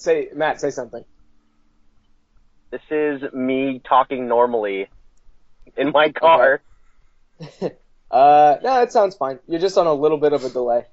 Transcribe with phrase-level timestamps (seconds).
[0.00, 1.04] say Matt, say something.
[2.70, 4.88] This is me talking normally
[5.76, 6.62] in my car.
[8.10, 9.38] Uh, no, it sounds fine.
[9.46, 10.84] You're just on a little bit of a delay.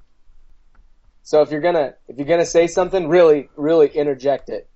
[1.24, 4.70] So if you're gonna if you're gonna say something, really, really interject it.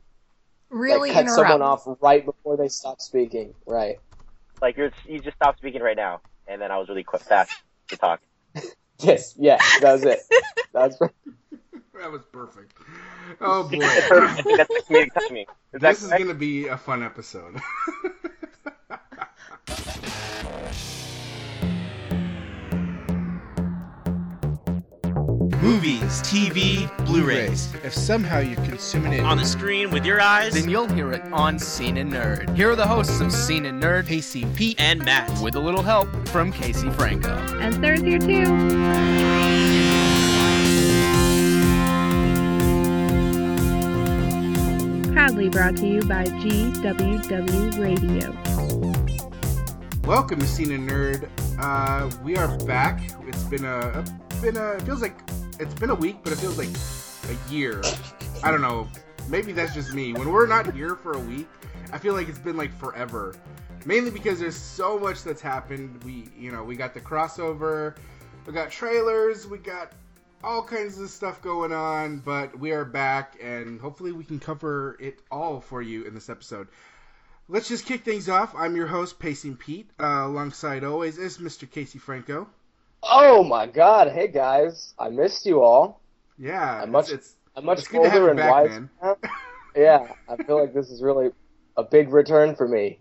[0.70, 1.50] Really like cut interrupt.
[1.50, 3.54] someone off right before they stop speaking.
[3.66, 3.98] Right.
[4.62, 7.54] Like you're you just stopped speaking right now, and then I was really quick fast
[7.90, 8.22] to talk.
[9.04, 9.36] Yes.
[9.38, 9.58] Yeah.
[9.82, 10.20] That was it.
[10.74, 11.12] That was.
[12.00, 12.78] That was perfect.
[13.42, 13.80] Oh boy.
[13.82, 15.46] I think that's comedic timing.
[15.74, 17.60] Is This is going to be a fun episode.
[25.62, 27.72] Movies, TV, Blu-rays.
[27.84, 31.22] If somehow you're consuming it On the screen with your eyes then you'll hear it
[31.32, 32.56] on Scene and Nerd.
[32.56, 35.30] Here are the hosts of Scene and Nerd, Casey Pete, and Matt.
[35.40, 37.36] with a little help from Casey Franco.
[37.60, 38.46] And Sarah's here too.
[45.14, 48.36] Proudly brought to you by GWW Radio.
[50.08, 51.30] Welcome to Scene and Nerd.
[51.60, 53.12] Uh, we are back.
[53.28, 54.04] It's been a,
[54.42, 54.72] been a.
[54.72, 55.14] It feels like
[55.62, 56.70] it's been a week, but it feels like
[57.30, 57.84] a year.
[58.44, 58.88] I don't know.
[59.30, 60.12] Maybe that's just me.
[60.12, 61.48] When we're not here for a week,
[61.94, 63.36] I feel like it's been like forever.
[63.86, 66.04] Mainly because there's so much that's happened.
[66.04, 67.96] We, you know, we got the crossover,
[68.48, 69.92] we got trailers, we got
[70.44, 74.98] all kinds of stuff going on, but we are back and hopefully we can cover
[75.00, 76.68] it all for you in this episode.
[77.48, 78.56] Let's just kick things off.
[78.58, 79.92] I'm your host, Pacing Pete.
[80.00, 81.70] Uh, alongside always is Mr.
[81.70, 82.48] Casey Franco.
[83.04, 84.12] Oh my God!
[84.12, 86.02] Hey guys, I missed you all.
[86.38, 88.90] Yeah, I'm much- it's, I'm much It's good to have older and back, wiser.
[89.76, 91.32] Yeah, I feel like this is really
[91.78, 93.00] a big return for me.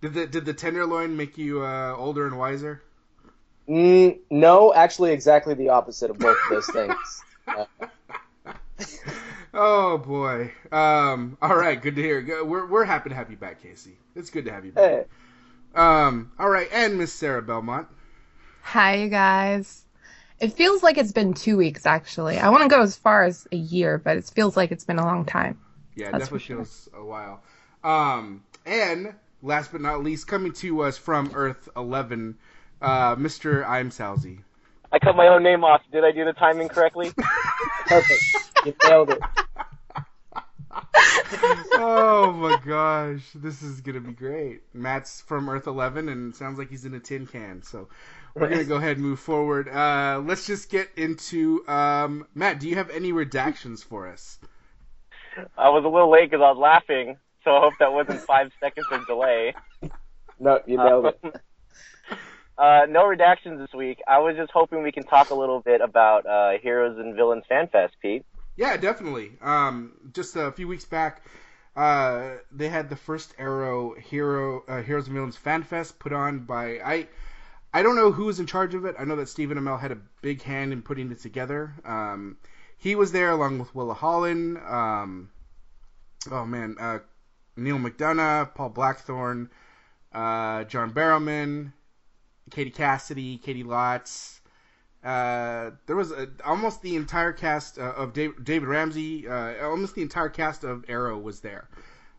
[0.00, 2.82] did the did the tenderloin make you uh, older and wiser?
[3.68, 7.22] Mm, no, actually, exactly the opposite of both of those things.
[7.46, 7.64] Uh,
[9.52, 10.52] Oh boy.
[10.70, 11.36] Um.
[11.42, 11.80] All right.
[11.80, 12.44] Good to hear.
[12.44, 13.98] We're we're happy to have you back, Casey.
[14.14, 14.84] It's good to have you back.
[14.90, 15.04] hey,
[15.74, 16.30] Um.
[16.38, 17.88] All right, and Miss Sarah Belmont.
[18.62, 19.84] Hi, you guys.
[20.38, 22.38] It feels like it's been two weeks, actually.
[22.38, 24.98] I want to go as far as a year, but it feels like it's been
[24.98, 25.58] a long time.
[25.94, 27.00] Yeah, it That's definitely for sure.
[27.00, 27.42] a while.
[27.82, 28.44] Um.
[28.66, 32.36] And last but not least, coming to us from Earth Eleven,
[32.80, 33.66] uh, Mr.
[33.66, 34.40] I'm Salzy.
[34.92, 35.82] I cut my own name off.
[35.92, 37.12] Did I do the timing correctly?
[37.86, 38.22] perfect.
[38.66, 39.18] You nailed it.
[41.74, 44.62] oh my gosh, this is gonna be great.
[44.74, 47.62] Matt's from Earth Eleven, and sounds like he's in a tin can.
[47.62, 47.88] So
[48.34, 49.68] we're gonna go ahead and move forward.
[49.68, 52.60] Uh, let's just get into um, Matt.
[52.60, 54.38] Do you have any redactions for us?
[55.56, 58.50] I was a little late because I was laughing, so I hope that wasn't five
[58.60, 59.54] seconds of delay.
[60.38, 61.20] No, you nailed it.
[62.60, 64.02] Uh, no redactions this week.
[64.06, 67.44] I was just hoping we can talk a little bit about uh, Heroes and Villains
[67.48, 68.22] Fan Fest, Pete.
[68.54, 69.30] Yeah, definitely.
[69.40, 71.22] Um, just a few weeks back,
[71.74, 76.40] uh, they had the first Arrow Hero uh, Heroes and Villains Fan Fest put on
[76.40, 77.08] by I.
[77.72, 78.96] I don't know who was in charge of it.
[78.98, 81.72] I know that Stephen Amell had a big hand in putting it together.
[81.84, 82.36] Um,
[82.76, 84.58] he was there along with Willa Holland.
[84.58, 85.30] Um,
[86.30, 86.98] oh man, uh,
[87.56, 89.50] Neal McDonough, Paul Blackthorne,
[90.12, 91.72] uh, John Barrowman,
[92.50, 94.40] Katie Cassidy, Caity Lotz.
[95.04, 99.28] Uh, there was a, almost the entire cast uh, of David, David Ramsey.
[99.28, 101.68] Uh, almost the entire cast of Arrow was there.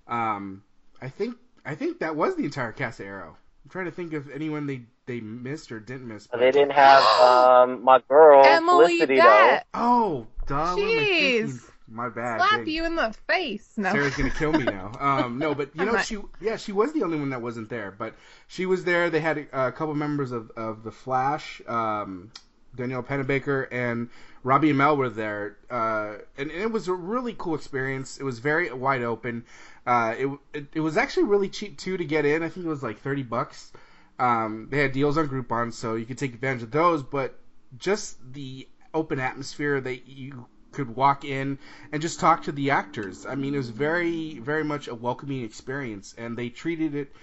[0.08, 0.64] Um,
[1.02, 1.36] I think
[1.66, 3.38] I think that was the entire cast of Arrow.
[3.64, 6.28] I'm trying to think of anyone they they missed or didn't miss.
[6.28, 10.56] but- They didn't have um, my girl Emily, Felicity that Oh, duh.
[10.76, 11.48] what am I thinking?
[11.48, 11.68] Jeez.
[11.94, 12.38] My bad.
[12.38, 12.70] slap dang.
[12.70, 13.70] you in the face.
[13.76, 13.92] No.
[13.92, 14.92] Sarah's gonna kill me now.
[15.02, 17.68] Um, no, but you know not- she, yeah, she was the only one that wasn't
[17.70, 18.16] there, but
[18.48, 19.10] she was there.
[19.10, 22.32] They had a, a couple members of, of the Flash, um,
[22.76, 24.10] Danielle Panabaker and
[24.44, 28.18] Robbie Amell were there, uh, and, and it was a really cool experience.
[28.20, 29.44] It was very wide open.
[29.86, 32.42] Uh, it, it it was actually really cheap too to get in.
[32.42, 33.74] I think it was like thirty bucks.
[34.22, 37.02] Um, they had deals on Groupon, so you could take advantage of those.
[37.02, 37.40] But
[37.78, 41.58] just the open atmosphere that you could walk in
[41.92, 43.26] and just talk to the actors.
[43.26, 47.16] I mean, it was very, very much a welcoming experience, and they treated it,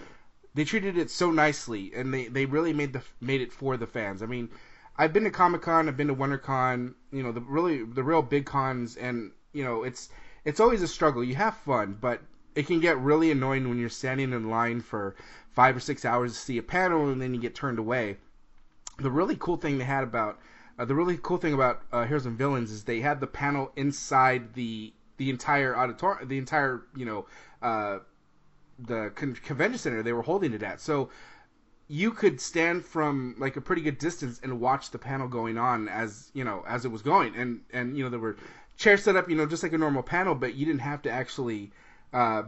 [0.55, 3.87] they treated it so nicely, and they, they really made the made it for the
[3.87, 4.21] fans.
[4.21, 4.49] I mean,
[4.97, 8.23] I've been to Comic Con, I've been to WonderCon, you know, the really the real
[8.23, 10.09] big cons, and you know, it's
[10.45, 11.23] it's always a struggle.
[11.23, 12.23] You have fun, but
[12.55, 15.15] it can get really annoying when you're standing in line for
[15.51, 18.17] five or six hours to see a panel, and then you get turned away.
[18.99, 20.39] The really cool thing they had about
[20.79, 23.73] uh, the really cool thing about uh, Heroes and Villains is they had the panel
[23.77, 27.27] inside the the entire auditorium, the entire you know
[27.63, 27.99] uh,
[28.79, 30.81] the con- convention center they were holding it at.
[30.81, 31.11] So
[31.89, 35.89] you could stand from like a pretty good distance and watch the panel going on
[35.89, 38.37] as you know as it was going, and and you know there were
[38.79, 41.11] chairs set up, you know, just like a normal panel, but you didn't have to
[41.11, 41.73] actually
[42.13, 42.43] uh,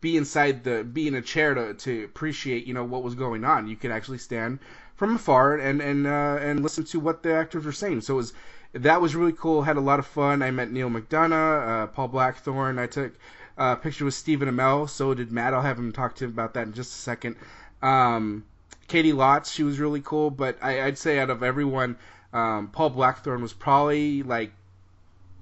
[0.00, 3.44] be inside the be in a chair to to appreciate, you know, what was going
[3.44, 3.66] on.
[3.68, 4.58] You could actually stand
[4.94, 8.02] from afar and and uh, and listen to what the actors were saying.
[8.02, 8.32] So it was
[8.74, 9.62] that was really cool.
[9.62, 10.42] Had a lot of fun.
[10.42, 12.78] I met Neal McDonough, uh, Paul Blackthorne.
[12.78, 13.14] I took
[13.56, 14.88] a picture with Stephen Amell.
[14.88, 15.54] So did Matt.
[15.54, 17.36] I'll have him talk to him about that in just a second.
[17.82, 18.44] Um,
[18.88, 20.30] Caity Lotz, she was really cool.
[20.30, 21.96] But I, I'd say out of everyone,
[22.32, 24.52] um, Paul Blackthorne was probably like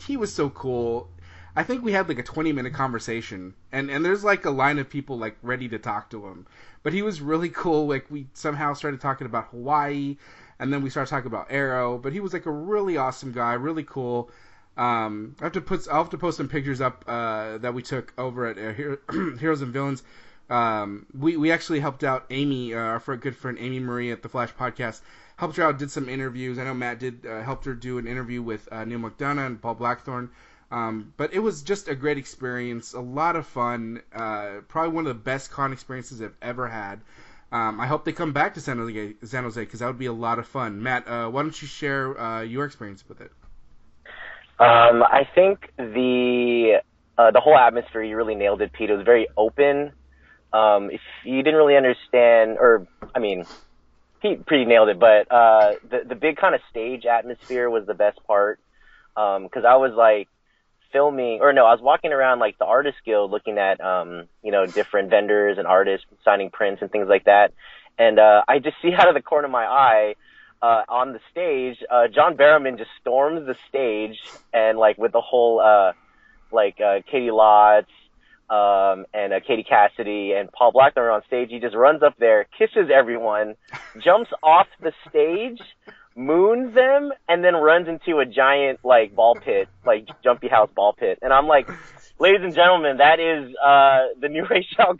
[0.06, 1.08] he was so cool.
[1.54, 4.78] I think we had like a 20 minute conversation, and and there's like a line
[4.78, 6.46] of people like ready to talk to him.
[6.82, 7.86] But he was really cool.
[7.86, 10.16] Like we somehow started talking about Hawaii,
[10.58, 11.98] and then we started talking about Arrow.
[11.98, 14.30] But he was like a really awesome guy, really cool.
[14.76, 17.82] Um, I have to put I'll have to post some pictures up uh, that we
[17.82, 18.96] took over at uh,
[19.38, 20.02] Heroes and Villains.
[20.48, 24.28] Um, we we actually helped out Amy, uh, our good friend Amy Marie at the
[24.28, 25.02] Flash Podcast.
[25.36, 26.58] Helped her out, did some interviews.
[26.58, 29.60] I know Matt did uh, helped her do an interview with uh, Neal McDonough and
[29.60, 30.30] Paul Blackthorne.
[30.72, 35.06] Um, but it was just a great experience, a lot of fun, uh, probably one
[35.06, 37.02] of the best con experiences I've ever had.
[37.52, 40.06] Um, I hope they come back to San Jose San Jose because that would be
[40.06, 40.82] a lot of fun.
[40.82, 43.30] Matt, uh, why don't you share uh, your experience with it?
[44.58, 46.80] Um, I think the
[47.18, 48.88] uh, the whole atmosphere you really nailed it, Pete.
[48.88, 49.92] It was very open.
[50.54, 53.44] Um, if you didn't really understand, or I mean,
[54.22, 57.94] Pete pretty nailed it, but uh, the the big kind of stage atmosphere was the
[57.94, 58.58] best part
[59.14, 60.28] because um, I was like
[60.92, 64.52] filming, or no, I was walking around like the artist guild looking at, um, you
[64.52, 67.52] know, different vendors and artists signing prints and things like that.
[67.98, 70.14] And, uh, I just see out of the corner of my eye,
[70.60, 74.16] uh, on the stage, uh, John Barrowman just storms the stage
[74.52, 75.92] and like with the whole, uh,
[76.52, 77.86] like, uh, Caity Lotz,
[78.52, 81.48] um, and uh, Katie Cassidy and Paul Blackthorne on stage.
[81.50, 83.54] He just runs up there, kisses everyone,
[84.04, 85.60] jumps off the stage,
[86.16, 90.92] moons them and then runs into a giant like ball pit, like jumpy house ball
[90.92, 91.18] pit.
[91.22, 91.68] And I'm like,
[92.18, 94.96] ladies and gentlemen, that is uh the new Ra's al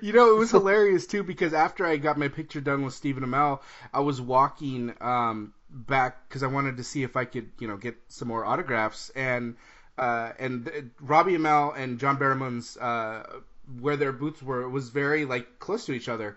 [0.00, 3.24] you know, it was hilarious too because after I got my picture done with Stephen
[3.24, 3.60] Amell,
[3.92, 7.76] I was walking um back because I wanted to see if I could, you know,
[7.76, 9.56] get some more autographs and
[9.98, 13.40] uh and Robbie Amell and John Barrowman's uh
[13.80, 16.36] where their boots were was very like close to each other.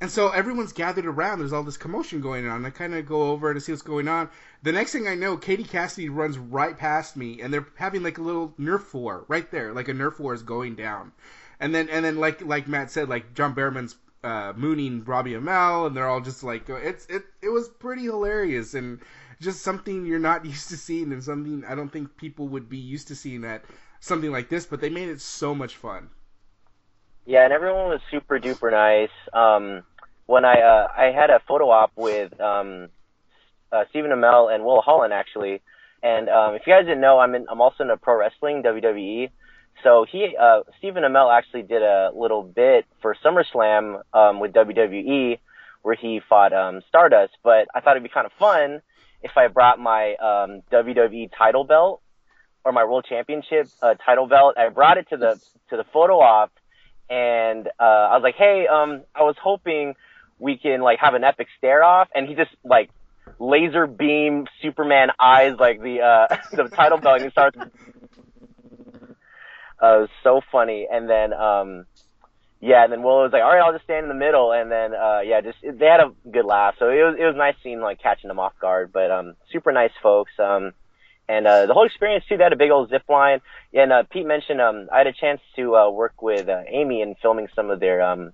[0.00, 1.38] And so everyone's gathered around.
[1.38, 2.66] There's all this commotion going on.
[2.66, 4.28] I kind of go over to see what's going on.
[4.62, 8.18] The next thing I know, Katie Cassidy runs right past me, and they're having like
[8.18, 11.12] a little Nerf war right there, like a Nerf war is going down.
[11.60, 15.86] And then and then like like Matt said, like John Barrowman's uh, mooning Robbie Amell,
[15.86, 19.00] and they're all just like it's it it was pretty hilarious and
[19.40, 22.78] just something you're not used to seeing, and something I don't think people would be
[22.78, 23.64] used to seeing at
[24.00, 24.66] something like this.
[24.66, 26.10] But they made it so much fun.
[27.26, 29.08] Yeah, and everyone was super duper nice.
[29.32, 29.82] Um,
[30.26, 32.88] when I uh, I had a photo op with um,
[33.72, 35.62] uh, Stephen Amell and Will Holland actually,
[36.02, 39.30] and um, if you guys didn't know, I'm in, I'm also into pro wrestling WWE.
[39.82, 45.38] So he uh, Stephen Amell actually did a little bit for SummerSlam um, with WWE
[45.80, 47.32] where he fought um, Stardust.
[47.42, 48.82] But I thought it'd be kind of fun
[49.22, 52.02] if I brought my um, WWE title belt
[52.64, 54.56] or my World Championship uh, title belt.
[54.58, 55.40] I brought it to the
[55.70, 56.52] to the photo op
[57.08, 59.94] and uh, I was like, hey, um, I was hoping
[60.38, 62.90] we can like have an epic stare off, and he just like
[63.38, 67.58] laser beam Superman eyes like the uh the title belt, and he starts.
[69.80, 71.84] Uh, so funny, and then um,
[72.60, 74.70] yeah, and then Will was like, all right, I'll just stand in the middle, and
[74.70, 77.56] then uh, yeah, just they had a good laugh, so it was it was nice
[77.62, 80.32] seeing like catching them off guard, but um, super nice folks.
[80.38, 80.72] Um,
[81.28, 82.36] and uh, the whole experience too.
[82.36, 83.40] They had a big old zip line.
[83.72, 87.00] And uh, Pete mentioned um, I had a chance to uh, work with uh, Amy
[87.00, 88.32] in filming some of their um,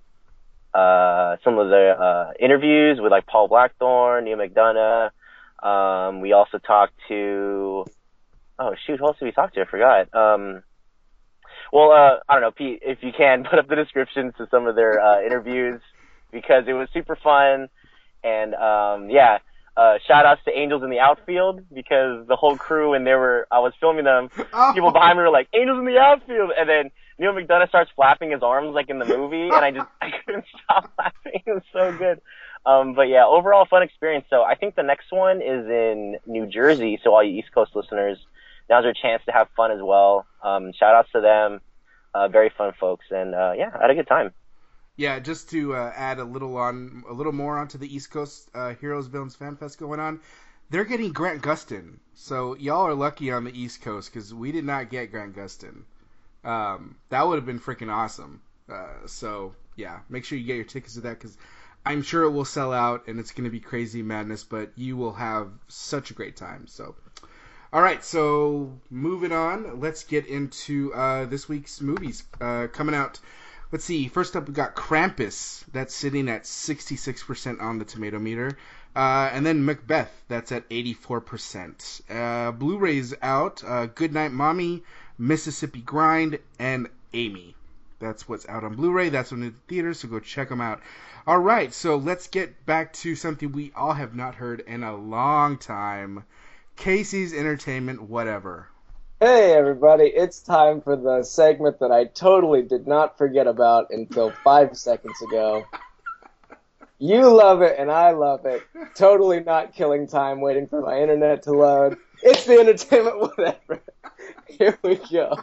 [0.73, 5.09] uh, some of the uh, interviews with like Paul Blackthorne, Neal McDonough.
[5.63, 7.85] Um, we also talked to
[8.59, 9.61] oh shoot, who else did we talk to?
[9.61, 10.13] I forgot.
[10.13, 10.63] Um,
[11.71, 14.67] well, uh, I don't know, Pete, if you can put up the descriptions to some
[14.67, 15.81] of their uh, interviews
[16.31, 17.69] because it was super fun
[18.23, 19.39] and um, yeah
[19.77, 23.47] uh, shout outs to Angels in the Outfield because the whole crew and they were,
[23.51, 24.71] I was filming them, oh.
[24.73, 26.51] people behind me were like, Angels in the Outfield!
[26.57, 29.87] And then Neal McDonough starts flapping his arms like in the movie and I just,
[30.01, 31.41] I couldn't stop laughing.
[31.45, 32.21] It was so good.
[32.65, 34.25] Um, but yeah, overall fun experience.
[34.29, 36.99] So I think the next one is in New Jersey.
[37.03, 38.17] So all you East Coast listeners,
[38.69, 40.25] now's your chance to have fun as well.
[40.43, 41.61] Um, shout outs to them.
[42.13, 43.05] Uh, very fun folks.
[43.09, 44.31] And, uh, yeah, I had a good time.
[44.97, 48.49] Yeah, just to uh, add a little on, a little more onto the East Coast
[48.53, 50.19] uh, Heroes Villains Fan Fest going on.
[50.69, 54.63] They're getting Grant Gustin, so y'all are lucky on the East Coast because we did
[54.65, 55.83] not get Grant Gustin.
[56.43, 58.41] Um, that would have been freaking awesome.
[58.69, 61.37] Uh, so yeah, make sure you get your tickets to that because
[61.85, 64.43] I'm sure it will sell out and it's going to be crazy madness.
[64.43, 66.67] But you will have such a great time.
[66.67, 66.95] So
[67.73, 73.19] All right, so moving on, let's get into uh, this week's movies uh, coming out.
[73.71, 74.09] Let's see.
[74.09, 75.63] First up, we got Krampus.
[75.71, 78.57] That's sitting at 66% on the tomato meter.
[78.93, 80.11] Uh, and then Macbeth.
[80.27, 82.01] That's at 84%.
[82.09, 83.63] Uh, Blu-rays out.
[83.63, 84.83] Uh, Goodnight Mommy,
[85.17, 87.55] Mississippi Grind, and Amy.
[87.99, 89.07] That's what's out on Blu-ray.
[89.07, 90.81] That's on the theaters, so go check them out.
[91.25, 94.97] All right, so let's get back to something we all have not heard in a
[94.97, 96.25] long time.
[96.75, 98.67] Casey's Entertainment, whatever.
[99.23, 104.31] Hey everybody, it's time for the segment that I totally did not forget about until
[104.43, 105.63] five seconds ago.
[106.97, 108.63] You love it and I love it.
[108.95, 111.97] Totally not killing time waiting for my internet to load.
[112.23, 113.83] It's the entertainment whatever.
[114.47, 115.37] Here we go.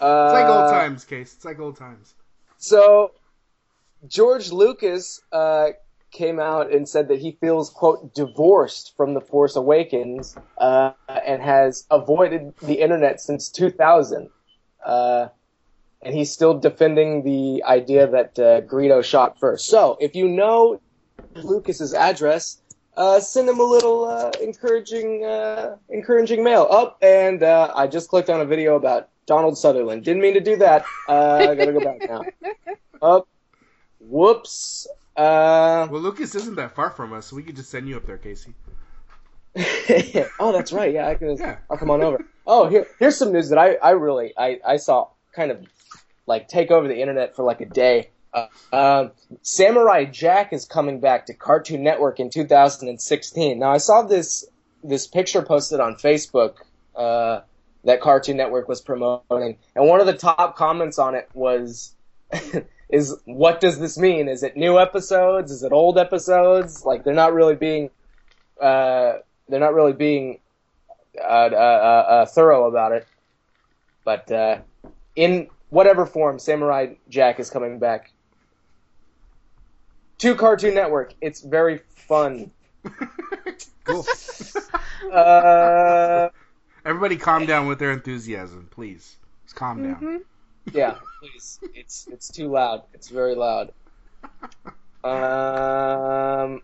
[0.00, 1.34] Uh, It's like old times, Case.
[1.34, 2.14] It's like old times.
[2.56, 3.12] So,
[4.08, 5.72] George Lucas uh,
[6.12, 11.42] came out and said that he feels, quote, divorced from The Force Awakens uh, and
[11.42, 14.28] has avoided the internet since 2000.
[14.84, 15.28] Uh,
[16.02, 19.66] and he's still defending the idea that uh, Greedo shot first.
[19.66, 20.80] So, if you know
[21.34, 22.60] Lucas's address,
[22.96, 26.66] uh, send him a little uh, encouraging, uh, encouraging mail.
[26.70, 30.04] Up, oh, and uh, I just clicked on a video about Donald Sutherland.
[30.04, 30.84] Didn't mean to do that.
[31.08, 32.22] Uh, I gotta go back now.
[33.00, 33.28] Up,
[34.00, 34.86] whoops.
[35.16, 38.06] Uh, Well, Lucas isn't that far from us, so we could just send you up
[38.06, 38.54] there, Casey.
[40.40, 40.92] oh, that's right.
[40.92, 41.36] Yeah, I can.
[41.36, 41.58] Yeah.
[41.70, 42.24] I'll come on over.
[42.46, 45.66] Oh, here, here's some news that I, I really, I, I saw kind of
[46.26, 48.10] like take over the internet for like a day.
[48.32, 49.10] Uh, um,
[49.42, 53.58] Samurai Jack is coming back to Cartoon Network in 2016.
[53.58, 54.46] Now, I saw this
[54.82, 56.54] this picture posted on Facebook
[56.96, 57.40] uh,
[57.84, 61.94] that Cartoon Network was promoting, and one of the top comments on it was.
[62.92, 64.28] is what does this mean?
[64.28, 65.50] Is it new episodes?
[65.50, 66.84] Is it old episodes?
[66.84, 67.90] Like they're not really being
[68.60, 69.14] uh,
[69.48, 70.38] they're not really being
[71.18, 73.06] uh, uh, uh, thorough about it.
[74.04, 74.58] But uh,
[75.16, 78.12] in whatever form, Samurai Jack is coming back
[80.18, 81.14] to Cartoon Network.
[81.20, 82.52] It's very fun.
[83.84, 84.06] Cool.
[85.12, 86.30] Uh,
[86.84, 89.16] Everybody, calm down with their enthusiasm, please.
[89.44, 90.22] Just calm down.
[90.72, 91.58] yeah, please.
[91.74, 92.82] It's it's too loud.
[92.94, 93.72] It's very loud.
[95.04, 96.62] Um,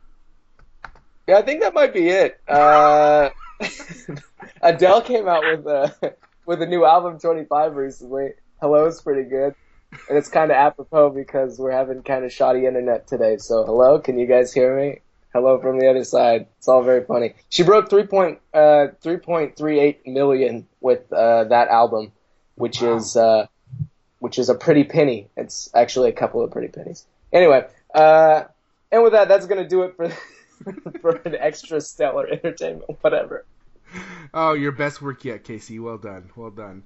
[1.27, 2.41] yeah, I think that might be it.
[2.47, 3.31] Uh,
[4.63, 6.15] Adele came out with a
[6.47, 8.31] with a new album, 25, recently.
[8.61, 9.55] Hello Hello's pretty good,
[10.09, 13.37] and it's kind of apropos because we're having kind of shoddy internet today.
[13.39, 15.01] So, hello, can you guys hear me?
[15.35, 16.47] Hello from the other side.
[16.57, 17.35] It's all very funny.
[17.51, 18.07] She broke 3.
[18.07, 22.13] Point, uh, 3.38 million with uh, that album,
[22.55, 22.97] which Wow.
[22.97, 23.47] is uh,
[24.19, 25.29] which is a pretty penny.
[25.37, 27.07] It's actually a couple of pretty pennies.
[27.33, 28.45] Anyway, uh,
[28.91, 30.09] and with that, that's gonna do it for
[31.01, 33.45] for an extra stellar entertainment, whatever.
[34.35, 35.79] Oh, your best work yet, Casey.
[35.79, 36.31] Well done.
[36.37, 36.83] Well done.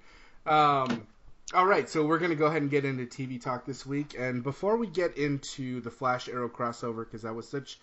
[0.47, 1.07] Um,
[1.55, 4.15] all right, so we're going to go ahead and get into TV talk this week.
[4.19, 7.79] And before we get into the Flash Arrow crossover, because that was such,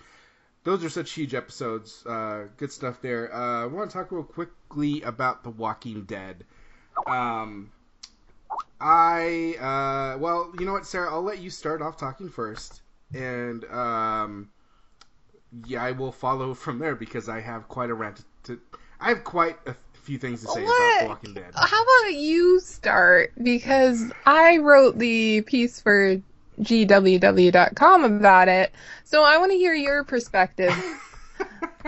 [0.63, 3.33] those are such huge episodes, uh, good stuff there.
[3.33, 6.45] Uh, I want to talk real quickly about The Walking Dead.
[7.05, 7.71] Um,
[8.81, 12.81] I, uh, well, you know what, Sarah, I'll let you start off talking first.
[13.13, 14.49] And, um,
[15.65, 18.59] yeah, I will follow from there because I have quite a rant to.
[18.99, 21.53] I have quite a few things to say about The Walking Dead.
[21.55, 23.31] How about you start?
[23.41, 26.21] Because I wrote the piece for
[26.61, 28.73] GWW.com about it,
[29.05, 30.73] so I want to hear your perspective.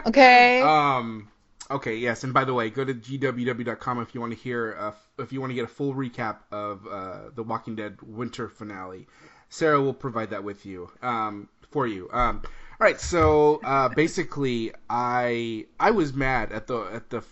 [0.06, 0.62] Okay?
[0.62, 1.28] Um.
[1.72, 1.96] Okay.
[1.96, 2.24] Yes.
[2.24, 5.40] And by the way, go to gww.com if you want to hear uh, if you
[5.40, 9.08] want to get a full recap of uh, the Walking Dead winter finale.
[9.50, 10.90] Sarah will provide that with you.
[11.02, 12.10] Um, for you.
[12.12, 12.42] Um.
[12.44, 13.00] All right.
[13.00, 17.24] So uh, basically, I I was mad at the at the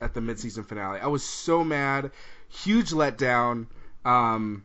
[0.00, 1.00] at the mid-season finale.
[1.00, 2.12] I was so mad.
[2.48, 3.66] Huge letdown.
[4.04, 4.64] Um.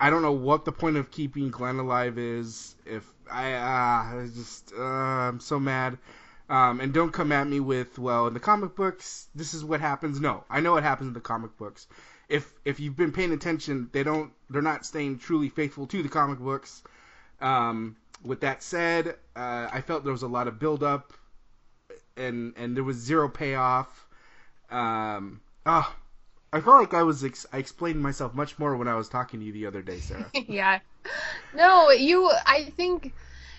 [0.00, 2.74] I don't know what the point of keeping Glenn alive is.
[2.84, 3.60] If I, uh,
[4.22, 5.96] I just, uh, I'm so mad.
[6.52, 9.80] Um, and don't come at me with, well, in the comic books, this is what
[9.80, 10.20] happens.
[10.20, 11.86] No, I know what happens in the comic books.
[12.28, 16.10] If if you've been paying attention, they don't, they're not staying truly faithful to the
[16.10, 16.82] comic books.
[17.40, 21.14] Um, with that said, uh, I felt there was a lot of build up,
[22.18, 24.06] and and there was zero payoff.
[24.70, 25.96] Um, ah,
[26.52, 29.40] I felt like I was ex- I explained myself much more when I was talking
[29.40, 30.30] to you the other day, Sarah.
[30.34, 30.80] yeah.
[31.54, 32.30] No, you.
[32.44, 33.14] I think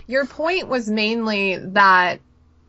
[0.05, 2.19] your point was mainly that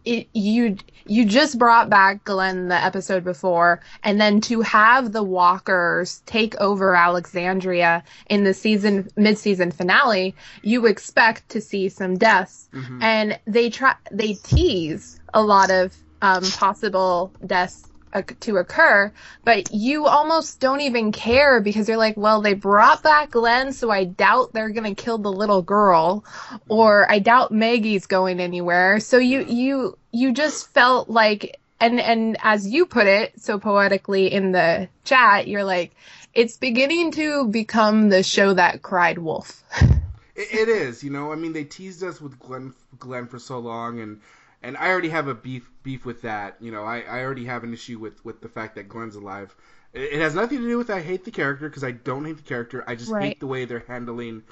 [0.05, 5.23] it, you you just brought back Glenn the episode before, and then to have the
[5.23, 12.17] Walkers take over Alexandria in the season mid season finale, you expect to see some
[12.17, 13.03] deaths, Mhm.
[13.03, 17.85] and they try they tease a lot of um, possible deaths
[18.23, 19.13] to occur,
[19.45, 23.91] but you almost don't even care because you're like, well, they brought back Glenn, so
[23.91, 26.25] I doubt they're gonna kill the little girl,
[26.69, 29.01] or I doubt Maggie's going anywhere.
[29.01, 34.33] So you you you just felt like, and and as you put it so poetically
[34.33, 35.95] in the chat, you're like,
[36.33, 39.63] it's beginning to become the show that cried wolf.
[40.37, 41.31] It, it is, you know.
[41.31, 44.21] I mean, they teased us with Glenn Glenn for so long, and
[44.65, 46.57] and I already have a beef beef with that.
[46.61, 49.55] You know, I, I already have an issue with with the fact that Glenn's alive.
[49.93, 52.39] It, it has nothing to do with I hate the character because I don't hate
[52.39, 52.85] the character.
[52.87, 53.19] I just Right.
[53.19, 54.43] hate the way they're handling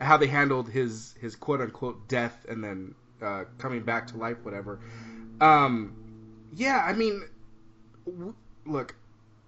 [0.00, 4.44] how they handled his his quote unquote death and then uh, coming back to life,
[4.44, 4.80] whatever.
[5.40, 5.94] Um,
[6.52, 7.22] yeah, I mean,
[8.06, 8.34] w-
[8.66, 8.94] look,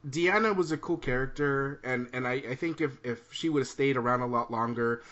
[0.08, 3.68] Deanna was a cool character, and and I, I think if if she would have
[3.68, 5.02] stayed around a lot longer,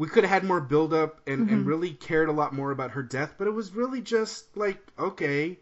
[0.00, 2.92] we could have had more build up and and really cared a lot more about
[2.92, 3.34] her death.
[3.36, 5.58] But it was really just like okay,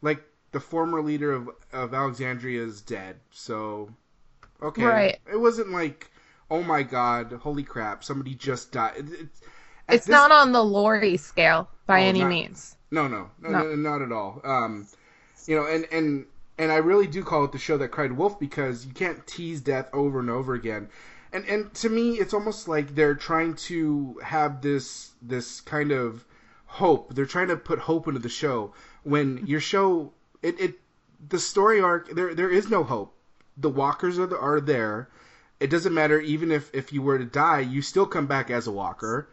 [0.00, 0.22] like
[0.52, 3.90] the former leader of of Alexandria is dead, so
[4.62, 5.18] okay, Right.
[5.30, 6.10] It wasn't like
[6.50, 8.94] oh my god, holy crap, somebody just died.
[8.96, 9.40] It- it's
[9.88, 12.76] It's this- not on the Lori scale by Oh, any not- means.
[12.90, 13.58] no, no, no, No.
[13.62, 14.40] no, not at all.
[14.42, 14.86] Um,
[15.46, 16.24] you know, and and
[16.56, 19.60] and I really do call it the show that cried wolf because you can't tease
[19.60, 20.88] death over and over again.
[21.32, 26.26] And and to me, it's almost like they're trying to have this this kind of
[26.66, 27.14] hope.
[27.14, 30.12] They're trying to put hope into the show when your show
[30.42, 30.80] it, it
[31.28, 33.14] the story arc there there is no hope.
[33.56, 35.08] The walkers are the, are there.
[35.60, 38.66] It doesn't matter even if if you were to die, you still come back as
[38.66, 39.28] a walker.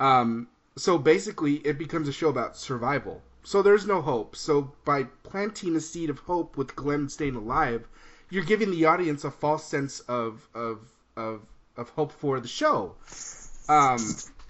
[0.00, 3.22] Um, so basically, it becomes a show about survival.
[3.42, 4.36] So there's no hope.
[4.36, 7.88] So by planting a seed of hope with Glenn staying alive,
[8.30, 11.42] you're giving the audience a false sense of of of
[11.76, 12.94] of hope for the show.
[13.68, 13.98] Um,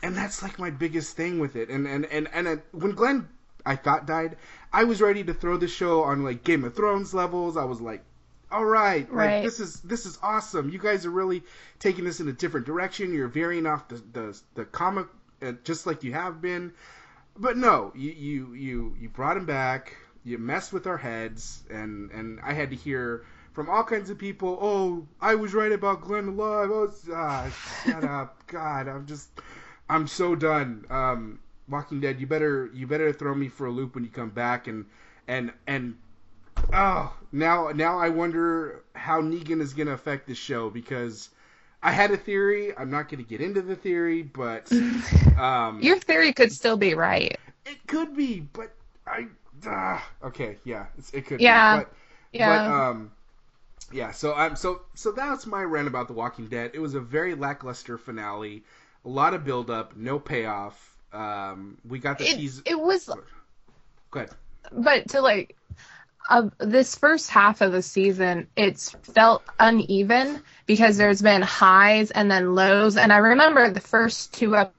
[0.03, 1.69] and that's like my biggest thing with it.
[1.69, 3.29] And and and and it, when Glenn
[3.67, 4.37] I thought died,
[4.73, 7.57] I was ready to throw the show on like Game of Thrones levels.
[7.57, 8.05] I was like,
[8.51, 10.71] all right, like this is this is awesome.
[10.71, 11.43] You guys are really
[11.79, 13.13] taking this in a different direction.
[13.13, 15.07] You're veering off the the, the comic
[15.43, 16.73] uh, just like you have been.
[17.37, 19.97] But no, you you you you brought him back.
[20.25, 23.25] You messed with our heads, and and I had to hear
[23.59, 24.57] from all kinds of people.
[24.63, 26.71] Oh, I was right about Glenn alive.
[26.71, 28.87] Oh, ah, shut up, God.
[28.87, 29.31] I'm just,
[29.91, 30.87] I'm so done.
[30.89, 32.21] Um, Walking Dead.
[32.21, 34.87] You better you better throw me for a loop when you come back, and
[35.27, 35.97] and and
[36.73, 41.31] oh, now now I wonder how Negan is gonna affect the show because.
[41.83, 42.77] I had a theory.
[42.77, 44.73] I'm not going to get into the theory, but
[45.39, 47.39] um, Your theory could still be right.
[47.65, 48.73] it could be, but
[49.07, 49.27] I.
[49.67, 51.85] ah, okay, yeah, it's, it could Yeah, be.
[51.85, 51.93] But,
[52.33, 52.65] Yeah.
[52.65, 53.13] But, um,
[53.93, 56.73] yeah, so I'm so so that's my rant about The Walking Dead.
[56.75, 58.65] It was a very lackluster finale,
[59.05, 60.97] a lot of build up, no payoff.
[61.13, 62.63] Um, we got the it, tease.
[62.67, 63.09] it was
[64.11, 64.29] Good.
[64.73, 65.57] but to like
[66.29, 72.31] uh, this first half of the season it's felt uneven because there's been highs and
[72.31, 74.78] then lows and i remember the first two episodes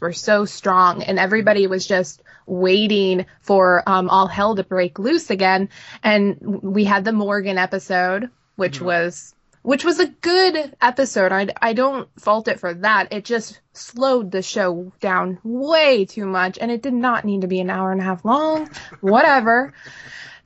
[0.00, 5.30] were so strong and everybody was just waiting for um, all hell to break loose
[5.30, 5.70] again.
[6.02, 11.32] And we had the morgan episode which was which was a good episode.
[11.32, 13.14] I, I don't fault it for that.
[13.14, 17.46] It just slowed the show down way too much and it did not need to
[17.46, 18.68] be an hour and a half long.
[19.00, 19.72] Whatever.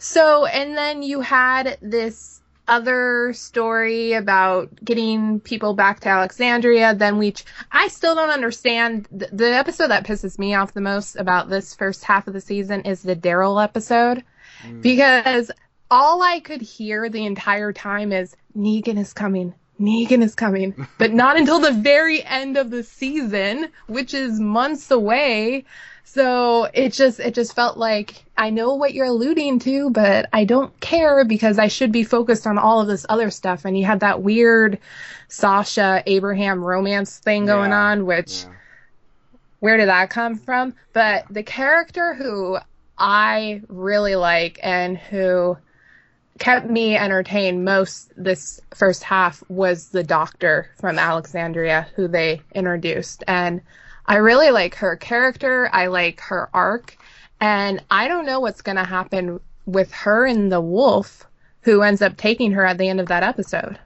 [0.01, 6.95] So, and then you had this other story about getting people back to Alexandria.
[6.95, 9.09] Then we, ch- I still don't understand.
[9.11, 12.41] The, the episode that pisses me off the most about this first half of the
[12.41, 14.23] season is the Daryl episode
[14.63, 14.83] mm.
[14.83, 15.51] because
[15.91, 19.55] all I could hear the entire time is Negan is coming.
[19.81, 24.91] Negan is coming, but not until the very end of the season, which is months
[24.91, 25.65] away.
[26.11, 30.45] So it just it just felt like I know what you're alluding to, but I
[30.47, 33.67] don't care because I should be focused on all of this other stuff.
[33.67, 34.79] And you had that weird
[35.29, 38.55] Sasha Abraham romance thing going Yeah, on, which Yeah.
[39.61, 40.75] where did that come from?
[40.95, 42.57] But the character who
[42.97, 45.59] I really like and who
[46.39, 53.25] kept me entertained most this first half was the doctor from Alexandria who they introduced.
[53.29, 53.61] And
[54.09, 55.69] I really like her character.
[55.73, 56.97] I like her arc.
[57.41, 61.27] And I don't know what's going to happen with her and the wolf
[61.63, 63.79] who ends up taking her at the end of that episode.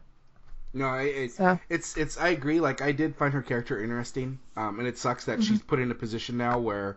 [0.73, 2.17] No, it, So- it's it's.
[2.17, 2.61] I agree.
[2.61, 5.91] Like I did find her character interesting, um, and it sucks that she's put in
[5.91, 6.97] a position now where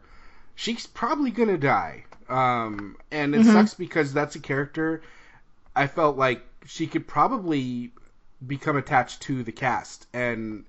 [0.55, 2.05] she's probably gonna die.
[2.29, 5.01] Um, and it sucks because that's a character
[5.75, 7.91] I felt like she could probably
[8.45, 10.63] become attached to the cast, and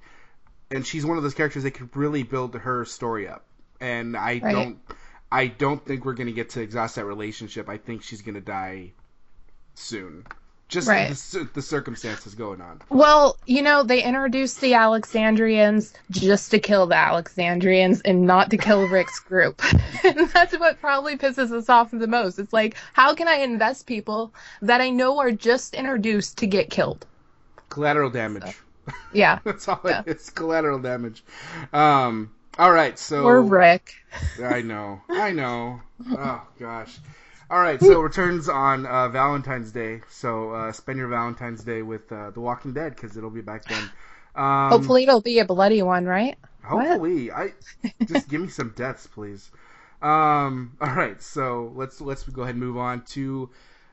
[0.71, 3.45] and she's one of those characters that could really build her story up.
[3.81, 4.53] And I Right.
[4.53, 4.79] don't,
[5.31, 7.69] I don't think we're gonna get to exhaust that relationship.
[7.69, 8.93] I think she's gonna die
[9.75, 10.25] soon.
[10.69, 11.11] Just Right.
[11.11, 12.81] the, the circumstances going on.
[12.91, 18.57] Well, you know, they introduced the Alexandrians just to kill the Alexandrians and not to
[18.57, 19.63] kill Rick's group.
[20.05, 22.41] and that's what probably pisses us off the most.
[22.41, 26.69] It's like, how can I invest people that I know are just introduced to get
[26.69, 27.07] killed?
[27.69, 28.57] Collateral damage.
[29.13, 29.39] Yeah.
[29.45, 30.03] That's all Yeah.
[30.07, 30.31] it is.
[30.31, 31.25] Collateral damage.
[31.73, 32.33] Um.
[32.59, 32.99] All right.
[32.99, 33.95] So Or Rick.
[34.43, 35.01] I know.
[35.09, 35.81] I know.
[36.11, 36.99] Oh gosh.
[37.51, 37.81] All right.
[37.81, 40.03] So returns on uh, Valentine's Day.
[40.11, 43.65] So uh, spend your Valentine's Day with uh, The Walking Dead because it'll be back
[43.65, 43.91] then.
[44.35, 46.37] Um, Hopefully it'll be a bloody one, right?
[46.63, 47.53] Hopefully, I
[48.07, 49.51] just give me some deaths, please.
[50.03, 53.49] Um, all right, so let's let's go ahead and move on to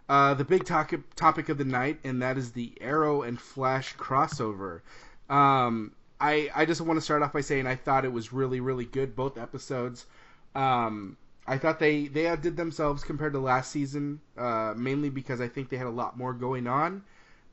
[0.09, 3.95] uh, the big topic topic of the night, and that is the Arrow and Flash
[3.95, 4.81] crossover.
[5.29, 8.59] Um, I I just want to start off by saying I thought it was really
[8.59, 10.05] really good both episodes.
[10.55, 15.47] Um, I thought they they outdid themselves compared to last season, uh, mainly because I
[15.47, 17.03] think they had a lot more going on,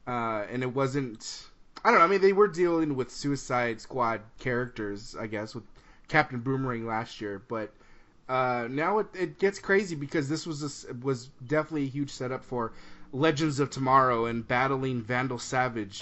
[0.07, 1.47] uh, and it wasn't.
[1.85, 2.05] I don't know.
[2.05, 5.65] I mean, they were dealing with Suicide Squad characters, I guess, with
[6.09, 7.73] Captain Boomerang last year, but
[8.31, 12.45] uh, now it, it gets crazy because this was a was definitely a huge setup
[12.45, 12.73] for
[13.13, 16.01] Legends of Tomorrow and battling Vandal Savage.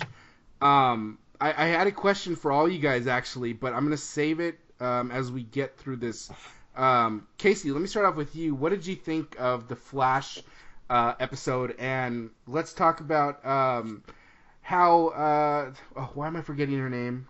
[0.60, 4.40] Um, I, I had a question for all you guys actually, but I'm gonna save
[4.40, 6.30] it um, as we get through this.
[6.76, 8.54] Um, Casey, let me start off with you.
[8.54, 10.42] What did you think of the Flash
[10.90, 11.76] uh, episode?
[11.78, 14.02] And let's talk about um,
[14.60, 15.08] how.
[15.08, 17.26] Uh, oh, why am I forgetting her name?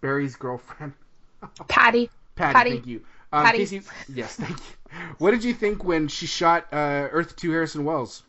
[0.00, 0.92] Barry's girlfriend.
[1.68, 2.10] Patty.
[2.36, 2.70] Patty, Patty.
[2.70, 3.02] thank you.
[3.32, 3.58] Um, Patty.
[3.58, 5.00] Casey, yes, thank you.
[5.18, 8.22] What did you think when she shot uh, Earth 2 Harrison Wells?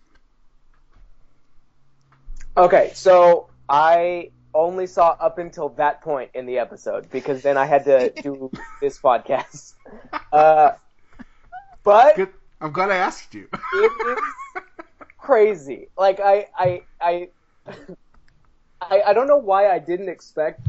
[2.57, 7.65] Okay, so I only saw up until that point in the episode because then I
[7.65, 9.73] had to do this podcast.
[10.31, 10.71] Uh,
[11.83, 12.33] but Good.
[12.59, 13.47] I'm glad I asked you.
[13.73, 14.17] it
[14.55, 14.63] is
[15.19, 15.89] crazy.
[15.97, 17.29] Like I, I, I,
[18.81, 20.65] I, I don't know why I didn't expect.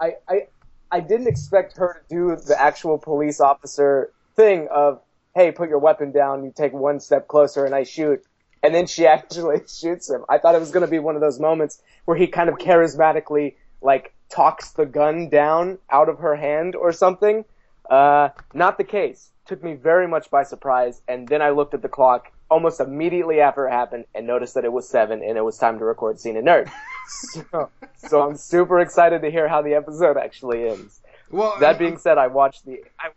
[0.00, 0.46] I, I,
[0.94, 5.02] I didn't expect her to do the actual police officer thing of,
[5.34, 6.44] hey, put your weapon down.
[6.44, 8.24] You take one step closer, and I shoot.
[8.62, 10.24] And then she actually shoots him.
[10.28, 12.58] I thought it was going to be one of those moments where he kind of
[12.58, 17.44] charismatically like talks the gun down out of her hand or something.
[17.90, 19.30] Uh, not the case.
[19.46, 23.40] Took me very much by surprise, and then I looked at the clock almost immediately
[23.40, 26.20] after it happened and noticed that it was seven and it was time to record
[26.20, 26.70] Scene and Nerd.
[27.22, 31.00] so, so I'm super excited to hear how the episode actually ends.
[31.30, 33.10] well, That being said, I watched the I,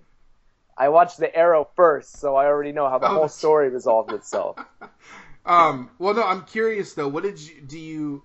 [0.77, 4.13] I watched the Arrow first, so I already know how the Oh, whole story resolved
[4.13, 4.57] itself.
[5.45, 7.07] um, well, no, I'm curious though.
[7.07, 7.79] What did you do?
[7.79, 8.23] You,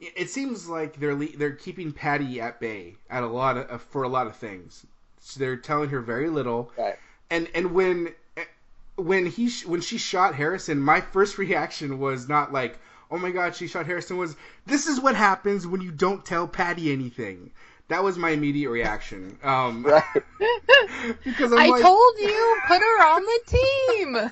[0.00, 4.02] it seems like they're le- they're keeping Patty at bay at a lot of for
[4.02, 4.86] a lot of things.
[5.20, 6.72] So they're telling her very little.
[6.76, 6.98] Right.
[7.30, 8.14] and and when
[8.96, 12.78] when he sh- when she shot Harrison, my first reaction was not like,
[13.10, 14.36] "Oh my God, she shot Harrison." Was
[14.66, 17.52] this is what happens when you don't tell Patty anything?
[17.88, 19.38] That was my immediate reaction.
[19.42, 20.02] Um, Right.
[21.24, 24.30] because I'm I like, told you, put her on the team.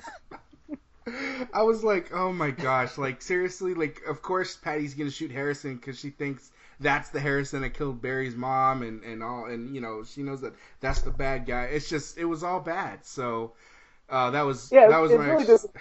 [1.53, 5.75] I was like, "Oh my gosh!" Like seriously, like of course Patty's gonna shoot Harrison
[5.75, 9.81] because she thinks that's the Harrison that killed Barry's mom and and all, and you
[9.81, 11.65] know she knows that that's the bad guy.
[11.65, 13.05] It's just it was all bad.
[13.05, 13.53] So
[14.09, 15.73] uh, that was Yeah, that was my really doesn't.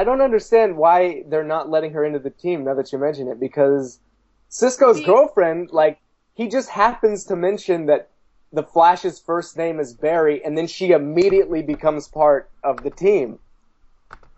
[0.00, 3.28] I don't understand why they're not letting her into the team now that you mention
[3.28, 4.00] it because
[4.48, 5.98] Cisco's See- girlfriend, like,
[6.32, 8.08] he just happens to mention that
[8.50, 13.40] the Flash's first name is Barry, and then she immediately becomes part of the team.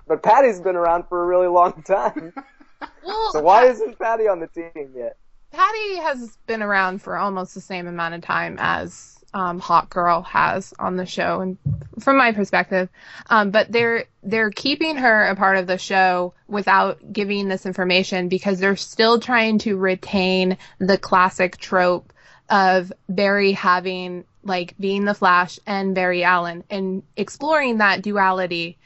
[0.09, 2.33] But Patty's been around for a really long time,
[3.05, 5.16] Well, so why isn't Patty on the team yet?
[5.53, 10.23] Patty has been around for almost the same amount of time as um, Hot Girl
[10.23, 11.59] has on the show, and
[12.01, 12.88] from my perspective,
[13.31, 18.29] um, but they're they're keeping her a part of the show without giving this information
[18.29, 22.12] because they're still trying to retain the classic trope
[22.51, 28.77] of Barry having like being the Flash and Barry Allen and exploring that duality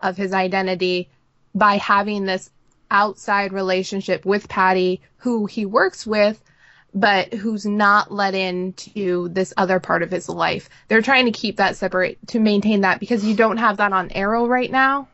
[0.00, 1.08] of his identity
[1.54, 2.50] by having this
[2.90, 6.42] outside relationship with Patty, who he works with,
[6.94, 10.68] but who's not let into this other part of his life.
[10.88, 14.12] They're trying to keep that separate to maintain that because you don't have that on
[14.12, 15.08] Arrow right now.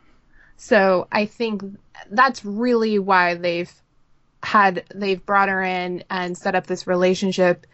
[0.59, 1.63] So I think
[2.11, 3.73] that's really why they've
[4.43, 7.67] had they've brought her in and set up this relationship,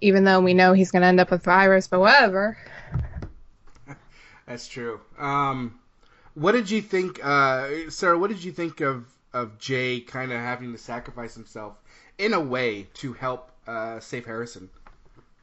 [0.00, 2.58] even though we know he's gonna end up with Iris, but whatever.
[4.46, 5.00] That's true.
[5.18, 5.78] Um,
[6.34, 8.18] what did you think, uh, Sarah?
[8.18, 11.76] What did you think of of Jay kind of having to sacrifice himself
[12.18, 14.70] in a way to help uh, save Harrison?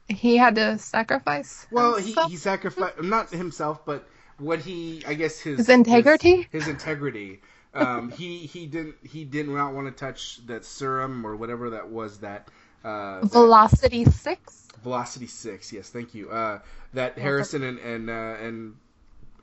[0.09, 1.67] He had to sacrifice.
[1.71, 2.31] Well, he himself?
[2.31, 4.07] he sacrificed not himself, but
[4.37, 6.47] what he I guess his His integrity?
[6.51, 7.41] his, his integrity
[7.73, 11.89] um, he he didn't he did not want to touch that serum or whatever that
[11.89, 12.47] was that.
[12.83, 14.67] Uh, that- Velocity six.
[14.83, 16.29] Velocity Six, yes, thank you.
[16.29, 16.59] Uh,
[16.93, 18.75] that Harrison and and uh, and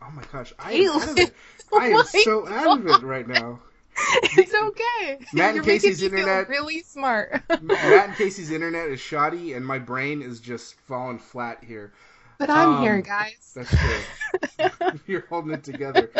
[0.02, 1.34] oh my gosh, I am out of it.
[1.72, 3.60] I Oh am my so out of it right now.
[4.36, 5.18] It's okay.
[5.32, 7.42] Matt and You're Casey's making me feel internet- really smart.
[7.62, 11.92] Matt and Casey's internet is shoddy, and my brain is just falling flat here.
[12.38, 13.52] but I'm Um, here, guys.
[13.54, 14.98] That's true.
[15.06, 16.10] You're holding it together.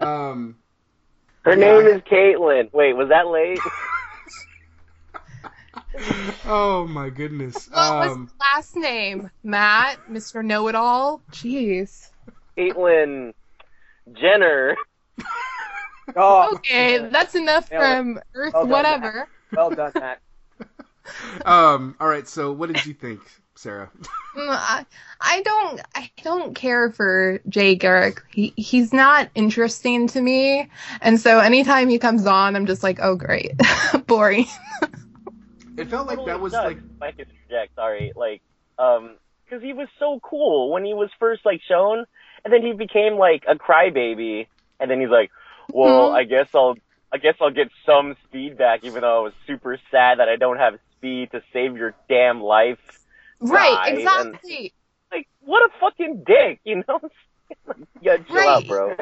[0.00, 0.56] Um,
[1.42, 1.56] Her Yeah.
[1.80, 2.72] name is Caitlin.
[2.72, 3.58] Wait, was that late?
[6.46, 7.68] oh my goodness.
[7.68, 9.30] What was Um, his last name?
[9.42, 10.44] Matt, Mr.
[10.44, 11.22] Know It All.
[11.32, 12.10] Jeez.
[12.56, 13.32] Caitlin
[14.12, 14.76] Jenner.
[16.16, 17.86] Oh, Okay, that's enough Nailed it.
[17.86, 19.28] from Earth, Well done, whatever.
[19.52, 20.20] well done, Matt.
[21.46, 22.26] um, all right.
[22.28, 23.20] So, what did you think,
[23.54, 23.90] Sarah?
[24.36, 24.86] Mm, I,
[25.20, 28.22] I don't I don't care for Jay Garrick.
[28.30, 30.70] He he's not interesting to me.
[31.00, 33.50] And so anytime he comes on, I'm just like, oh great.
[34.06, 34.46] Boring.
[35.76, 36.86] It felt like that was like nuts.
[36.96, 38.12] If I could interject, sorry.
[38.14, 38.40] Like,
[38.78, 42.04] um, because he was so cool when he was first like shown,
[42.44, 44.46] and then he became like a crybaby,
[44.78, 45.32] and then he's like,
[45.72, 46.14] "Well, Mhm.
[46.16, 46.76] I guess I'll,
[47.12, 50.36] I guess I'll get some speed back, even though I was super sad that I
[50.36, 52.78] don't have speed to save your damn life."
[53.40, 54.72] right, and- exactly.
[55.10, 57.00] Like, what a fucking dick, you know?
[58.00, 58.48] yeah, chill Right.
[58.48, 58.96] out, bro.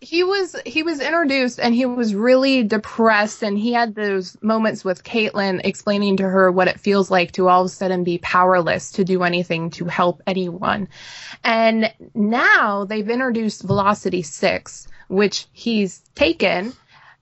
[0.00, 4.82] He was he was introduced and he was really depressed and he had those moments
[4.82, 8.16] with Caitlin explaining to her what it feels like to all of a sudden be
[8.18, 10.88] powerless to do anything to help anyone.
[11.44, 16.72] And now they've introduced Velocity 6, which he's taken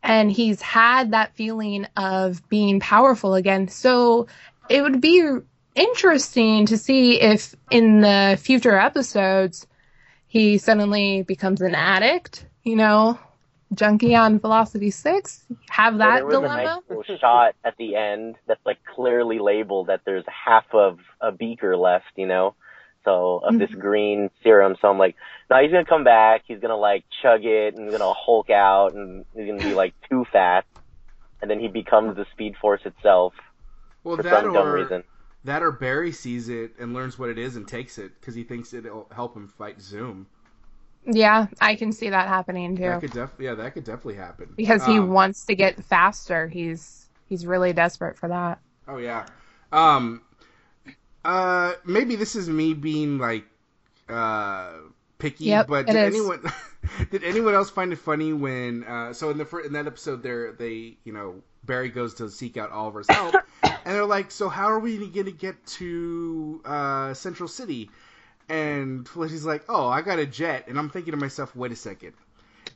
[0.05, 3.67] and he's had that feeling of being powerful again.
[3.67, 4.29] So
[4.69, 5.29] it would be
[5.75, 9.67] interesting to see if in the future episodes
[10.29, 13.19] he suddenly becomes an addict, you know,
[13.75, 16.49] junkie on Velocity 6, have Well, that there was a dilemma.
[16.49, 21.33] nice little shot at the end that's like clearly labeled that there's half of a
[21.33, 22.55] beaker left, you know,
[23.05, 23.81] so of this Mm-hmm.
[23.81, 24.77] green serum.
[24.81, 25.17] So I'm like,
[25.51, 26.43] no, he's gonna come back.
[26.47, 29.95] He's gonna like chug it and he's gonna Hulk out and he's gonna be like
[30.11, 30.65] too fat,
[31.43, 33.35] and then he becomes the Speed Force itself
[34.05, 35.05] well for that some dumb or reason.
[35.45, 38.43] that or Barry sees it and learns what it is and takes it because he
[38.45, 40.27] thinks it'll help him fight Zoom.
[41.11, 42.83] Yeah, I can see that happening too.
[42.83, 44.49] That could def- yeah, that could definitely happen.
[44.57, 46.49] because he Um, wants to get faster.
[46.49, 48.61] He's he's really desperate for that.
[48.87, 49.27] Oh yeah.
[49.73, 50.23] Um
[51.25, 53.45] uh maybe this is me being like
[54.09, 54.73] uh
[55.19, 56.15] picky, Yep, but did is.
[56.15, 56.43] anyone
[57.11, 60.23] did anyone else find it funny when uh so in the fir- in that episode
[60.23, 64.49] there they, you know, Barry goes to seek out Oliver's help and they're like, "So
[64.49, 67.91] how are we going to get to uh Central City?"
[68.49, 71.77] And Felicity's like, "Oh, I got a jet." And I'm thinking to myself, "Wait a
[71.77, 72.15] second.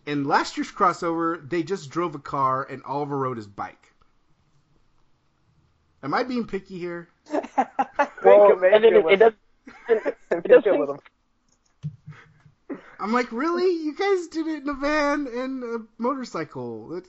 [0.06, 3.92] In last year's crossover, they just drove a car and Oliver rode his bike.
[6.02, 7.08] Am I being picky here?
[8.24, 9.32] Well, and then it, it does.
[9.88, 10.98] It does it with him.
[13.00, 13.64] I'm like, really?
[13.82, 16.98] You guys did it in a van and a motorcycle.
[16.98, 17.08] It-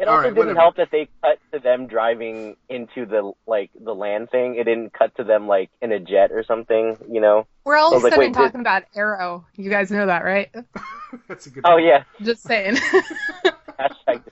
[0.00, 0.60] It All also right, didn't whatever.
[0.60, 4.54] help that they cut to them driving into the like the land thing.
[4.56, 7.46] It didn't cut to them like in a jet or something, you know.
[7.64, 9.44] We're all of a sudden wait, talking about Arrow.
[9.56, 10.48] You guys know that, right?
[11.28, 11.64] That's a good.
[11.66, 11.84] Oh point.
[11.84, 12.76] yeah, Just saying.
[13.78, 14.22] hashtag.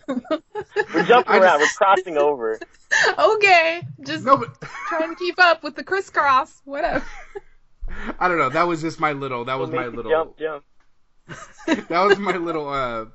[0.95, 1.61] We're jumping I around.
[1.61, 2.59] just- We're crossing over.
[3.19, 6.63] okay, just No, but trying to keep up with the crisscross.
[6.65, 7.05] Whatever.
[8.19, 8.49] I don't know.
[8.49, 9.45] That was just my little.
[9.45, 10.11] That was We'll my little.
[10.11, 10.65] jump, jump.
[11.89, 12.69] that was my little.
[12.69, 13.07] uh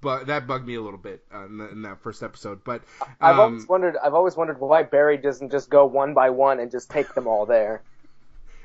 [0.00, 2.62] but that bugged me a little bit uh, in, the, in that first episode.
[2.64, 2.82] But
[3.20, 3.96] I've um, always wondered.
[4.02, 7.26] I've always wondered why Barry doesn't just go one by one and just take them
[7.26, 7.82] all there.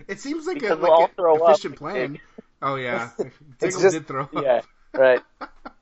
[0.07, 2.19] it seems like a Because all like an efficient plan.
[2.61, 3.09] Oh yeah,
[3.59, 4.33] Diggle just- did throw up.
[4.33, 4.61] Yeah,
[4.93, 5.21] right.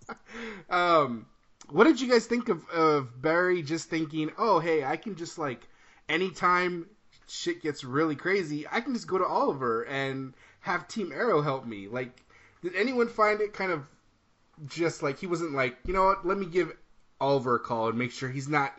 [0.69, 1.25] um,
[1.69, 5.37] what did you guys think of of Barry just thinking, oh hey, I can just
[5.37, 5.67] like
[6.07, 6.87] anytime
[7.27, 11.65] shit gets really crazy, I can just go to Oliver and have Team Arrow help
[11.65, 11.87] me.
[11.87, 12.23] Like,
[12.61, 13.85] did anyone find it kind of
[14.67, 16.75] just like he wasn't like, you know what, let me give
[17.19, 18.73] Oliver a call and make sure he's not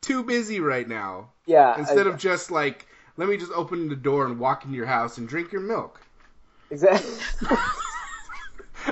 [0.00, 1.30] too busy right now.
[1.46, 1.78] Yeah.
[1.78, 4.86] Instead I- of just like, let me just open the door and walk into your
[4.86, 6.00] house and drink your milk.
[6.70, 7.18] exactly.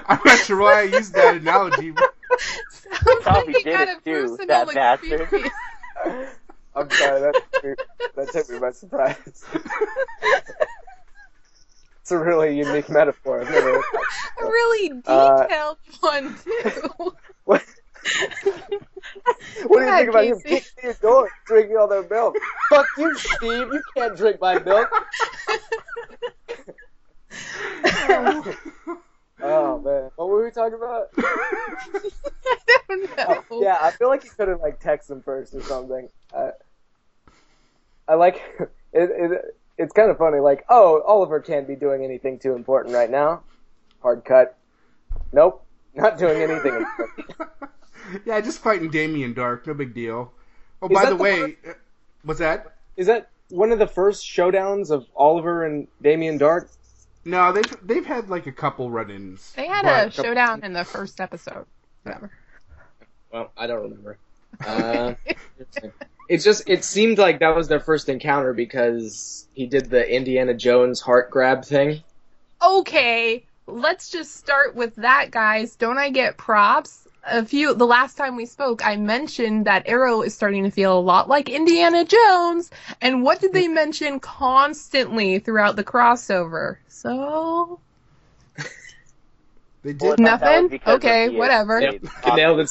[0.07, 1.93] I'm not sure why I used that analogy.
[2.71, 5.21] Sounds Probably like he did got it too, personal that bastard.
[5.23, 5.55] experience.
[6.75, 7.21] I'm sorry.
[7.21, 7.77] That
[8.17, 9.45] that took me by surprise.
[12.12, 13.40] A really unique metaphor.
[13.42, 13.72] I've never.
[13.72, 14.07] heard that.
[14.40, 17.14] A really Uh, detailed one too.
[17.44, 17.62] What,
[19.66, 20.48] what do you think about him Casey.
[20.48, 22.37] kicking your door, drinking all their milk?
[22.68, 23.68] Fuck you, Steve.
[23.72, 24.88] You can't drink my milk.
[29.44, 31.09] Oh man, what were we talking about?
[31.18, 32.11] I
[32.88, 33.42] don't know.
[33.61, 36.09] Yeah, I feel like you could have like text them first or something.
[36.33, 36.51] I,
[38.07, 39.57] I like it, it.
[39.79, 40.39] It's kind of funny.
[40.39, 43.43] Like, oh, Oliver can't be doing anything too important right now.
[44.03, 44.57] Hard cut.
[45.33, 46.75] Nope, not doing anything.
[46.75, 47.31] important.
[48.27, 50.33] yeah, just fighting Damien Darhk, no big deal.
[50.83, 51.73] Oh, Is by the the way, uh,
[52.25, 52.75] what's that?
[52.97, 56.69] Is that one of the first showdowns of Oliver and Damien Darhk?
[57.25, 59.53] No, they've they've had like a couple run-ins.
[59.53, 61.67] They had but- a showdown in the first episode.
[62.03, 62.31] Whatever.
[63.33, 64.19] Well, I don't remember.
[64.67, 65.15] Uh,
[66.33, 70.55] it's just it seemed like that was their first encounter because he did the Indiana
[70.55, 72.03] Jones heart grab thing.
[72.64, 75.77] Okay, let's just start with that, guys.
[75.77, 77.07] Don't I get props?
[77.25, 80.99] A few the last time we spoke, I mentioned that Arrow is starting to feel
[80.99, 82.71] a lot like Indiana Jones.
[83.03, 86.79] And what did they mention constantly throughout the crossover?
[86.88, 87.79] So
[89.83, 90.03] They did.
[90.03, 90.81] I thought that was Nothing?
[90.87, 91.79] Okay, whatever.
[91.79, 92.03] Yep,
[92.35, 92.71] nailed it,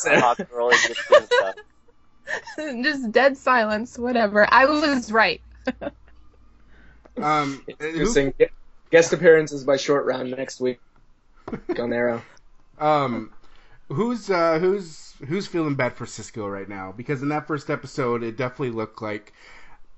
[2.84, 4.48] just dead silence, whatever.
[4.52, 5.42] I was right.
[7.18, 8.34] Um, who- Interesting.
[8.92, 10.82] Guest appearances by Short Round next week
[11.80, 12.26] on Arrow.
[12.78, 13.32] um,
[13.90, 16.92] who's uh, who's who's feeling bad for Cisco right now?
[16.92, 19.34] Because in that first episode, it definitely looked like.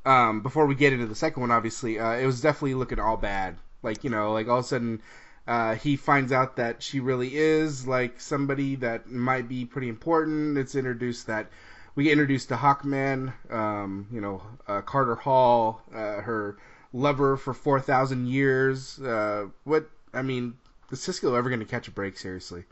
[0.05, 3.17] Um, before we get into the second one, obviously, uh, it was definitely looking all
[3.17, 3.57] bad.
[3.83, 5.01] Like you know, like all of a sudden,
[5.47, 10.57] uh, he finds out that she really is like somebody that might be pretty important.
[10.57, 11.49] It's introduced that
[11.95, 16.57] we get introduced to Hawkman, um, you know, uh, Carter Hall, uh, her
[16.91, 18.99] lover for four thousand years.
[18.99, 20.55] Uh, what I mean,
[20.91, 22.17] is Cisco ever going to catch a break?
[22.17, 22.63] Seriously,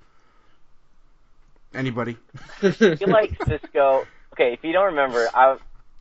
[1.74, 2.18] anybody?
[2.62, 4.08] I feel like Cisco.
[4.34, 5.58] Okay, if you don't remember, I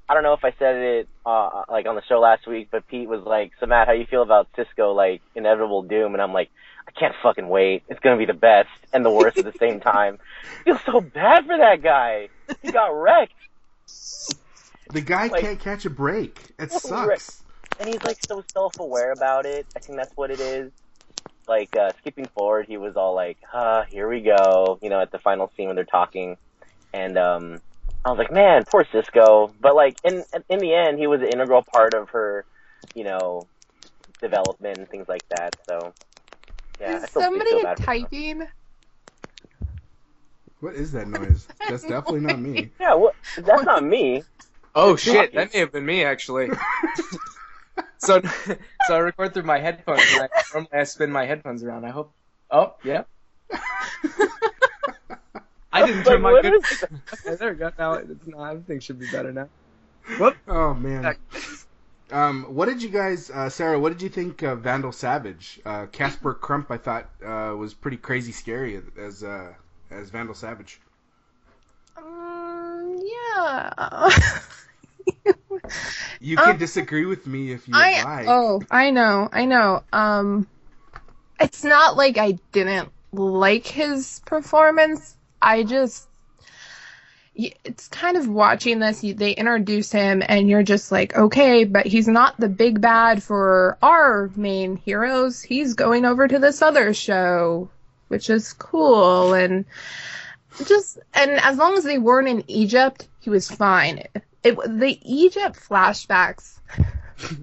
[0.09, 2.87] I don't know if I said it uh, like on the show last week, but
[2.89, 6.33] Pete was like, "So Matt, how you feel about Cisco like inevitable doom?" And I'm
[6.33, 6.51] like,
[6.89, 7.85] "I can't fucking wait.
[7.89, 10.19] It's gonna be the best and the worst at the same time."
[10.61, 12.29] I feel so bad for that guy.
[12.63, 13.33] He got wrecked,
[14.93, 16.39] The guy Like- can't catch a break.
[16.59, 16.81] It Right.
[17.21, 17.43] sucks.
[17.79, 19.67] and he's like so self-aware about it.
[19.77, 20.73] I think that's what it is.
[21.49, 25.11] Like uh, skipping forward, he was all like, "Ah, here we go," you know, at
[25.11, 26.37] the final scene when they're talking,
[26.93, 27.61] and um,
[28.05, 31.29] I was like, "Man, poor Cisco." But like in in the end, he was an
[31.29, 32.45] integral part of her,
[32.95, 33.49] you know,
[34.21, 35.57] development and things like that.
[35.67, 35.93] So
[36.81, 38.47] yeah, I Is still, somebody feel bad for typing?
[40.61, 41.49] What is that noise?
[41.69, 42.71] That's definitely not me.
[42.81, 44.23] Yeah, well, that's not me.
[44.75, 46.51] Oh shit, that may have been me actually.
[47.99, 48.21] so,
[48.87, 50.03] so I record through my headphones.
[50.13, 51.85] And I, normally I spin my headphones around.
[51.85, 52.13] I hope.
[52.51, 53.05] Oh yeah.
[55.73, 56.53] I didn't turn my good.
[56.53, 56.85] what is?
[57.25, 57.73] Okay, there we go.
[57.79, 58.51] Now it's not.
[58.51, 59.49] Everything should be better now.
[60.19, 60.37] Whoop.
[60.47, 61.17] Oh man.
[62.13, 63.79] Um, what did you guys, uh, Sarah?
[63.79, 65.61] What did you think of Vandal Savage?
[65.65, 69.53] Uh, Casper Crump, I thought uh, was pretty crazy scary as uh,
[69.91, 70.81] as Vandal Savage.
[71.97, 74.11] Um, yeah.
[76.21, 78.27] You can Um, disagree with me if you I like.
[78.29, 79.83] oh, I know, I know.
[79.93, 80.47] Um,
[81.41, 85.17] it's not like I didn't like his performance.
[85.41, 86.07] I just,
[87.35, 89.01] it's kind of watching this.
[89.01, 93.79] They introduce him, and you're just like, okay, but he's not the big bad for
[93.83, 95.41] our main heroes.
[95.41, 97.71] He's going over to this other show,
[98.11, 99.65] which is cool, and
[100.67, 104.05] just and as long as they weren't in Egypt, he was fine.
[104.43, 106.59] It, the Egypt flashbacks.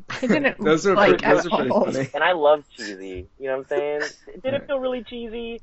[0.10, 1.86] I didn't Those are like pretty, those at are pretty all.
[1.86, 2.10] funny.
[2.14, 3.30] And I love cheesy.
[3.40, 4.02] You know what I'm saying?
[4.44, 5.62] Did it feel really cheesy?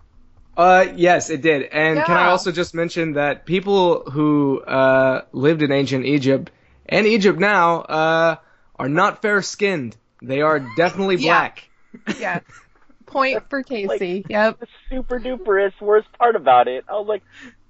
[0.57, 1.63] Uh, yes, it did.
[1.65, 6.51] And can I also just mention that people who uh, lived in ancient Egypt
[6.87, 8.37] and Egypt now uh,
[8.77, 9.97] are not fair skinned.
[10.23, 11.29] They are definitely Yeah.
[11.29, 11.69] black.
[12.19, 12.41] Yeah.
[13.15, 14.27] Point for Casey.
[14.29, 14.61] yep.
[14.61, 16.85] the super duperest worst part about it.
[16.89, 17.23] I was like,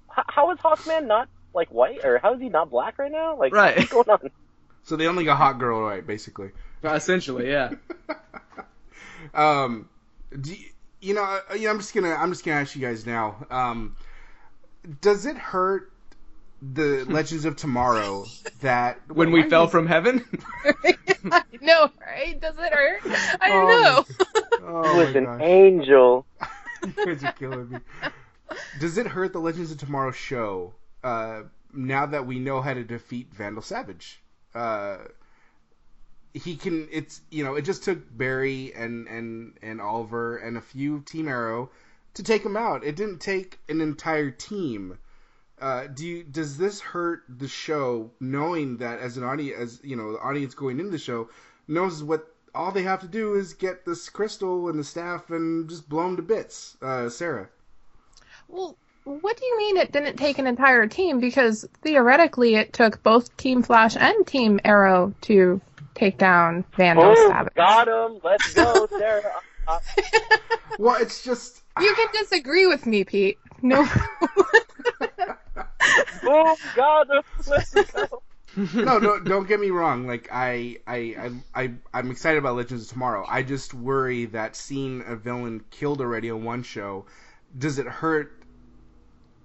[0.09, 3.37] how is Hawkman not like white, or how is he not black right now?
[3.37, 3.77] Like, Right.
[3.77, 4.29] what's going on?
[4.83, 6.51] So they only got Hawkgirl right, basically.
[6.83, 7.71] Essentially, yeah.
[9.33, 9.89] um,
[10.41, 10.65] do you,
[11.01, 13.45] you know, uh, you know, I'm just gonna, I'm just gonna ask you guys now.
[13.49, 13.95] Um,
[15.01, 15.91] does it hurt
[16.73, 18.25] the Legends of Tomorrow
[18.61, 20.25] that When we fell is- from heaven.
[21.61, 22.39] no, right?
[22.39, 23.01] Does it hurt?
[23.41, 24.05] I don't Oh, know.
[24.67, 25.41] Oh He my was an gosh.
[25.43, 26.25] angel.
[26.83, 27.77] you guys are killing me.
[28.79, 31.43] Does it hurt the Legends of Tomorrow show uh,
[31.73, 34.21] now that we know how to defeat Vandal Savage?
[34.55, 34.97] Uh,
[36.33, 36.87] he can.
[36.91, 37.55] It's you know.
[37.55, 41.69] It just took Barry and and and Oliver and a few Team Arrow
[42.15, 42.83] to take him out.
[42.83, 44.97] It didn't take an entire team.
[45.59, 49.95] Uh, do you, does this hurt the show knowing that as an audience, as you
[49.95, 51.29] know, the audience going into the show
[51.67, 55.69] knows what all they have to do is get this crystal and the staff and
[55.69, 56.77] just blow them to bits.
[56.81, 57.49] Uh, Sarah.
[58.47, 61.19] Well, what do you mean it didn't take an entire team?
[61.19, 65.61] Because theoretically, it took both Team Flash and Team Arrow to
[65.93, 67.53] take down Vandal Boom, Savage.
[67.55, 68.19] got him.
[68.23, 69.41] Let's go, Sarah.
[70.77, 73.39] Well, it's just You can disagree with me, Pete.
[73.61, 73.87] No.
[76.25, 77.23] boom, got him.
[77.47, 78.21] Let's go.
[78.73, 80.07] no, don't don't get me wrong.
[80.07, 83.25] Like I, I, I, I, I'm excited about Legends of Tomorrow.
[83.27, 87.05] I just worry that seeing a villain killed already on one show,
[87.57, 88.43] does it hurt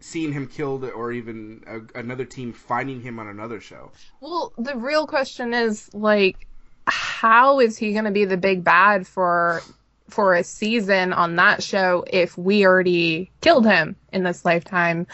[0.00, 3.90] seeing him killed, or even a, another team finding him on another show?
[4.20, 6.46] well, the real question is like,
[6.86, 9.62] how is he going to be the big bad for
[10.08, 15.06] for a season on that show if we already killed him in this lifetime?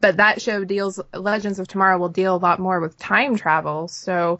[0.00, 3.88] But that show deals Legends of Tomorrow will deal a lot more with time travel,
[3.88, 4.38] so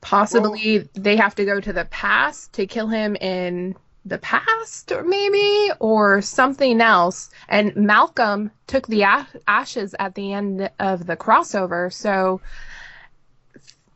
[0.00, 5.04] possibly they have to go to the past to kill him in the past or
[5.04, 7.30] maybe or something else.
[7.48, 9.04] And malcolm took the
[9.46, 12.40] ashes at the end of the crossover so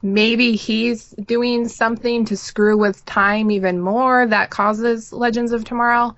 [0.05, 6.15] maybe he's doing something to screw with time even more that causes legends of tomorrow.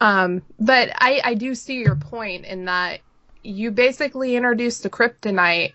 [0.00, 3.00] Um, but I, I do see your point in that
[3.44, 5.74] you basically introduced the kryptonite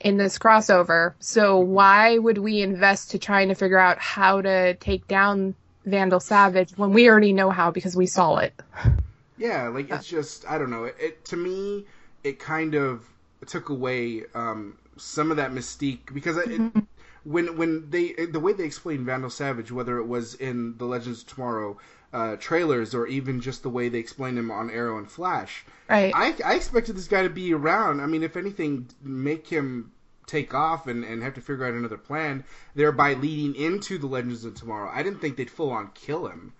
[0.00, 1.14] in this crossover.
[1.18, 5.54] So why would we invest to trying to figure out how to take down
[5.84, 8.54] Vandal Savage when we already know how because we saw it?
[9.40, 10.82] Yeah, like it's just I don't know.
[10.82, 11.86] It, it to me
[12.24, 13.08] it kind of
[13.46, 16.60] took away um, some of that mystique because it,
[17.24, 21.22] when when they the way they explained Vandal Savage, whether it was in the Legends
[21.22, 21.78] of Tomorrow
[22.12, 26.12] uh, trailers or even just the way they explained him on Arrow and Flash, Right.
[26.14, 28.00] I, I expected this guy to be around.
[28.00, 29.92] I mean, if anything, make him
[30.26, 32.44] take off and, and have to figure out another plan,
[32.74, 34.90] thereby leading into the Legends of Tomorrow.
[34.92, 36.52] I didn't think they'd full on kill him.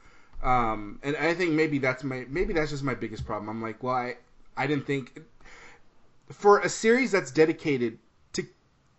[0.43, 3.49] Um, and I think maybe that's my maybe that's just my biggest problem.
[3.49, 4.17] I'm like, well, I
[4.57, 5.21] I didn't think
[6.31, 7.99] for a series that's dedicated
[8.35, 8.47] to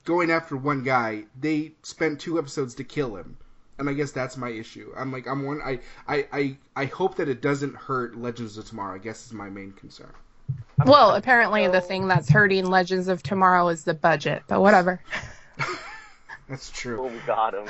[0.03, 3.37] going after one guy, they spent two episodes to kill him.
[3.79, 4.91] And I guess that's my issue.
[4.95, 5.61] I'm like, I'm one.
[5.63, 8.95] I, I, I, I hope that it doesn't hurt Legends of Tomorrow.
[8.95, 10.11] I guess is my main concern.
[10.85, 15.01] well, apparently the thing that's hurting Legends of Tomorrow is the budget, but whatever.
[16.49, 16.97] That's true.
[16.97, 17.67] Boom, got him.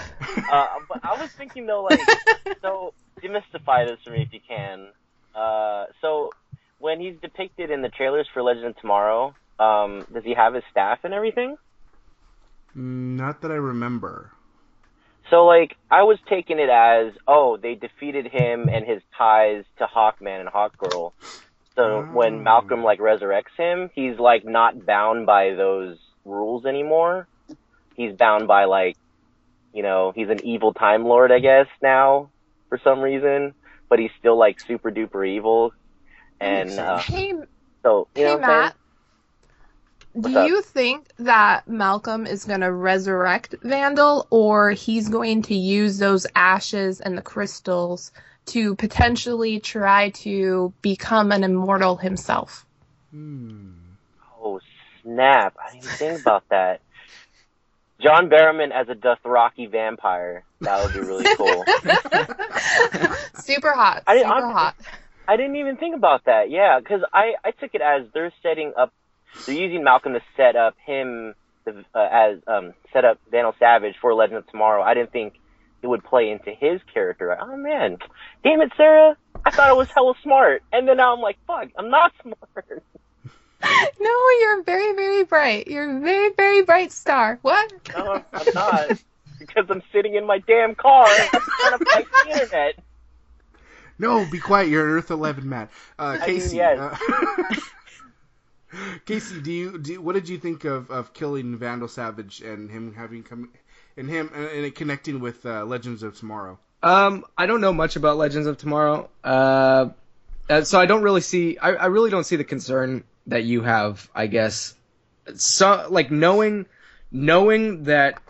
[0.52, 2.00] Uh, but I was thinking though, like,
[2.62, 4.88] so demystify this for me if you can.
[5.36, 6.30] Uh, so
[6.80, 10.64] when he's depicted in the trailers for Legends of Tomorrow, um, does he have his
[10.72, 11.58] staff and everything?
[12.74, 14.32] Not that I remember.
[15.30, 19.86] So like I was taking it as, oh, they defeated him and his ties to
[19.86, 21.12] Hawkman and Hawkgirl.
[21.76, 22.08] So Oh.
[22.14, 27.28] when Malcolm like resurrects him, he's like not bound by those rules anymore.
[27.96, 28.98] He's bound by like,
[29.74, 32.32] you know, he's an evil time lord, I guess now
[32.70, 33.54] for some reason,
[33.90, 35.72] but he's still like super duper evil.
[36.40, 37.00] And uh.
[37.00, 37.34] Hey,
[37.84, 38.76] so you know hey what
[40.16, 40.34] I'm saying?
[40.34, 40.34] Matt.
[40.34, 40.48] Do up?
[40.50, 46.26] you think that Malcolm is going to resurrect Vandal, or he's going to use those
[46.36, 48.12] ashes and the crystals
[48.48, 52.66] to potentially try to become an immortal himself?
[53.12, 53.72] Hmm.
[54.42, 54.60] Oh
[55.04, 55.56] snap!
[55.64, 56.82] I didn't think about that.
[58.02, 60.44] John Barrowman as a Dothraki vampire.
[60.62, 61.66] That would be really cool.
[63.36, 64.04] super hot.
[64.08, 64.76] I Super didn't- I'm- hot.
[65.28, 66.50] I didn't even think about that.
[66.50, 68.92] Yeah, because I I took it as they're setting up,
[69.46, 71.36] they're using Malcolm to set up him
[71.68, 74.82] uh, as um set up Vandal Savage for Legend of Tomorrow.
[74.82, 75.36] I didn't think
[75.82, 77.38] it would play into his character.
[77.40, 77.98] Oh man,
[78.44, 79.16] damn it, Sarah!
[79.46, 82.84] I thought I was hella smart, and then now I'm like, fuck, I'm not smart.
[84.00, 85.68] No, you're very, very bright.
[85.68, 87.40] You're a very, very bright star.
[87.42, 87.70] What?
[87.90, 89.04] No, I'm not.
[89.38, 92.76] because I'm sitting in my damn car trying to fight the internet.
[93.98, 94.70] No, be quiet.
[94.70, 95.68] You're an Earth Eleven man.
[95.98, 96.56] Uh, mean, Casey.
[96.56, 96.80] yes.
[96.80, 96.96] uh,
[99.06, 100.02] Casey, do you do?
[100.02, 103.50] What did you think of, of killing Vandal Savage and him having come
[103.98, 106.60] and him and, and connecting with uh, Legends of Tomorrow?
[106.82, 109.10] Um, I don't know much about Legends of Tomorrow.
[109.24, 109.90] Uh,
[110.50, 111.58] uh, so I don't really see.
[111.58, 114.10] I, I really don't see the concern that you have.
[114.14, 114.76] I guess.
[115.36, 116.66] So like knowing,
[117.12, 118.22] knowing that.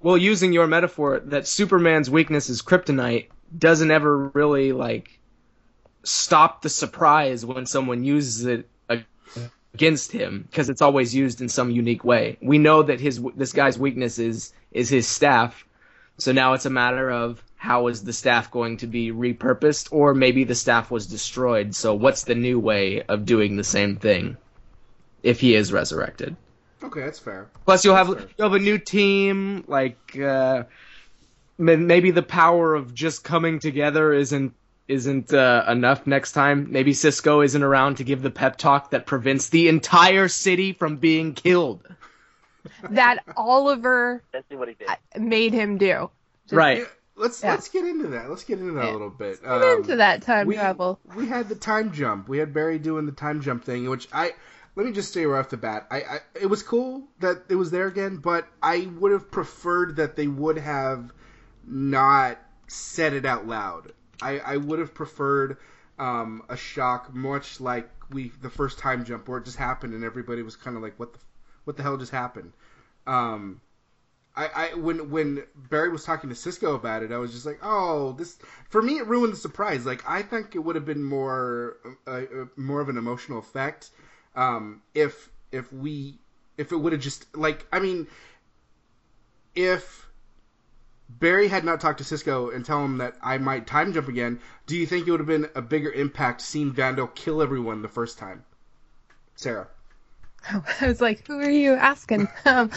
[0.00, 5.18] Well, using your metaphor, that Superman's weakness is kryptonite doesn't ever really like
[6.04, 8.68] stop the surprise when someone uses it
[9.74, 12.38] against him because it's always used in some unique way.
[12.40, 15.66] We know that his this guy's weakness is is his staff,
[16.18, 20.14] so now it's a matter of how is the staff going to be repurposed, or
[20.14, 21.74] maybe the staff was destroyed.
[21.74, 24.36] So what's the new way of doing the same thing
[25.22, 26.36] if he is resurrected?
[26.82, 27.48] Okay, that's fair.
[27.64, 29.64] Plus, you'll have you'll have a new team.
[29.66, 30.64] Like, uh,
[31.58, 34.54] maybe the power of just coming together isn't
[34.88, 36.70] isn't uh, enough next time.
[36.70, 40.96] Maybe Cisco isn't around to give the pep talk that prevents the entire city from
[40.96, 41.82] being killed.
[42.90, 45.22] that Oliver Essentially what he did.
[45.22, 46.10] made him do.
[46.46, 46.86] Just right.
[47.18, 47.52] Let's Yeah.
[47.52, 48.28] let's get into that.
[48.28, 48.90] Let's get into that Yeah.
[48.90, 49.40] a little bit.
[49.42, 51.00] Get Um, into that time we, travel.
[51.16, 52.28] We had the time jump.
[52.28, 54.32] We had Barry doing the time jump thing, which I
[54.74, 57.54] let me just say right off the bat, I, I it was cool that it
[57.54, 61.10] was there again, but I would have preferred that they would have
[61.66, 63.92] not said it out loud.
[64.22, 65.58] I, I would have preferred
[65.98, 70.04] um, a shock, much like we the first time jump where it just happened and
[70.04, 71.18] everybody was kind of like, what the
[71.64, 72.52] what the hell just happened?
[73.06, 73.60] Um,
[74.36, 77.58] I, I when when Barry was talking to Cisco about it, I was just like,
[77.62, 78.38] oh, this
[78.68, 79.86] for me it ruined the surprise.
[79.86, 83.90] Like I think it would have been more uh, uh, more of an emotional effect
[84.34, 86.18] um, if if we
[86.58, 88.06] if it would have just like I mean
[89.54, 90.05] if
[91.08, 94.40] Barry had not talked to Cisco and tell him that I might time jump again,
[94.66, 97.88] do you think it would have been a bigger impact seeing Vandal kill everyone the
[97.88, 98.44] first time?
[99.36, 99.68] Sarah.
[100.80, 102.28] I was like, who are you asking?
[102.44, 102.70] um,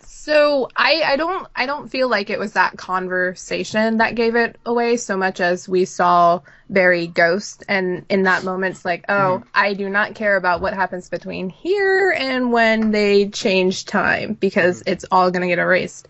[0.00, 4.58] so I, I don't I don't feel like it was that conversation that gave it
[4.66, 9.44] away so much as we saw Barry ghost and in that moment it's like, oh,
[9.54, 14.82] I do not care about what happens between here and when they change time because
[14.84, 16.08] it's all gonna get erased.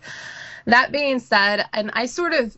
[0.67, 2.55] That being said, and I sort of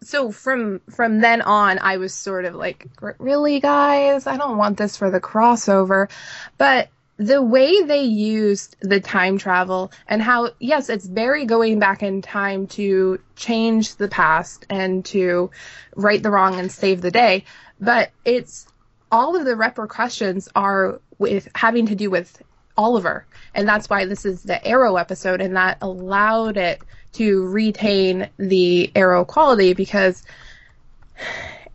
[0.00, 2.86] so from from then on I was sort of like,
[3.18, 6.08] really guys, I don't want this for the crossover.
[6.56, 6.88] But
[7.18, 12.22] the way they used the time travel and how yes it's Barry going back in
[12.22, 15.50] time to change the past and to
[15.96, 17.44] right the wrong and save the day
[17.80, 18.68] but it's
[19.10, 22.40] all of the repercussions are with having to do with
[22.76, 26.80] Oliver and that's why this is the arrow episode and that allowed it
[27.18, 30.22] to retain the arrow quality because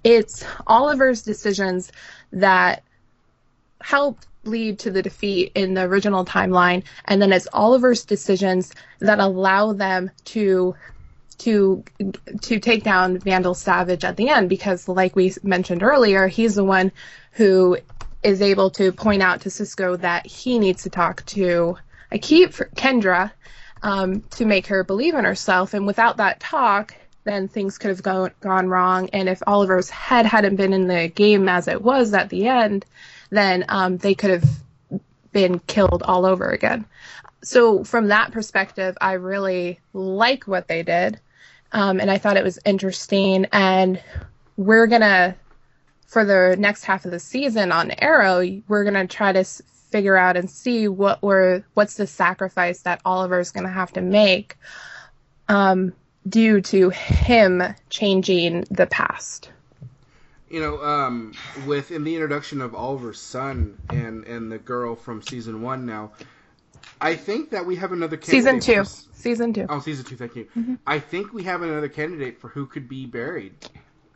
[0.02, 1.91] it's Oliver's decisions
[2.32, 2.82] that
[3.82, 9.20] help lead to the defeat in the original timeline and then it's Oliver's decisions that
[9.20, 10.76] allow them to
[11.39, 11.84] to
[12.41, 16.64] to take down Vandal Savage at the end because like we mentioned earlier he's the
[16.64, 16.89] one
[17.34, 17.78] who
[18.24, 21.76] is able to point out to Cisco that he needs to talk to
[22.14, 23.32] I keep Kendra
[23.84, 28.04] um, to make her believe in herself and without that talk then things could have
[28.04, 32.14] go- gone wrong and if Oliver's head hadn't been in the game as it was
[32.14, 32.86] at the end
[33.30, 34.50] then um, they could have
[35.34, 36.86] been killed all over again.
[37.42, 41.20] So from that perspective, I really like what they did,
[41.74, 43.48] um, and I thought it was interesting.
[43.52, 44.02] And
[44.56, 45.36] we're gonna,
[46.08, 49.44] for the next half of the season on Arrow, we're gonna try to
[49.94, 54.58] figure out and see what were what's the sacrifice that Oliver's gonna have to make,
[55.48, 55.94] um,
[56.28, 59.52] due to him changing the past.
[60.50, 61.34] You know, um,
[61.68, 66.12] with in the introduction of Oliver's son and and the girl from season one now,
[67.00, 68.84] I think that we have another Season candidate two.
[68.84, 69.68] for Season two.
[69.70, 70.16] Oh, season two.
[70.16, 70.48] Thank you.
[70.58, 70.76] Mm-hmm.
[70.88, 73.54] I think we have another candidate for who could be buried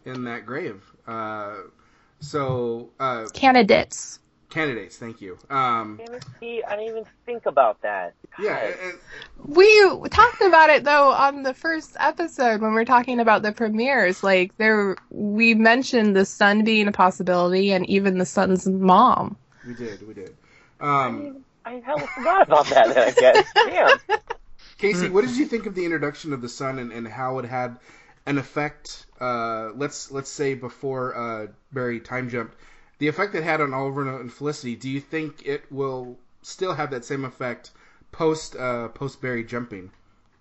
[0.05, 0.83] in that grave.
[1.05, 1.57] Uh,
[2.19, 4.19] so uh, Candidates.
[4.49, 4.97] Candidates.
[4.97, 5.37] Thank you.
[5.49, 5.99] Um,
[6.39, 8.13] see, I didn't even think about that.
[8.39, 8.77] yeah, God.
[8.83, 13.41] and, We talked about it though on the first episode when we are talking about
[13.41, 14.23] the premieres.
[14.23, 19.37] Like there, we mentioned the son being a possibility, and even the son's mom.
[19.65, 20.07] we did.
[20.07, 20.35] We did.
[20.79, 22.93] Um, I hell forgot about that.
[22.93, 23.45] Then I guess.
[23.55, 24.19] Damn.
[24.77, 27.45] Casey, what did you think of the introduction of the sun and, and how it
[27.45, 27.77] had
[28.25, 29.05] an effect?
[29.19, 32.55] Uh, let's let's say before uh, Barry time jumped,
[32.99, 34.75] the effect it had on Oliver and Felicity.
[34.75, 37.71] Do you think it will still have that same effect
[38.11, 39.91] post uh, post Barry jumping?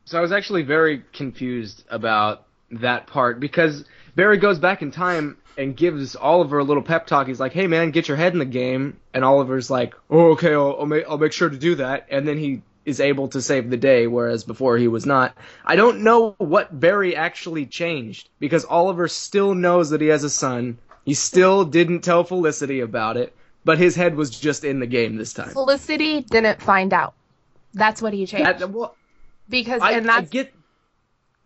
[0.05, 3.85] So I was actually very confused about that part because
[4.15, 7.27] Barry goes back in time and gives Oliver a little pep talk.
[7.27, 10.55] He's like, "Hey man, get your head in the game," and Oliver's like, "Oh okay,
[10.55, 13.43] I'll, I'll make I'll make sure to do that." And then he is able to
[13.43, 15.37] save the day, whereas before he was not.
[15.65, 20.31] I don't know what Barry actually changed because Oliver still knows that he has a
[20.31, 20.79] son.
[21.07, 23.33] He still didn't tell Felicity about it,
[23.65, 25.51] but his head was just in the game this time.
[25.51, 27.15] Felicity didn't find out.
[27.73, 28.97] That's what he changed That- well,
[29.49, 30.53] because, I, and I get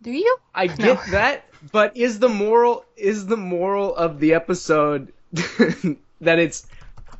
[0.01, 0.35] do you?
[0.55, 6.65] I get that, but is the moral is the moral of the episode that it's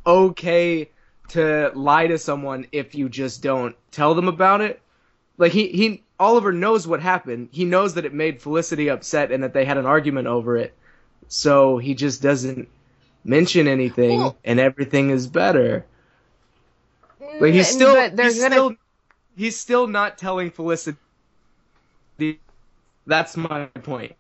[0.06, 0.90] okay
[1.30, 4.82] to lie to someone if you just don't tell them about it?
[5.38, 7.50] Like he he Oliver knows what happened.
[7.52, 10.76] He knows that it made Felicity upset and that they had an argument over it.
[11.34, 12.68] So he just doesn't
[13.24, 15.86] mention anything Well- and everything is better.
[17.40, 18.76] Like he's Mm, still but he's gonna still
[19.38, 20.98] he's still not telling Felicity
[23.08, 24.14] That's my point.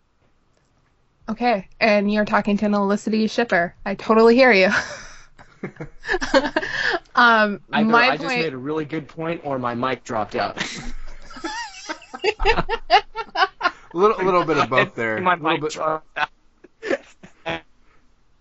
[1.27, 3.75] Okay, and you're talking to an Olicity shipper.
[3.85, 4.69] I totally hear you.
[7.15, 8.39] um, Either my I just point.
[8.41, 10.57] made a really good point, or my mic dropped out.
[12.23, 13.03] A
[13.93, 15.19] little, little bit of both there.
[15.21, 16.29] my A little mic bit- dropped out.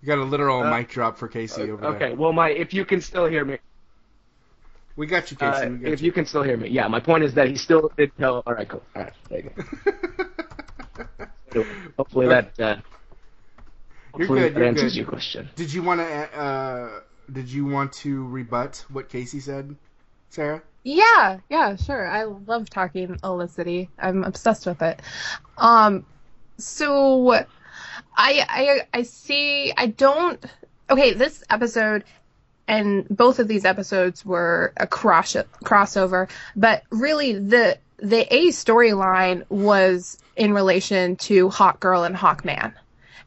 [0.03, 1.91] You got a literal Uh, mic drop for Casey over there.
[1.97, 3.59] Okay, well, my if you can still hear me,
[4.97, 5.67] We got you, Casey.
[5.67, 6.89] uh, got if you can still hear me, yeah.
[6.89, 8.43] My point is that he still did tell.
[8.47, 8.83] All right, cool.
[8.97, 9.51] All right, there you
[11.55, 11.65] go.
[11.99, 12.59] Hopefully that.
[12.59, 12.77] Uh,
[14.19, 14.99] You're good, that you're answers good.
[15.01, 15.49] your question.
[15.57, 16.39] Did you want to?
[16.39, 17.01] Uh,
[17.33, 19.77] did you want to rebut what Casey said,
[20.31, 20.63] Sarah?
[20.83, 22.07] Yeah, yeah, sure.
[22.09, 23.89] I love talking Olicity.
[23.99, 25.01] I'm obsessed with it.
[25.59, 26.07] Um,
[26.59, 27.45] so
[28.23, 29.73] I, I, I see.
[29.75, 30.45] I don't.
[30.91, 32.05] Okay, this episode
[32.69, 39.49] and both of these episodes were a cross crossover, but really the the A storyline
[39.49, 42.75] was in relation to Hawk Girl and Hawkman,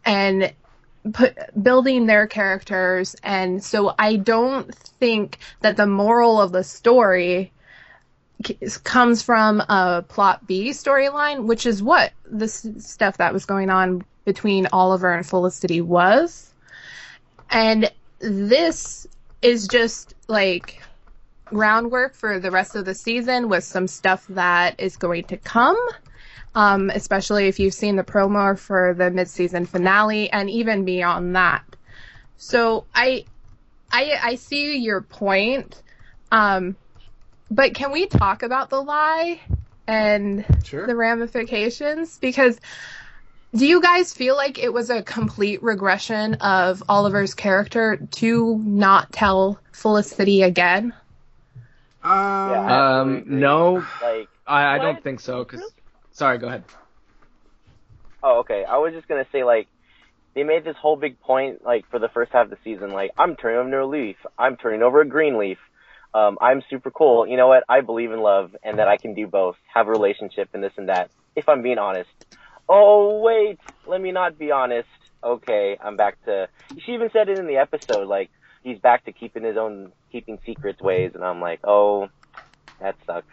[0.06, 0.54] and
[1.12, 7.52] put building their characters and so I don't think that the moral of the story
[8.84, 14.06] comes from a plot B storyline, which is what the stuff that was going on
[14.26, 16.54] between Oliver and Felicity was.
[17.50, 19.08] And this
[19.42, 20.82] is just like
[21.46, 25.78] groundwork for the rest of the season with some stuff that is going to come.
[26.56, 31.64] Um, especially if you've seen the promo for the mid-season finale and even beyond that.
[32.38, 33.26] So I,
[33.92, 35.82] I, I see your point.
[36.32, 36.76] Um,
[37.50, 39.40] but can we talk about the lie
[39.88, 40.86] and Sure.
[40.86, 42.20] the ramifications?
[42.20, 42.60] Because
[43.56, 49.12] do you guys feel like it was a complete regression of Oliver's character to not
[49.12, 50.94] tell Felicity again?
[52.04, 53.00] Um, Yeah.
[53.00, 55.46] Um, no, Like, I, I don't think so.
[55.46, 55.62] Cause,
[56.12, 56.64] sorry, go ahead.
[58.24, 58.64] oh, okay.
[58.66, 59.68] I was just gonna say like
[60.34, 62.92] they made this whole big point like for the first half of the season.
[62.92, 64.18] Like I'm turning over a leaf.
[64.38, 65.60] I'm turning over a green leaf.
[66.16, 67.28] Um, I'm super cool.
[67.28, 67.64] You know what?
[67.70, 69.56] I believe in love and that I can do both.
[69.74, 71.10] Have a relationship and this and that.
[71.36, 72.10] If I'm being honest.
[72.70, 74.88] Oh wait, let me not be honest.
[75.24, 76.48] Okay, I'm back to.
[76.86, 78.08] She even said it in the episode.
[78.08, 78.30] Like
[78.64, 82.10] he's back to keeping his own keeping secrets ways, and I'm like, oh,
[82.80, 83.28] that sucks.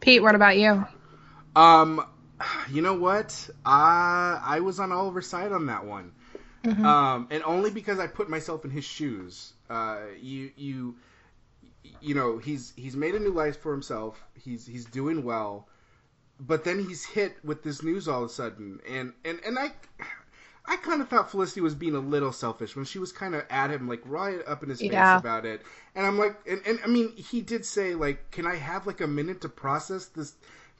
[0.00, 0.84] Pete, what about you?
[1.54, 2.04] Um,
[2.70, 3.48] you know what?
[3.64, 6.12] I I was on Oliver's side on that one.
[6.64, 6.84] Mhm.
[6.84, 9.52] Um, and only because I put myself in his shoes.
[9.68, 10.96] Uh, you you
[12.00, 14.22] you know he's he's made a new life for himself.
[14.34, 15.68] He's he's doing well,
[16.46, 19.72] but then he's hit with this news all of a sudden, and and and I.
[20.64, 23.42] I kind of thought Felicity was being a little selfish when she was kind of
[23.50, 25.60] at him, like right up in his face about it.
[25.96, 29.00] And I'm like, and, and I mean, he did say, like, can I have like
[29.00, 30.34] a minute to process this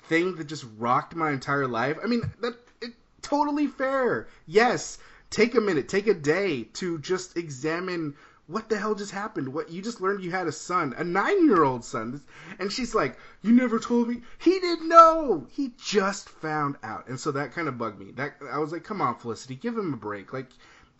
[0.05, 1.97] thing that just rocked my entire life?
[2.03, 2.93] I mean, that it,
[3.23, 4.29] totally fair.
[4.47, 4.99] Yes,
[5.31, 8.15] take a minute, take a day to just examine
[8.53, 9.49] what the hell just happened.
[9.53, 12.21] What you just learned you had a son, a nine-year-old son,
[12.59, 15.47] and she's like, "You never told me." He didn't know.
[15.51, 18.13] He just found out, and so that kind of bugged me.
[18.13, 20.51] That I was like, "Come on, Felicity, give him a break." Like,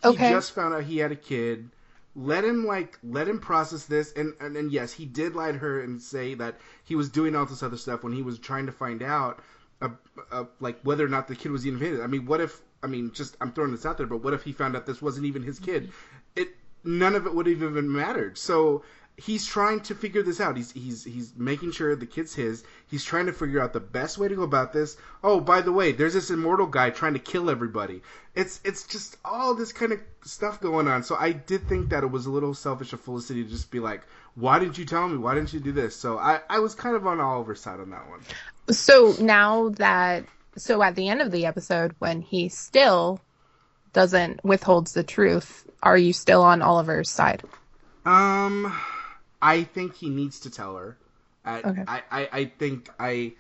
[0.01, 0.29] he Okay.
[0.29, 1.71] just found out he had a kid.
[2.15, 5.59] Let him like let him process this, and, and and yes, he did lie to
[5.59, 8.67] her and say that he was doing all this other stuff when he was trying
[8.67, 9.41] to find out,
[9.81, 9.89] uh,
[10.31, 12.01] uh, like whether or not the kid was even his.
[12.01, 12.61] I mean, what if?
[12.83, 15.01] I mean, just I'm throwing this out there, but what if he found out this
[15.01, 15.89] wasn't even his kid?
[16.85, 18.39] None of it would have even mattered.
[18.39, 18.83] So
[19.17, 20.57] he's trying to figure this out.
[20.57, 22.65] He's he's he's making sure the kid's his.
[22.89, 24.97] He's trying to figure out the best way to go about this.
[25.23, 28.03] Oh, by the way, there's this immortal guy trying to kill everybody.
[28.35, 31.03] It's it's just all this kind of stuff going on.
[31.03, 33.81] So I did think that it was a little selfish of Felicity to just be
[33.81, 34.03] like,
[34.35, 35.19] "Why didn't you tell me?
[35.19, 37.91] Why didn't you do this?" So I I was kind of on Oliver's side on
[37.91, 38.21] that one.
[38.71, 40.25] So now that
[40.57, 43.21] so at the end of the episode when he still
[43.93, 47.43] doesn't withholds the truth, are you still on Oliver's side?
[48.05, 48.73] Um,
[49.41, 50.97] I think he needs to tell her.
[51.45, 51.85] I, Okay.
[51.87, 53.33] I, I, I think I.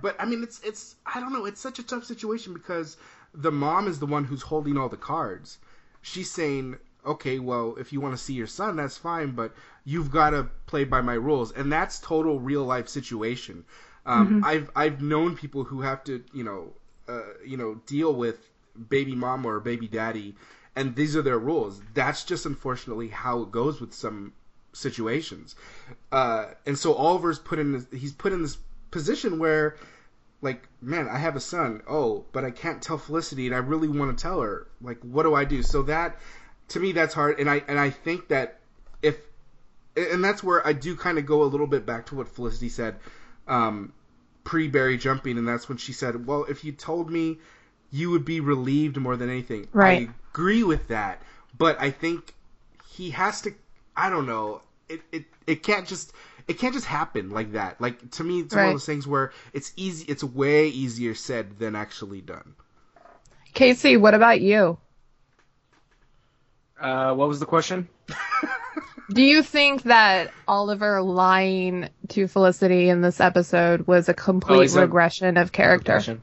[0.00, 1.44] But I mean, it's it's I don't know.
[1.44, 2.96] It's such a tough situation because
[3.32, 5.58] the mom is the one who's holding all the cards.
[6.02, 9.54] She's saying, "Okay, well, if you want to see your son, that's fine, but
[9.84, 13.64] you've got to play by my rules," and that's total real life situation.
[14.04, 16.72] Um, I've I've known people who have to you know
[17.08, 18.50] uh, you know deal with
[18.88, 20.34] baby mom or baby daddy,
[20.76, 21.80] and these are their rules.
[21.94, 24.32] That's just unfortunately how it goes with some
[24.72, 25.54] situations.
[26.10, 28.58] Uh, and so Oliver's put in this, he's put in this
[28.90, 29.76] position where
[30.42, 31.82] like man I have a son.
[31.88, 34.66] Oh but I can't tell Felicity and I really want to tell her.
[34.80, 35.62] Like what do I do?
[35.62, 36.18] So that
[36.68, 37.40] to me that's hard.
[37.40, 38.60] And I and I think that
[39.02, 39.16] if
[39.96, 42.68] and that's where I do kind of go a little bit back to what Felicity
[42.68, 42.96] said
[43.46, 43.92] um
[44.44, 47.38] pre Barry jumping, and that's when she said, "Well, if you told me,
[47.94, 50.08] you would be relieved more than anything." Right.
[50.08, 51.22] I agree with that,
[51.56, 52.34] but I think
[52.88, 53.54] he has to.
[53.96, 54.60] I don't know.
[54.88, 56.12] It it it can't just.
[56.46, 57.80] It can't just happen like that.
[57.80, 60.04] Like to me, it's one of those things where it's easy.
[60.08, 62.54] It's way easier said than actually done.
[63.54, 64.76] Casey, what about you?
[66.78, 67.88] Uh, what was the question?
[69.12, 74.68] Do you think that Oliver lying to Felicity in this episode was a complete he
[74.68, 75.92] said- regression of character?
[75.92, 76.22] Question.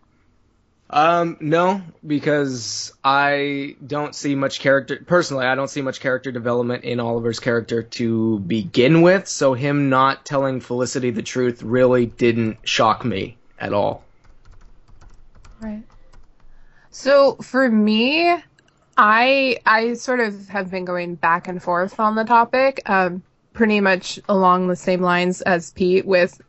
[0.93, 5.45] Um, no, because I don't see much character personally.
[5.45, 9.25] I don't see much character development in Oliver's character to begin with.
[9.27, 14.03] So him not telling Felicity the truth really didn't shock me at all.
[15.61, 15.83] Right.
[16.89, 18.35] So for me,
[18.97, 23.23] I I sort of have been going back and forth on the topic, um,
[23.53, 26.05] pretty much along the same lines as Pete.
[26.05, 26.41] With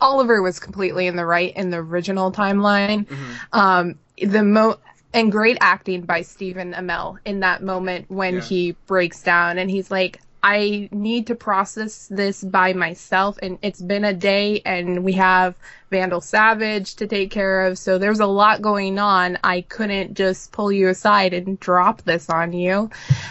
[0.00, 3.06] Oliver was completely in the right in the original timeline.
[3.52, 4.78] Um, the mo
[5.14, 8.40] and great acting by Stephen Amell in that moment when Yeah.
[8.40, 13.82] he breaks down and he's like, I need to process this by myself, and it's
[13.82, 15.56] been a day, and we have
[15.90, 19.36] Vandal Savage to take care of, so there's a lot going on.
[19.42, 22.88] I couldn't just pull you aside and drop this on you.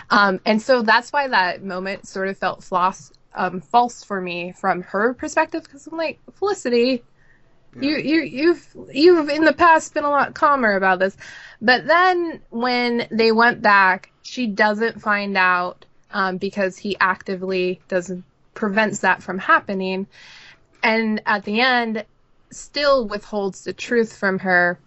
[0.09, 4.51] Um, and so that's why that moment sort of felt floss, um, false for me
[4.51, 7.03] from her perspective, because I'm like, Felicity,
[7.79, 11.15] you, you, you've, you've in the past been a lot calmer about this.
[11.61, 18.25] But then when they went back, she doesn't find out um, because he actively doesn't
[18.57, 20.07] prevents that from happening,
[20.81, 22.03] and at the end,
[22.49, 24.79] still withholds the truth from her.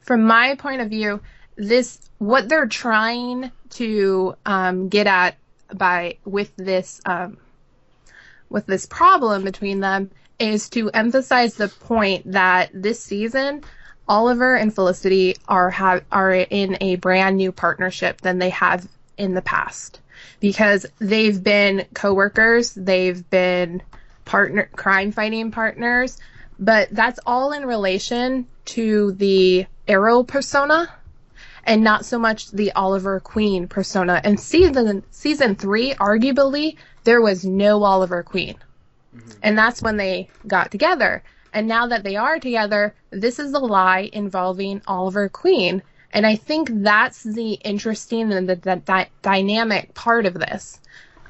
[0.00, 1.20] From my point of view,
[1.54, 5.36] this what they're trying to um, get at
[5.74, 7.38] by with this um,
[8.48, 13.62] with this problem between them is to emphasize the point that this season
[14.08, 19.34] Oliver and Felicity are have are in a brand new partnership than they have in
[19.34, 20.00] the past.
[20.40, 23.82] Because they've been coworkers, they've been
[24.24, 26.18] partner crime fighting partners,
[26.58, 30.92] but that's all in relation to the Arrow persona
[31.64, 34.20] and not so much the Oliver Queen persona.
[34.24, 38.56] And season season 3 arguably there was no Oliver Queen.
[39.42, 41.24] And that's when they got together.
[41.52, 45.82] And now that they are together, this is a lie involving Oliver Queen.
[46.12, 50.80] And I think that's the interesting and the, the, dy- dynamic part of this.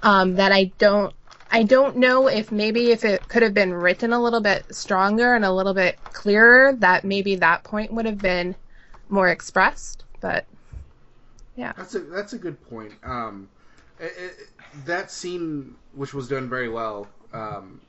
[0.02, 1.14] Um, that I don't,
[1.50, 5.34] I don't know if maybe if it could have been written a little bit stronger
[5.34, 8.56] and a little bit clearer, that maybe that point would have been
[9.08, 10.04] more expressed.
[10.22, 10.46] But
[11.56, 12.92] yeah, That's a that's a good point.
[13.02, 13.50] Um,
[14.00, 14.48] it, it,
[14.86, 17.80] that scene, which was done very well, um,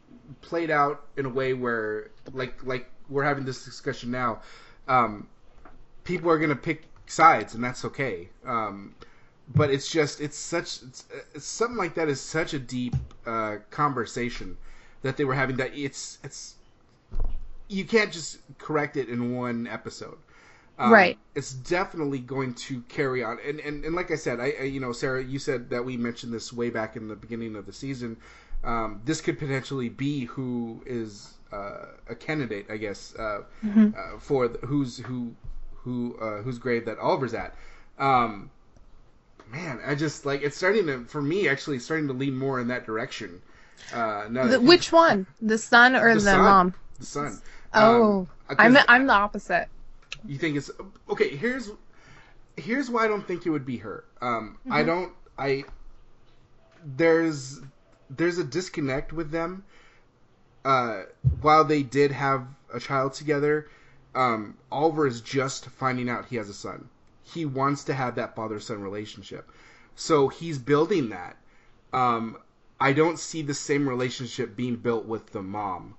[0.41, 4.41] played out in a way where, like like we're having this discussion now,
[4.89, 5.27] um,
[6.03, 8.27] people are gonna pick sides, and that's okay.
[8.45, 8.95] Um,
[9.55, 11.05] but it's just it's such it's,
[11.35, 12.95] it's something like that is such a deep
[13.27, 14.57] uh, conversation
[15.03, 16.55] that they were having that it's it's
[17.67, 20.17] you can't just correct it in one episode.
[20.79, 21.17] Um, Right.
[21.35, 24.79] It's definitely going to carry on, and and, and like I said, I, I you
[24.79, 27.73] know Sarah, you said that we mentioned this way back in the beginning of the
[27.73, 28.17] season.
[28.63, 34.47] Um, this could potentially be who is uh, a candidate, I guess, uh, uh, for
[34.47, 35.35] the, who's who
[35.75, 37.55] who uh, whose grave that Oliver's at.
[37.99, 38.49] Um,
[39.51, 42.67] man, I just like it's starting to for me actually starting to lean more in
[42.69, 43.41] that direction.
[43.93, 45.27] Uh, the, which one?
[45.41, 46.39] The son or the the, son.
[46.39, 46.73] mom?
[46.99, 47.41] The son.
[47.73, 48.19] Oh,
[48.49, 49.67] Um, I'm 'cause- I'm the opposite.
[50.27, 50.71] You think it's
[51.09, 51.35] okay?
[51.35, 51.69] Here's
[52.55, 54.03] here's why I don't think it would be her.
[54.21, 55.11] Um, I don't.
[55.37, 55.63] I
[56.85, 57.61] there's
[58.09, 59.63] there's a disconnect with them.
[60.63, 61.03] Uh,
[61.41, 63.67] while they did have a child together,
[64.15, 66.89] um, Oliver is just finding out he has a son.
[67.23, 69.49] He wants to have that father son relationship,
[69.95, 71.37] so he's building that.
[71.91, 72.37] Um,
[72.79, 75.95] I don't see the same relationship being built with the mom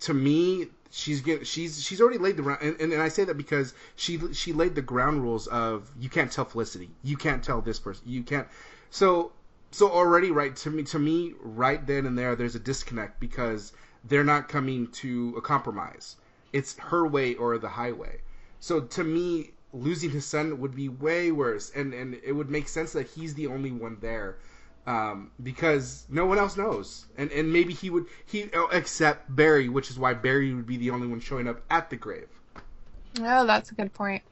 [0.00, 3.36] to me, she's she's she's already laid the ground, and, and, and I say that
[3.36, 7.60] because she she laid the ground rules of you can't tell Felicity, you can't tell
[7.60, 8.48] this person, you can't.
[8.90, 9.32] So
[9.70, 13.72] so already right to me to me right then and there, there's a disconnect because
[14.04, 16.16] they're not coming to a compromise.
[16.52, 18.20] It's her way or the highway.
[18.58, 22.68] So to me, losing his son would be way worse, and and it would make
[22.68, 24.38] sense that he's the only one there
[24.86, 29.68] um, because no one else knows, and and maybe he would he oh, except Barry,
[29.68, 32.28] which is why Barry would be the only one showing up at the grave.
[33.20, 34.22] Oh, that's a good point.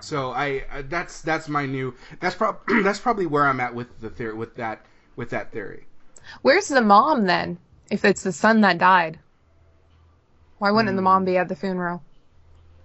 [0.00, 4.00] So I, I that's that's my new that's prob that's probably where I'm at with
[4.00, 4.84] the theory with that
[5.16, 5.86] with that theory.
[6.42, 7.58] Where's the mom then?
[7.90, 9.20] if it's the son that died?
[10.58, 11.02] Why wouldn't the Hmm.
[11.02, 12.02] mom be at the funeral?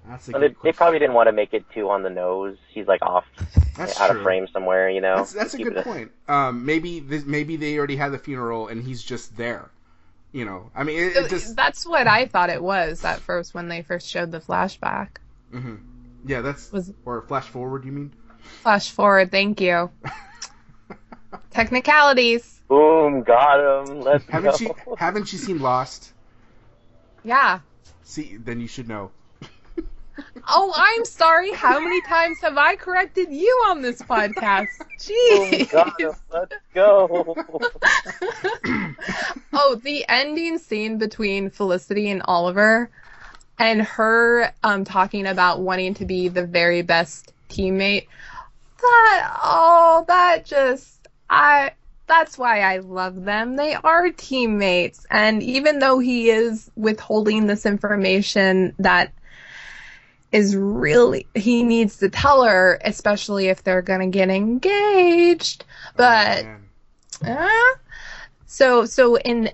[0.08, 2.10] That's a Well, good they, they probably didn't want to make it too on the
[2.10, 2.58] nose.
[2.74, 3.26] He's like off
[3.78, 4.18] That's out true.
[4.20, 5.18] of frame somewhere, you know.
[5.18, 6.12] That's that's a Keep good it- point.
[6.28, 9.70] Um, maybe this, maybe they already had the funeral and he's just there.
[10.34, 13.54] You know, I mean, it, it just That's what I thought it was at first
[13.54, 15.10] when they first showed the flashback.
[15.52, 15.76] hmm
[16.26, 17.86] yeah, that's Was- or flash forward.
[17.86, 18.14] You mean?
[18.62, 19.90] Flash forward, thank you.
[21.52, 22.62] Technicalities.
[22.68, 24.02] Boom, got him.
[24.02, 24.66] Let's haven't go.
[24.88, 26.12] you haven't you seen Lost?
[27.24, 27.60] Yeah.
[28.04, 29.12] See, then you should know.
[30.48, 31.52] Oh, I'm sorry.
[31.54, 34.68] How many times have I corrected you on this podcast?
[35.00, 35.72] Jeez.
[35.72, 36.12] got him.
[36.32, 37.36] Let's go.
[39.54, 42.90] oh, the ending scene between Felicity and Oliver
[43.60, 48.08] and her um talking about wanting to be the very best teammate.
[48.82, 51.72] That oh, that just I
[52.08, 53.56] that's why I love them.
[53.56, 55.06] They are teammates.
[55.10, 59.14] And even though he is withholding this information that
[60.34, 65.64] is really he needs to tell her, especially if they're gonna get engaged.
[65.96, 66.46] But
[67.26, 67.78] Oh, uh,
[68.48, 69.52] so so in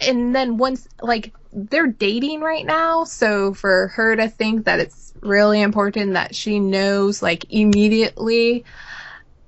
[0.00, 5.14] and then once like they're dating right now, so for her to think that it's
[5.22, 8.64] really important that she knows like immediately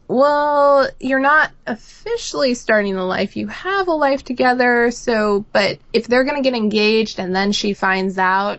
[0.09, 3.37] well, you're not officially starting a life.
[3.37, 7.53] You have a life together, so but if they're going to get engaged and then
[7.53, 8.59] she finds out,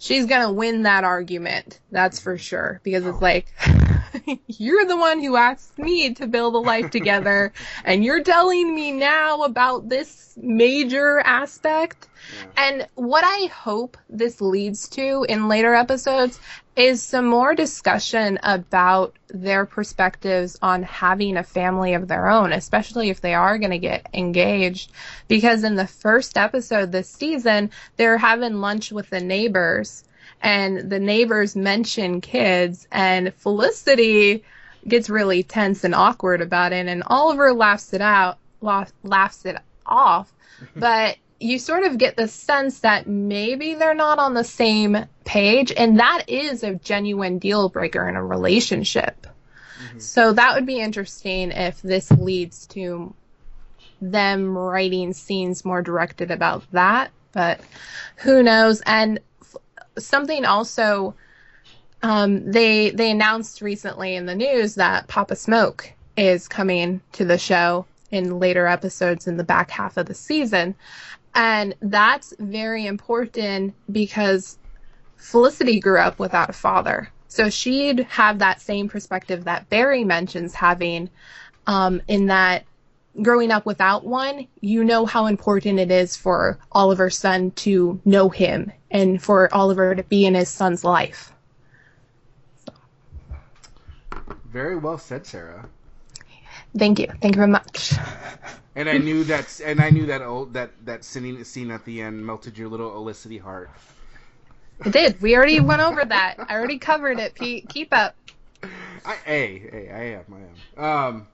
[0.00, 1.78] she's to win that argument.
[1.92, 3.46] That's for sure because it's like
[4.48, 7.52] you're the one who asked me to build a life together
[7.84, 12.08] and you're telling me now about this major aspect.
[12.56, 16.38] And what I hope this leads to in later episodes
[16.76, 23.10] is some more discussion about their perspectives on having a family of their own, especially
[23.10, 24.92] if they are going to get engaged.
[25.28, 30.04] Because in the first episode this season, they're having lunch with the neighbors
[30.42, 34.42] and the neighbors mention kids and Felicity
[34.88, 39.56] gets really tense and awkward about it and Oliver laughs it out, la- laughs it
[39.86, 40.32] off.
[40.76, 45.72] But you sort of get the sense that maybe they're not on the same page
[45.74, 49.26] and that is a genuine deal breaker in a relationship.
[49.98, 53.14] So that would be interesting if this leads to
[54.00, 57.60] them writing scenes more directed about that, but
[58.16, 58.82] who knows?
[58.82, 59.56] And f-
[60.02, 61.14] something also
[62.02, 67.38] um, they they announced recently in the news that Papa Smoak is coming to the
[67.38, 70.74] show in later episodes in the back half of the season,
[71.34, 74.58] and that's very important because
[75.16, 80.54] Felicity grew up without a father, so she'd have that same perspective that Barry mentions
[80.54, 81.10] having,
[81.66, 82.64] um, in that
[83.22, 88.28] growing up without one, you know how important it is for Oliver's son to know
[88.28, 91.32] him and for Oliver to be in his son's life.
[94.46, 95.68] Very well said, Sarah.
[96.76, 97.08] Thank you.
[97.20, 97.94] Thank you very much.
[98.76, 102.00] And I knew that, and I knew that old that that scene scene at the
[102.00, 103.70] end melted your little Olicity heart.
[104.84, 105.20] It did.
[105.20, 106.36] We already went over that.
[106.38, 107.68] I already covered it, Pete.
[107.68, 108.16] Keep up.
[109.04, 110.24] I, hey, hey, I am,
[110.78, 110.84] I am.
[110.84, 111.28] Um,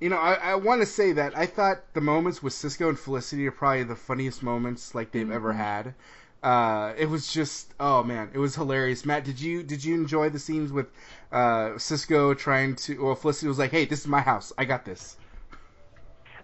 [0.00, 2.98] you know, I, I want to say that I thought the moments with Cisco and
[2.98, 5.94] Felicity are probably the funniest moments like they've ever had.
[6.42, 9.04] Uh, it was just, oh man, it was hilarious.
[9.04, 10.86] Matt, did you did you enjoy the scenes with
[11.32, 13.04] uh, Cisco trying to?
[13.04, 14.52] Well, Felicity was like, "Hey, this is my house.
[14.58, 15.16] I got this."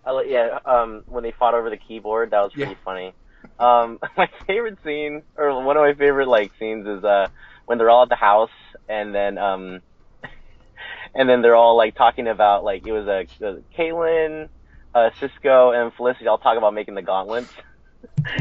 [0.04, 2.84] I yeah, um, when they fought over the keyboard, that was pretty Yeah.
[2.84, 3.14] funny.
[3.58, 7.28] Um, my favorite scene, or one of my favorite like scenes, is uh
[7.66, 8.50] when they're all at the house
[8.88, 9.80] and then um,
[11.14, 14.48] and then they're all like talking about like it was a uh, Caitlin,
[14.94, 17.50] uh, Cisco, and Felicity all talk about making the gauntlets.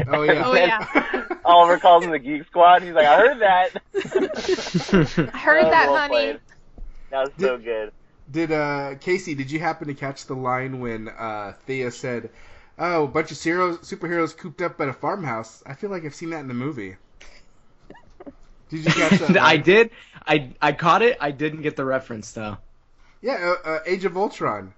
[0.08, 0.42] Oh yeah.
[0.44, 1.24] Oh, yeah.
[1.44, 2.82] Oliver calls him the Geek Squad.
[2.82, 3.70] He's like, I heard that.
[5.34, 6.08] I heard Oh, that, well honey.
[6.08, 6.40] played.
[7.10, 7.92] That was so good.
[8.30, 9.34] Did uh Casey?
[9.34, 12.30] Did you happen to catch the line when uh Thea said,
[12.78, 15.62] "Oh, a bunch of heroes, superheroes cooped up at a farmhouse"?
[15.66, 16.96] I feel like I've seen that in the movie.
[18.70, 19.36] Did you catch that?
[19.36, 19.90] I did.
[20.26, 21.18] I I caught it.
[21.20, 22.56] I didn't get the reference though.
[23.20, 24.72] Yeah, uh, uh, Age of Ultron.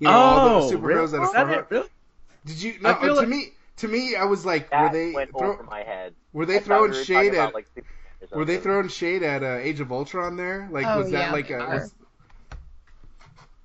[0.00, 1.18] You know, all the oh, superheroes really?
[1.18, 1.58] at a that farmhouse.
[1.70, 1.74] it?
[1.74, 1.88] Really?
[2.46, 2.74] Did you?
[2.84, 5.30] I No, feel to like- me, to me, I was like, That were they went
[5.36, 6.14] throw, over my head.
[6.32, 7.34] were they I throwing we were shade at?
[7.34, 10.68] about, like, Superman were they throwing shade at uh, Age of Ultron there?
[10.72, 11.58] Like, Oh, was that yeah, like they a?
[11.60, 11.74] are.
[11.74, 11.94] Was,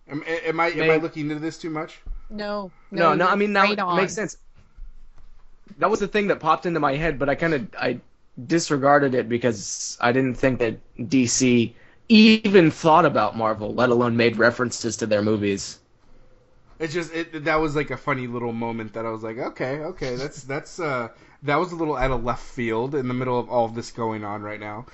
[0.10, 2.00] am, am I am I May- looking into this too much?
[2.30, 2.72] No.
[2.92, 3.28] No, no.
[3.28, 3.98] I mean that right would- on.
[3.98, 4.38] makes sense.
[5.78, 8.00] That was the thing that popped into my head, but I kind of I
[8.48, 11.74] disregarded it because I didn't think that DC
[12.10, 15.80] even thought about Marvel, let alone made references to their movies.
[16.82, 19.78] It's just it, that was like a funny little moment that I was like, okay,
[19.80, 21.10] okay, that's that's uh
[21.44, 23.92] that was a little out of left field in the middle of all of this
[23.92, 24.86] going on right now.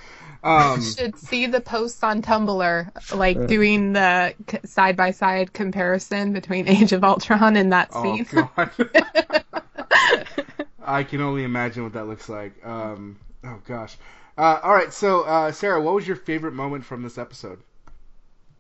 [0.44, 4.34] Um, You should see the posts on Tumblr, like doing the
[4.64, 8.26] side by side comparison between Age of Ultron and that oh scene.
[8.32, 8.72] god,
[10.86, 12.54] I can only imagine what that looks like.
[12.66, 13.98] Um, oh gosh.
[14.38, 17.60] Uh, all right, so uh, Sarah, what was your favorite moment from this episode?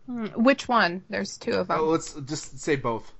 [0.07, 1.03] Hmm, Which one?
[1.09, 1.80] There's two of them.
[1.80, 3.13] Oh, let's just say both.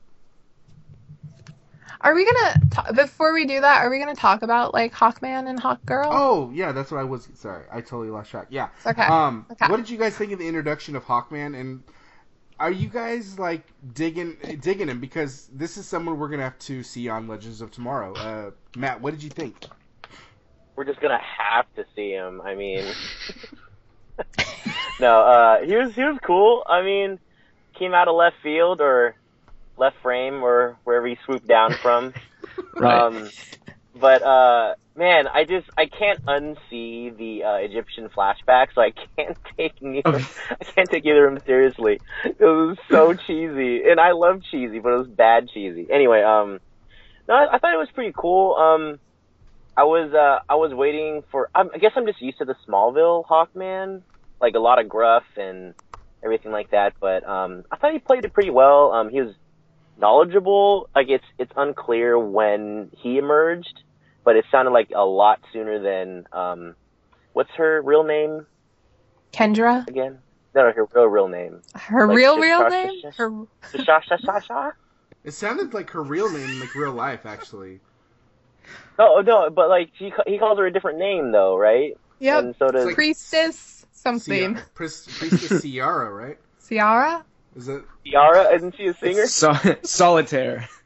[2.02, 3.84] Are we gonna ta- before we do that?
[3.84, 6.08] Are we gonna talk about like Hawkman and Hawkgirl?
[6.10, 7.28] Oh yeah, that's what I was.
[7.36, 8.48] Sorry, I totally lost track.
[8.50, 8.70] Yeah.
[8.78, 9.04] It's okay.
[9.04, 9.68] Um, Okay.
[9.70, 11.60] what did you guys think of the introduction of Hawkman?
[11.60, 11.84] And
[12.60, 16.84] are you guys like digging digging him because this is someone we're gonna have to
[16.84, 18.14] see on Legends of Tomorrow?
[18.14, 19.56] Uh, Matt, what did you think?
[20.76, 22.42] We're just gonna have to see him.
[22.42, 22.86] I mean,
[25.00, 26.64] no, uh, he was he was cool.
[26.68, 27.20] I mean,
[27.78, 29.16] came out of left field or
[29.78, 32.14] left frame or wherever he swooped down from.
[32.80, 33.06] Right.
[33.06, 33.30] Um,
[34.00, 39.38] but uh, man, I just I can't unsee the uh, Egyptian flashback, so I can't
[39.58, 40.24] take neither.
[40.50, 42.00] I can't take either of them seriously.
[42.26, 45.88] It was so cheesy, and I love cheesy, but it was bad cheesy.
[45.92, 46.60] Anyway, um,
[47.28, 48.56] no, I, I thought it was pretty cool.
[48.56, 49.00] Um,
[49.76, 51.50] I was uh, I was waiting for.
[51.54, 54.02] I'm, I guess I'm just used to the Smallville Hawkman,
[54.42, 55.74] like a lot of gruff and
[56.24, 56.94] everything like that.
[57.00, 58.92] But um, I thought he played it pretty well.
[58.92, 59.36] Um, he was
[60.00, 60.90] knowledgeable.
[60.96, 63.84] Like it's it's unclear when he emerged,
[64.24, 66.76] but it sounded like a lot sooner than um,
[67.34, 68.46] what's her real name
[69.34, 70.20] Kendra, again?
[70.56, 71.62] No, no, her real real name.
[71.76, 73.02] her Like, real real name.
[73.16, 73.32] Her
[73.84, 74.72] Sha sha sha sha.
[75.24, 77.82] It sounded like her real name, like real life, actually.
[78.98, 81.98] No, no, but like he he calls her a different name though, right?
[82.20, 82.52] Yeah.
[82.58, 84.56] So does like- priestess something.
[84.56, 86.38] Ciara, Priest, Priestess Ciara, right?
[86.68, 87.26] Ciara.
[87.58, 87.84] Is it?
[88.06, 88.54] Ciara.
[88.54, 89.26] Isn't she a singer?
[89.26, 89.54] So,
[89.84, 90.70] solitaire.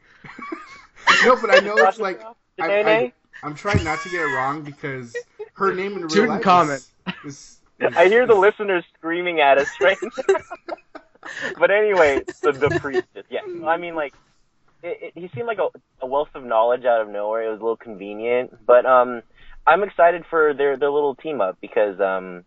[1.24, 2.22] No, but I know it's like
[2.60, 3.12] I, I, Danae?
[3.42, 5.14] I'm trying not to get it wrong because
[5.54, 6.74] her name in real life Tutankhamun.
[6.76, 6.90] is,
[7.24, 10.36] is, is I hear the listeners screaming at us right now.
[11.58, 13.26] but anyway, the, the priestess.
[13.28, 14.14] Yeah, I mean, like,
[14.82, 15.68] it, it, he seemed like a,
[16.00, 17.48] a wealth of knowledge out of nowhere.
[17.48, 19.22] It was a little convenient, but um,
[19.66, 22.44] I'm excited for their their little team up because um,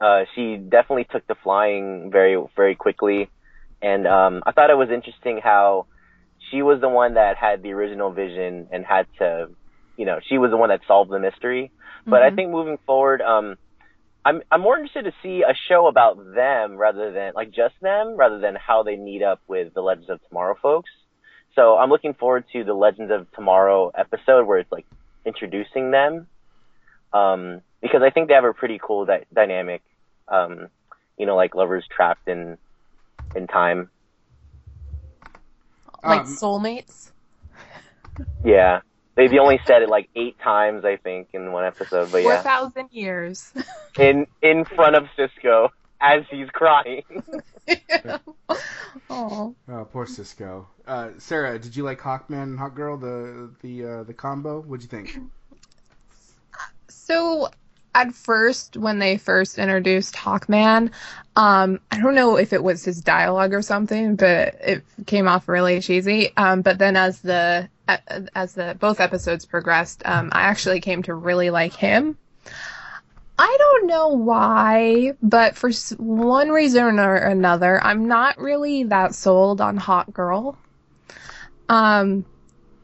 [0.00, 3.28] uh, she definitely took the flying very very quickly,
[3.82, 5.86] and um, I thought it was interesting how
[6.50, 9.48] she was the one that had the original vision and had to,
[9.96, 11.70] you know, she was the one that solved the mystery.
[12.06, 12.36] But I Mhm.
[12.36, 13.56] think moving forward, um,
[14.24, 18.16] I'm I'm more interested to see a show about them rather than like just them,
[18.16, 20.90] rather than how they meet up with the Legends of Tomorrow folks.
[21.54, 24.86] So I'm looking forward to the Legends of Tomorrow episode where it's like
[25.24, 26.28] introducing them,
[27.12, 29.82] um, because I think they have a pretty cool dy- dynamic.
[30.30, 30.68] Um,
[31.16, 32.58] you know, like lovers trapped in
[33.34, 33.90] in time.
[36.04, 37.10] like Um, soulmates.
[38.44, 38.80] Yeah,
[39.14, 42.34] they they only said it like eight times I think in one episode, but yeah,
[42.34, 43.52] four thousand years.
[43.98, 45.70] in in front of Cisco
[46.00, 47.02] as he's crying.
[49.10, 49.54] oh.
[49.68, 50.68] Oh, poor Cisco.
[50.86, 54.60] Uh, Sarah, did you like Hawkman and Hawkgirl, the the uh, the combo?
[54.60, 55.18] What'd you think?
[56.88, 57.50] So
[57.94, 60.90] at first, when they first introduced Hawkman,
[61.36, 65.48] um, I don't know if it was his dialogue or something, but it came off
[65.48, 66.36] really cheesy.
[66.36, 67.68] Um, but then as the
[68.34, 72.18] as the both episodes progressed, um, I actually came to really like him.
[73.38, 79.60] I don't know why, but for one reason or another, I'm not really that sold
[79.60, 80.56] on Hawkgirl.
[81.68, 82.24] Um,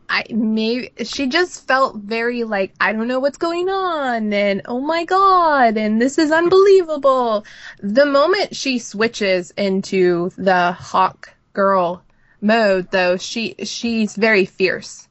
[0.08, 4.80] I may she just felt very like I don't know what's going on and oh
[4.80, 7.44] my god and this is unbelievable.
[7.80, 12.02] The moment she switches into the hawk girl
[12.40, 15.08] mode though, she she's very fierce.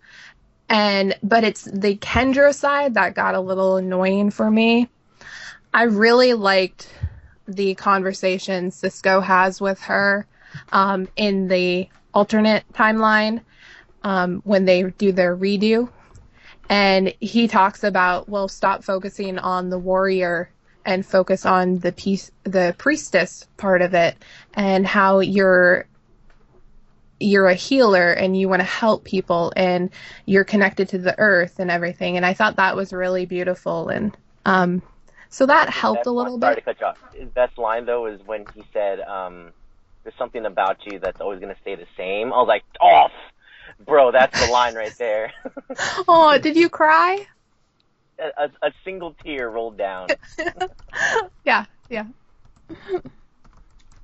[0.70, 4.90] And but it's the Kendra side that got a little annoying for me.
[5.74, 6.88] I really liked
[7.48, 10.28] the conversation Cisco has with her
[10.72, 13.42] um, in the alternate timeline
[14.04, 15.90] um, when they do their redo.
[16.70, 20.50] And he talks about, well, stop focusing on the warrior
[20.86, 24.16] and focus on the piece, the priestess part of it,
[24.54, 25.86] and how you're
[27.20, 29.90] you're a healer and you want to help people and
[30.26, 32.18] you're connected to the earth and everything.
[32.18, 34.82] And I thought that was really beautiful and um,
[35.30, 36.66] so that helped a little line- Sorry bit.
[36.66, 36.98] to cut you off.
[37.14, 39.52] His best line though is when he said, um,
[40.04, 43.08] "There's something about you that's always gonna stay the same." I was like, "Oh,
[43.86, 45.34] bro, that's the line right there."
[46.08, 47.26] oh, did you cry?
[48.20, 50.08] a, a, a single tear rolled down.
[51.46, 52.06] yeah, yeah.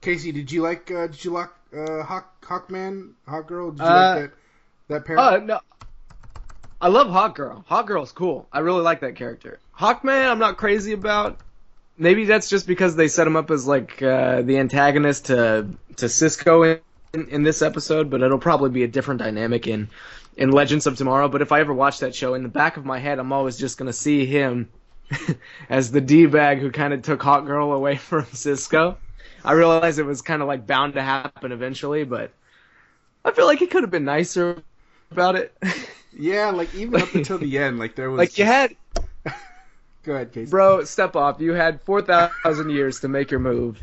[0.02, 3.72] Casey, did you like uh, did you like uh, Hawk Hawkman, Hawk Girl?
[3.72, 4.32] Did you Uh, like that
[4.88, 5.20] that pair?
[5.20, 5.60] Uh, no.
[6.82, 7.64] I love Hawk Girl.
[7.68, 8.48] Hawk Girl's cool.
[8.54, 9.60] I really like that character.
[9.78, 11.38] Hawkman, I'm not crazy about.
[11.98, 15.68] Maybe that's just because they set him up as like uh, the antagonist to
[15.98, 16.80] to Cisco in,
[17.14, 19.90] in, in this episode, but it'll probably be a different dynamic in
[20.38, 21.28] in Legends of Tomorrow.
[21.28, 23.58] But if I ever watch that show, in the back of my head, I'm always
[23.58, 24.70] just gonna see him
[25.70, 28.98] as the d bag who kind of took Hawkgirl away from Cisco.
[29.44, 32.32] I realize it was kind of like bound to happen eventually, but
[33.24, 34.62] I feel like he could have been nicer
[35.12, 35.56] about it.
[36.14, 38.76] yeah, like even up until the end, like there was like you had
[40.04, 40.50] Go ahead, Casey.
[40.50, 41.42] Bro, step off.
[41.42, 43.80] You had 4,000 years to make your move.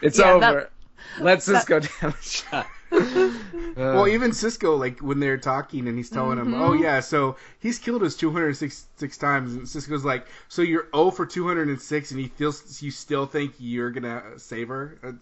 [0.00, 0.40] it's Yeah, over.
[0.40, 0.70] that-
[1.18, 2.66] Let Cisco down a shot.
[3.76, 7.78] Well, even Cisco, like when they're talking and he's telling him, "Oh yeah, so he's
[7.78, 12.80] killed us 206 times," and Cisco's like, "So you're 0 for 206, and he feels
[12.82, 15.12] you still think you're gonna save her." Uh,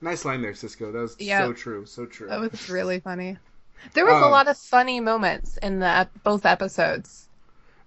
[0.00, 0.92] nice line there, Cisco.
[0.92, 1.46] That was Yeah.
[1.46, 2.28] so true, so true.
[2.28, 3.38] That was really funny.
[3.94, 7.29] There was a Um, lot of funny moments in the both episodes.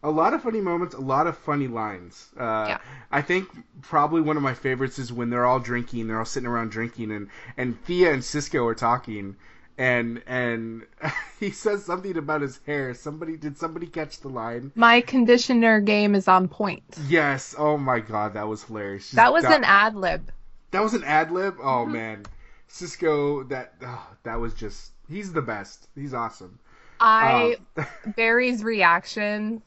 [0.04, 2.30] A lot of funny moments, a lot of funny lines.
[2.38, 2.78] Uh, Yeah.
[3.12, 3.48] I think
[3.82, 7.12] probably one of my favorites is when they're all drinking, they're all sitting around drinking,
[7.12, 9.36] and and Thea and Cisco are talking,
[9.78, 10.84] and and
[11.40, 12.94] he says something about his hair.
[12.94, 14.72] Somebody did somebody catch the line?
[14.76, 16.84] My conditioner game is on point.
[17.08, 17.56] Yes.
[17.58, 19.06] Oh my god, that was hilarious.
[19.08, 20.32] She's That was got- an ad lib.
[20.72, 21.56] That was an ad lib.
[21.60, 21.92] Oh Mm-hmm.
[21.94, 22.26] man,
[22.68, 23.44] Cisco.
[23.44, 24.92] That oh, that was just.
[25.10, 25.88] He's the best.
[25.96, 26.58] He's awesome.
[27.00, 27.86] I Um,
[28.16, 29.64] Barry's reaction, to,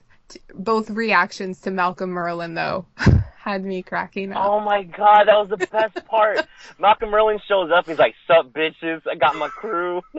[0.54, 2.86] both reactions to Malcolm Merlyn though,
[3.38, 4.44] had me cracking up.
[4.44, 6.46] Oh my god, that was the best part.
[6.78, 7.86] Malcolm Merlyn shows up.
[7.86, 9.02] He's like, "Sup, bitches?
[9.10, 10.02] I got my crew."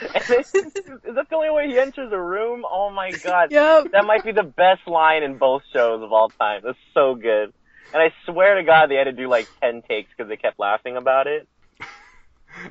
[0.00, 2.64] and is that the only way he enters a room?
[2.68, 3.92] Oh my god, Yep.
[3.92, 6.62] that might be the best line in both shows of all time.
[6.64, 7.52] That's so good.
[7.92, 10.58] And I swear to God, they had to do like ten takes because they kept
[10.58, 11.46] laughing about it.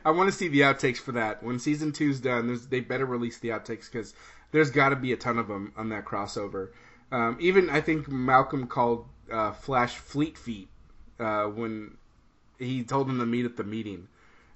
[0.06, 1.44] I want to see the outtakes for that.
[1.44, 4.14] When season two's done, there's, they better release the outtakes because
[4.54, 6.70] there's got to be a ton of them on that crossover.
[7.12, 10.70] Um, even I think Malcolm called uh, Flash Fleet Feet
[11.20, 11.98] uh, when
[12.58, 14.08] he told him to meet at the meeting.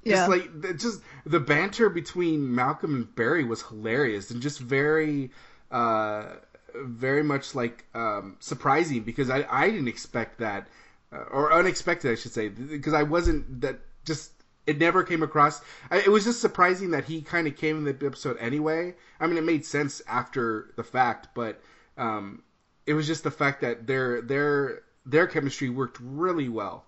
[0.04, 0.16] Yeah.
[0.16, 5.32] Just like just the banter between Malcolm and Barry was hilarious and just very,
[5.72, 6.28] uh,
[6.76, 10.68] very much like um, surprising because I I didn't expect that
[11.12, 14.32] uh, or unexpected I should say because I wasn't that just
[14.68, 15.62] it never came across.
[15.90, 18.94] It was just surprising that he kind of came in the episode anyway.
[19.20, 21.62] I mean, it made sense after the fact, but
[21.98, 22.44] um,
[22.86, 26.86] it was just the fact that their their their chemistry worked really well.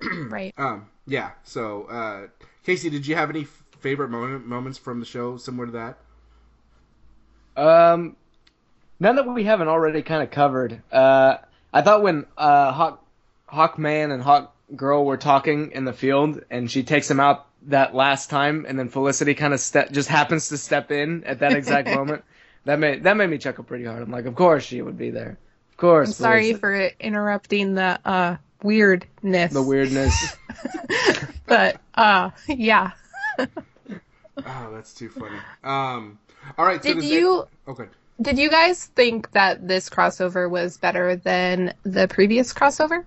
[0.28, 0.54] right.
[0.56, 1.32] Um, yeah.
[1.42, 2.28] So, uh,
[2.64, 3.46] Casey, did you have any
[3.80, 5.98] favorite moment, moments from the show similar to that?
[7.56, 8.16] Um,
[8.98, 10.82] none that we haven't already kind of covered.
[10.92, 11.38] Uh,
[11.72, 13.04] I thought when uh, Hawk
[13.50, 17.94] Hawkman and Hawk Girl were talking in the field, and she takes him out that
[17.94, 21.52] last time, and then Felicity kind of step just happens to step in at that
[21.52, 22.24] exact moment.
[22.64, 24.02] That made that made me chuckle pretty hard.
[24.02, 25.38] I'm like, of course she would be there.
[25.70, 26.08] Of course.
[26.08, 26.60] I'm sorry Felicity.
[26.60, 29.52] for interrupting the uh weirdness.
[29.52, 30.36] the weirdness.
[31.46, 32.92] but uh yeah.
[33.38, 35.36] Oh, that's too funny.
[35.64, 36.18] Um,
[36.56, 36.82] all right.
[36.82, 37.48] So Did does you It...
[37.70, 37.86] Okay.
[38.20, 43.04] did you guys think that this crossover was better than the previous crossover?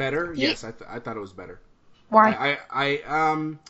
[0.00, 0.34] Better?
[0.34, 1.60] Ye- Yes, I, th- I thought it was better.
[2.10, 2.30] Why?
[2.32, 2.58] I, I,
[3.06, 3.60] I um.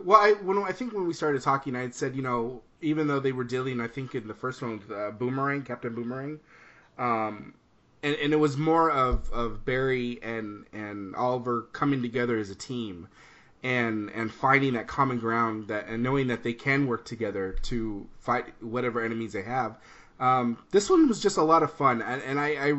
[0.00, 3.06] Well, I when I think when we started talking, I had said you know even
[3.08, 6.40] though they were dealing, I think in the first one with uh, Boomerang, Captain Boomerang,
[6.98, 7.54] um,
[8.02, 12.54] and and it was more of of Barry and and Oliver coming together as a
[12.54, 13.08] team,
[13.62, 18.06] and and finding that common ground that and knowing that they can work together to
[18.20, 19.78] fight whatever enemies they have.
[20.20, 22.74] Um, this one was just a lot of fun, and, and I, I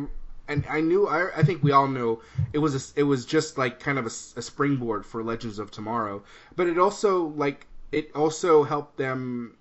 [0.47, 2.21] and I knew I, I think we all knew
[2.53, 6.23] it was a, it was just like kind of a springboard for Legends of Tomorrow,
[6.55, 9.55] but it also like it also helped them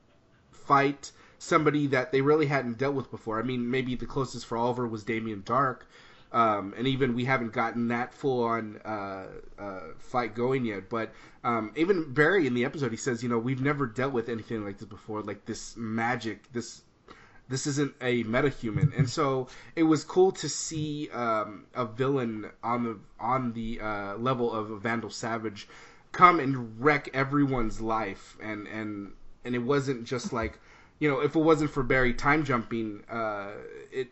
[0.51, 3.41] fight somebody that they really hadn't dealt with before.
[3.41, 5.81] I mean, maybe the closest for Oliver was Damien Darhk,
[6.33, 9.27] um, and even we haven't gotten that full on uh,
[9.59, 10.89] uh, fight going yet.
[10.89, 11.13] But
[11.43, 14.65] um, even Barry in the episode, he says, you know, we've never dealt with anything
[14.65, 16.83] like this before, like this magic, this
[17.51, 22.85] this isn't a metahuman, and so it was cool to see um, a villain on
[22.85, 25.69] the on the uh, level of a Vandal Savage
[26.13, 29.13] come and wreck everyone's life, and and
[29.45, 30.59] and it wasn't just like
[31.01, 33.51] you know if it wasn't for Barry time jumping, uh,
[33.93, 34.09] it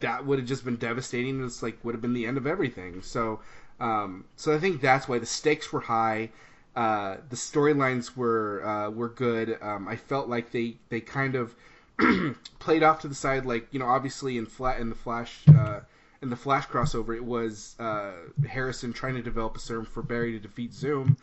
[0.00, 1.42] that would have just been devastating.
[1.42, 3.00] It's like would have been the end of everything.
[3.00, 3.40] So
[3.80, 6.30] um, so I think that's why the stakes were high.
[6.76, 9.58] Uh, the storylines were uh, were good.
[9.62, 11.54] Um, I felt like they, they kind of
[12.58, 15.80] played off to the side, like you know, obviously in flat in the Flash uh,
[16.22, 18.12] in the Flash crossover, it was uh,
[18.48, 21.16] Harrison trying to develop a serum for Barry to defeat Zoom.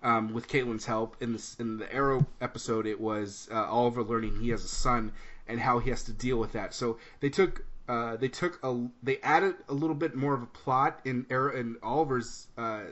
[0.00, 4.38] Um, with Caitlin's help in the in the Arrow episode, it was uh, Oliver learning
[4.40, 5.12] he has a son
[5.48, 6.74] and how he has to deal with that.
[6.74, 10.46] So they took uh, they took a they added a little bit more of a
[10.46, 12.82] plot in Arrow in Oliver's uh,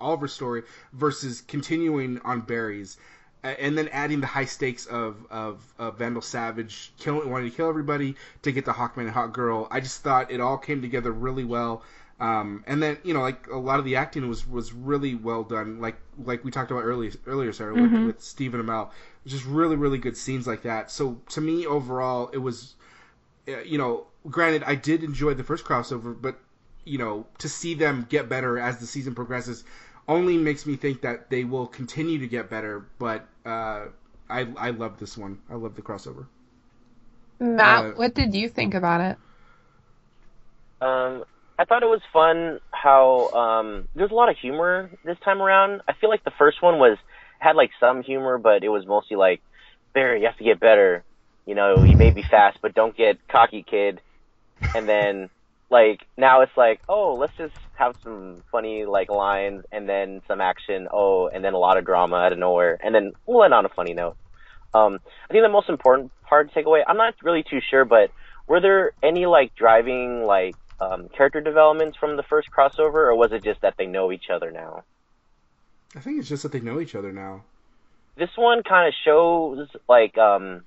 [0.00, 0.62] Oliver's story
[0.92, 2.98] versus continuing on Barry's,
[3.58, 7.68] and then adding the high stakes of of, of Vandal Savage killing wanting to kill
[7.68, 9.68] everybody to get the Hawkman and Hawk Girl.
[9.70, 11.82] I just thought it all came together really well.
[12.18, 15.42] Um, and then you know, like a lot of the acting was was really well
[15.42, 15.80] done.
[15.80, 18.06] Like like we talked about earlier earlier, Sarah, with, Mhm.
[18.06, 18.88] with Stephen Amell,
[19.26, 20.90] just really really good scenes like that.
[20.90, 22.74] So to me, overall, it was,
[23.48, 26.38] uh, you know, granted, I did enjoy the first crossover, but
[26.84, 29.64] you know, to see them get better as the season progresses,
[30.08, 32.86] only makes me think that they will continue to get better.
[32.98, 33.86] But uh,
[34.30, 35.40] I I love this one.
[35.50, 36.26] I love the crossover.
[37.40, 39.18] Matt, Uh, what did you think about it?
[40.80, 41.24] Um,
[41.58, 45.82] I thought it was fun how um, there's a lot of humor this time around.
[45.88, 46.98] I feel like the first one was
[47.40, 49.42] had like some humor, but it was mostly like,
[49.94, 51.04] Barry, you have to get better.
[51.46, 54.00] You know, you may be fast, but don't get cocky, kid.
[54.74, 55.30] And then
[55.70, 60.40] like now it's like, oh, let's just have some funny like lines and then some
[60.40, 60.88] action.
[60.92, 63.66] Oh, and then a lot of drama out of nowhere, and then we'll end on
[63.66, 64.16] a funny note.
[64.74, 64.98] Um,
[65.28, 68.10] I think the most important part to take away, I'm not really too sure, but
[68.46, 73.32] were there any like driving like um, character developments from the first crossover, or was
[73.32, 74.84] it just that they know each other now?
[75.94, 77.44] I think it's just that they know each other now.
[78.16, 80.62] This one kind of shows like um,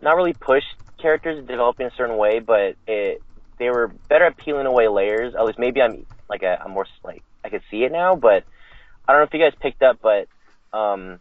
[0.00, 0.66] not really pushed
[1.00, 3.22] characters developing a certain way, but it
[3.58, 5.34] they were better at peeling away layers.
[5.38, 8.44] At least maybe I'm like a, I'm more like I could see it now, but
[9.06, 10.28] I don't know if you guys picked up, but
[10.76, 11.20] um,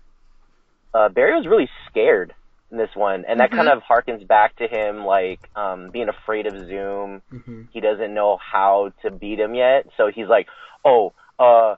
[0.94, 2.34] uh, Barry was really scared
[2.72, 3.56] in this one, and that Mhm.
[3.58, 7.22] kind of harkens back to him like um, being afraid of Zoom.
[7.30, 9.86] hmm he doesn't know how to beat him yet.
[9.98, 10.48] So he's like,
[10.86, 11.76] oh, uh,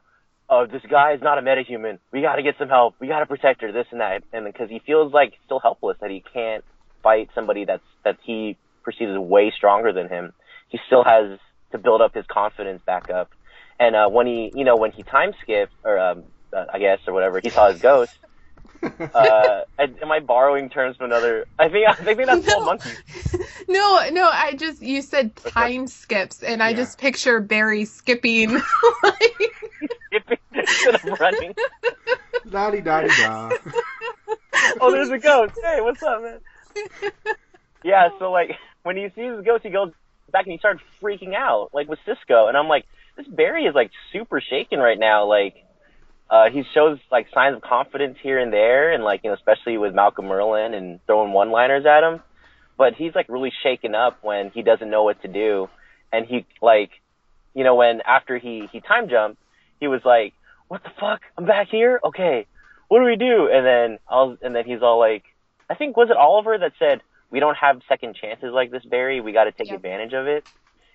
[0.48, 1.98] uh, this guy is not a metahuman.
[2.14, 2.94] We got to get some help.
[3.02, 3.72] We got to protect her.
[3.72, 4.22] This and that.
[4.32, 6.64] And because he feels like still helpless that he can't
[7.02, 10.34] fight somebody that's that he perceives as way stronger than him.
[10.70, 11.40] He still has
[11.72, 13.30] to build up his confidence back up.
[13.80, 16.24] And uh, when he, you know, when he time skipped, or um,
[16.56, 18.12] uh, I guess, or whatever, he saw his ghost.
[19.14, 21.46] Uh, am I borrowing terms from another?
[21.58, 22.54] I think I think that's No.
[22.54, 23.00] Full Monkey.
[23.68, 26.78] No, no, I just you said time skips, and I Yeah.
[26.78, 28.54] just picture Barry skipping.
[29.04, 29.56] like,
[30.08, 31.54] Skipping instead of running.
[32.50, 33.54] Dotty dotty da.
[34.80, 35.54] oh, there's a ghost.
[35.64, 36.40] Hey, what's up, man?
[37.84, 38.52] Yeah, so like
[38.84, 39.92] when he sees the ghost, he goes
[40.32, 42.86] back and he started freaking out, like with Cisco, and I'm like,
[43.16, 45.26] this Barry is like super shaken right now.
[45.26, 45.56] Like,
[46.30, 49.78] uh, he shows like signs of confidence here and there, and like you know, especially
[49.78, 52.22] with Malcolm Merlyn and throwing one-liners at him.
[52.78, 55.70] But he's like really shaken up when he doesn't know what to do,
[56.12, 56.92] and he like,
[57.54, 59.42] you know, when after he he time jumped,
[59.80, 60.34] he was like,
[60.68, 61.22] "What the fuck?
[61.38, 62.00] I'm back here.
[62.04, 62.46] Okay,
[62.88, 65.24] what do we do?" And then I'll and then he's all like,
[65.70, 67.02] I think was it Oliver that said
[67.32, 69.22] we don't have second chances like this, Barry.
[69.22, 69.74] We got to take Yep.
[69.74, 70.46] advantage of it.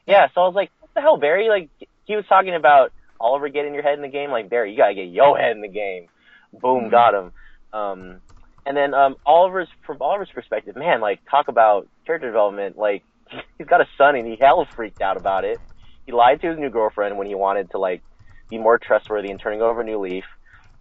[0.07, 1.49] Yeah, so I was like, what the hell, Barry?
[1.49, 1.71] Like
[2.05, 4.31] he was talking about Oliver getting your head in the game.
[4.31, 6.09] Like Barry, you gotta get your head in the game.
[6.53, 6.91] Boom, Mhm.
[6.91, 7.33] got him.
[7.73, 8.21] Um,
[8.67, 12.77] and then um, Oliver's from Oliver's perspective, man, like talk about character development.
[12.77, 13.05] Like
[13.59, 15.61] he's got a son and he hell freaked out about it.
[16.07, 18.03] He lied to his new girlfriend when he wanted to like
[18.51, 20.25] be more trustworthy and turning over a new leaf.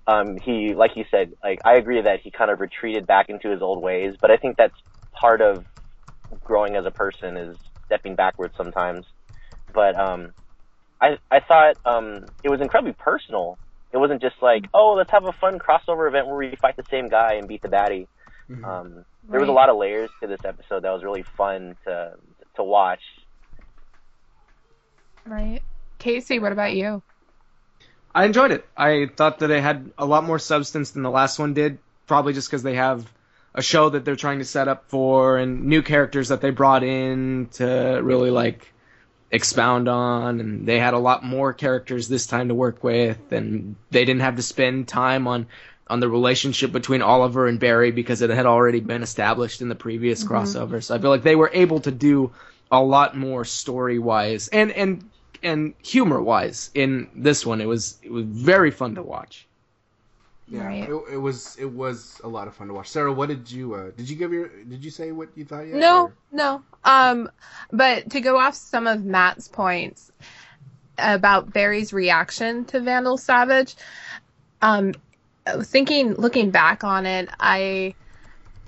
[0.07, 3.49] Um, he, like you said, like I agree that he kind of retreated back into
[3.51, 4.75] his old ways, but I think that's
[5.19, 5.63] part of
[6.43, 9.05] growing as a person is stepping backwards sometimes.
[9.73, 10.33] But um,
[11.01, 13.57] I I thought um, it was incredibly personal.
[13.93, 16.85] It wasn't just like, oh, let's have a fun crossover event where we fight the
[16.89, 18.07] same guy and beat the baddie.
[18.49, 18.63] Mhm.
[18.63, 22.13] Um, there was a lot of layers to this episode that was really fun to
[22.55, 23.01] to watch.
[25.25, 25.61] right,
[25.99, 27.01] Casey, what about you?
[28.13, 28.65] I enjoyed it.
[28.75, 31.77] I thought that it had a lot more substance than the last one did,
[32.07, 33.05] probably just because they have
[33.53, 36.83] a show that they're trying to set up for and new characters that they brought
[36.83, 38.71] in to really like
[39.31, 43.75] expound on and they had a lot more characters this time to work with and
[43.89, 45.47] they didn't have to spend time on
[45.91, 49.75] on the relationship between Oliver and Barry because it had already been established in the
[49.75, 50.33] previous mm-hmm.
[50.33, 50.81] crossover.
[50.81, 52.31] So I feel like they were able to do
[52.71, 55.09] a lot more story wise and and
[55.43, 57.59] and humor wise in this one.
[57.59, 59.47] It was it was very fun to watch.
[60.51, 60.89] Yeah, Right.
[60.89, 62.89] it, it was it was a lot of fun to watch.
[62.89, 65.61] Sarah, what did you uh, did you give your did you say what you thought
[65.65, 65.77] yet?
[65.77, 66.61] No, or- no.
[66.83, 67.31] Um,
[67.71, 70.11] but to go off some of Matt's points
[70.97, 73.75] about Barry's reaction to Vandal Savage,
[74.61, 74.93] um,
[75.61, 77.95] thinking, looking back on it, I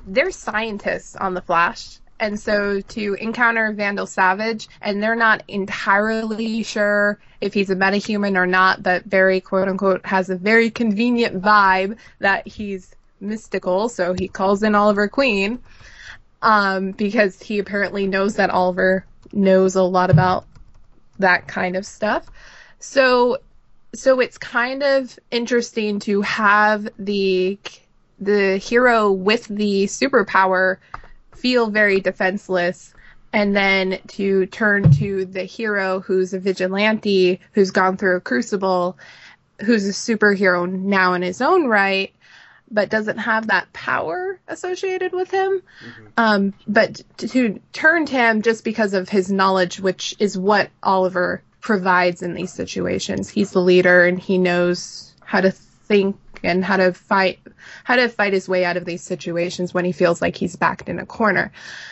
[0.07, 6.63] there's scientists on the Flash, and so to encounter Vandal Savage, and they're not entirely
[6.63, 11.41] sure if he's a metahuman or not, but very quote unquote has a very convenient
[11.41, 15.59] vibe that he's mystical, so he calls in Oliver Queen,
[16.41, 20.45] um, because he apparently knows that Oliver knows a lot about
[21.19, 22.25] that kind of stuff.
[22.79, 23.39] So
[23.93, 27.59] so it's kind of interesting to have the
[28.17, 30.77] the hero with the superpower
[31.35, 32.93] feel very defenseless
[33.31, 38.97] and then to turn to the hero who's a vigilante who's gone through a crucible
[39.61, 42.13] who's a superhero now in his own right
[42.71, 45.61] but doesn't have that power associated with him.
[46.17, 50.69] Um, but to, to turn to him just because of his knowledge which is what
[50.81, 53.29] oliver provides in these situations.
[53.29, 57.39] He's the leader and he knows how to think and how to fight
[57.83, 60.89] how to fight his way out of these situations when he feels like he's backed
[60.89, 61.51] in a corner.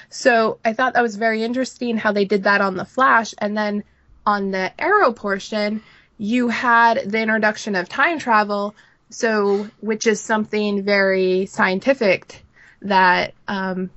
[0.10, 3.58] So I thought that was very interesting how they did that on the Flash and
[3.58, 3.84] then
[4.26, 5.82] on the Arrow portion
[6.18, 8.76] you had the introduction of time travel
[9.10, 12.46] so which is something very scientific
[12.82, 13.90] that um,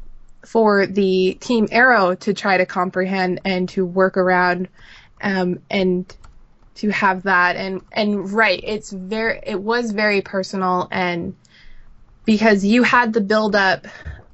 [0.44, 4.68] for the team Arrow to try to comprehend and to work around
[5.22, 6.14] um, and
[6.74, 11.34] to have that and and right it's very it was very personal and
[12.24, 13.86] because you had the buildup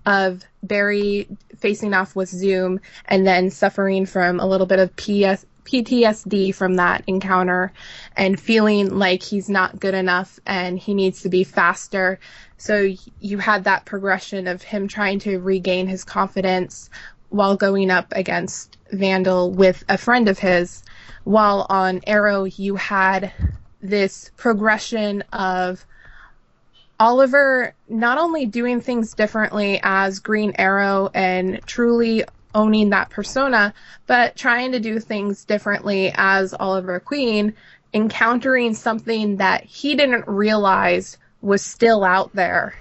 [0.06, 5.44] of Barry facing off with Zoom and then suffering from a little bit of PS,
[5.64, 7.72] PTSD from that encounter
[8.16, 12.18] and feeling like he's not good enough and he needs to be faster.
[12.56, 16.90] So you had that progression of him trying to regain his confidence
[17.28, 20.82] while going up against Vandal with a friend of his.
[21.24, 23.32] While on Arrow, you had
[23.81, 25.85] this progression of
[26.98, 32.24] Oliver not only doing things differently as Green Arrow and truly
[32.55, 33.72] owning that persona,
[34.06, 37.55] but trying to do things differently as Oliver Queen,
[37.94, 42.74] encountering something that he didn't realize was still out there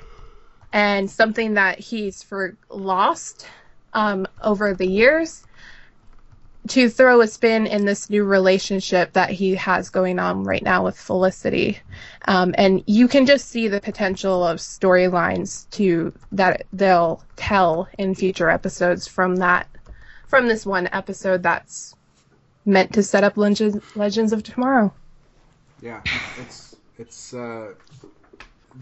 [0.73, 3.47] and something that he's for lost
[3.93, 5.45] um, over the years
[6.69, 10.85] to throw a spin in this new relationship that he has going on right now
[10.85, 11.79] with Felicity.
[12.27, 18.13] Um, and you can just see the potential of storylines to that they'll tell in
[18.13, 19.67] future episodes from that
[20.27, 21.95] from this one episode that's
[22.65, 24.93] meant to set up Legends, Legends of Tomorrow.
[25.81, 26.01] Yeah,
[26.39, 27.73] it's it's uh,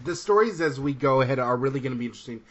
[0.04, 2.42] the stories as we go ahead are really going to be interesting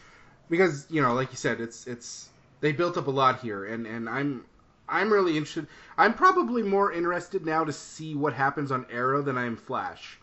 [0.50, 2.28] because you know, like you said, it's it's
[2.60, 4.44] they built up a lot here, and and I'm
[4.88, 5.66] I'm really interested.
[5.96, 10.18] I'm probably more interested now to see what happens on Arrow than I am Flash.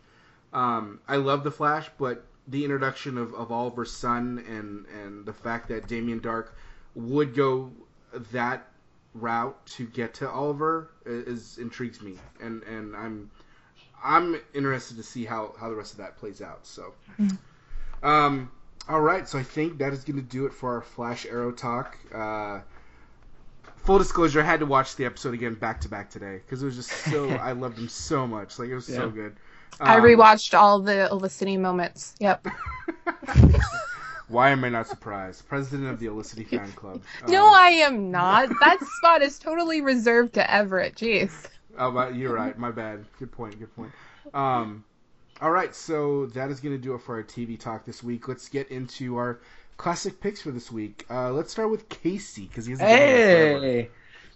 [0.54, 5.34] Um, I love the Flash, but the introduction of, of Oliver's son and and the
[5.34, 6.50] fact that Damien Darhk
[6.96, 7.72] would go
[8.32, 8.68] that
[9.14, 13.32] route to get to Oliver is, intrigues me, and and I'm
[14.04, 16.66] I'm interested to see how how the rest of that plays out.
[16.66, 16.94] So,
[18.04, 18.52] um,
[18.88, 21.52] all right, so I think that is going to do it for our Flash Arrow
[21.52, 21.98] talk.
[22.14, 22.60] Uh,
[23.86, 26.66] full disclosure, I had to watch the episode again back to back today because it
[26.66, 28.60] was just so I loved him so much.
[28.60, 29.12] Like it was so Yeah.
[29.12, 29.36] good.
[29.86, 32.16] I Um, rewatched all the Olicity moments.
[32.20, 32.48] Yep.
[34.28, 35.48] Why am I not surprised?
[35.48, 37.03] President of the Olicity fan club.
[37.28, 38.60] no, Um, I am not.
[38.60, 40.95] That spot is totally reserved to Everett.
[40.95, 41.48] Jeez.
[41.78, 42.57] Oh, but you're right.
[42.57, 43.06] My bad.
[43.20, 43.60] Good point.
[43.60, 43.91] Good point.
[44.34, 44.84] Um,
[45.41, 48.28] all right, so that is going to do it for our TV talk this week.
[48.28, 49.40] Let's get into our
[49.77, 51.06] classic picks for this week.
[51.10, 52.85] Uh, let's start with Casey because he been.
[52.85, 53.89] Hey.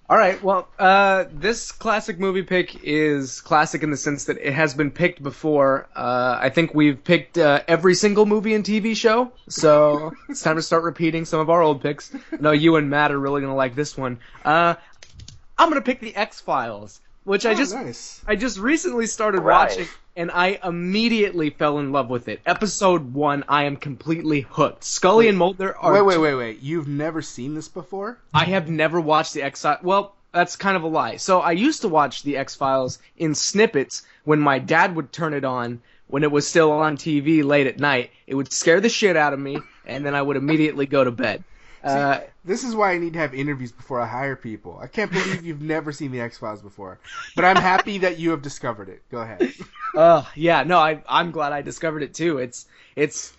[0.09, 0.41] All right.
[0.41, 4.89] Well, uh, this classic movie pick is classic in the sense that it has been
[4.89, 5.87] picked before.
[5.95, 10.55] Uh, I think we've picked uh, every single movie and TV show, so it's time
[10.55, 12.11] to start repeating some of our old picks.
[12.39, 14.19] No, you and Matt are really gonna like this one.
[14.43, 14.73] Uh,
[15.59, 18.21] I'm gonna pick the X Files, which I Oh, just nice.
[18.27, 19.69] I just recently started Right.
[19.69, 22.41] watching, and I immediately fell in love with it.
[22.43, 24.83] Episode one, I am completely hooked.
[24.83, 26.59] Scully and Mulder are Wait, wait, wait, wait.
[26.63, 28.17] You've never seen this before?
[28.33, 29.77] I have never watched the X Files.
[29.83, 31.17] Well, that's kind of a lie.
[31.17, 35.35] So I used to watch the X Files in snippets when my dad would turn
[35.35, 38.09] it on when it was still on TV late at night.
[38.25, 41.11] It would scare the shit out of me, and then I would immediately go to
[41.11, 41.43] bed.
[41.83, 44.79] Uh, This is why I need to have interviews before I hire people.
[44.81, 46.99] I can't believe you've never seen the X Files before,
[47.35, 49.01] but I'm happy that you have discovered it.
[49.11, 49.53] Go ahead.
[49.95, 52.37] Uh, yeah, no, I, I'm glad I discovered it too.
[52.37, 53.33] It's, it's,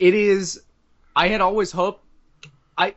[0.00, 0.60] it is.
[1.14, 2.04] I had always hoped,
[2.76, 2.96] I,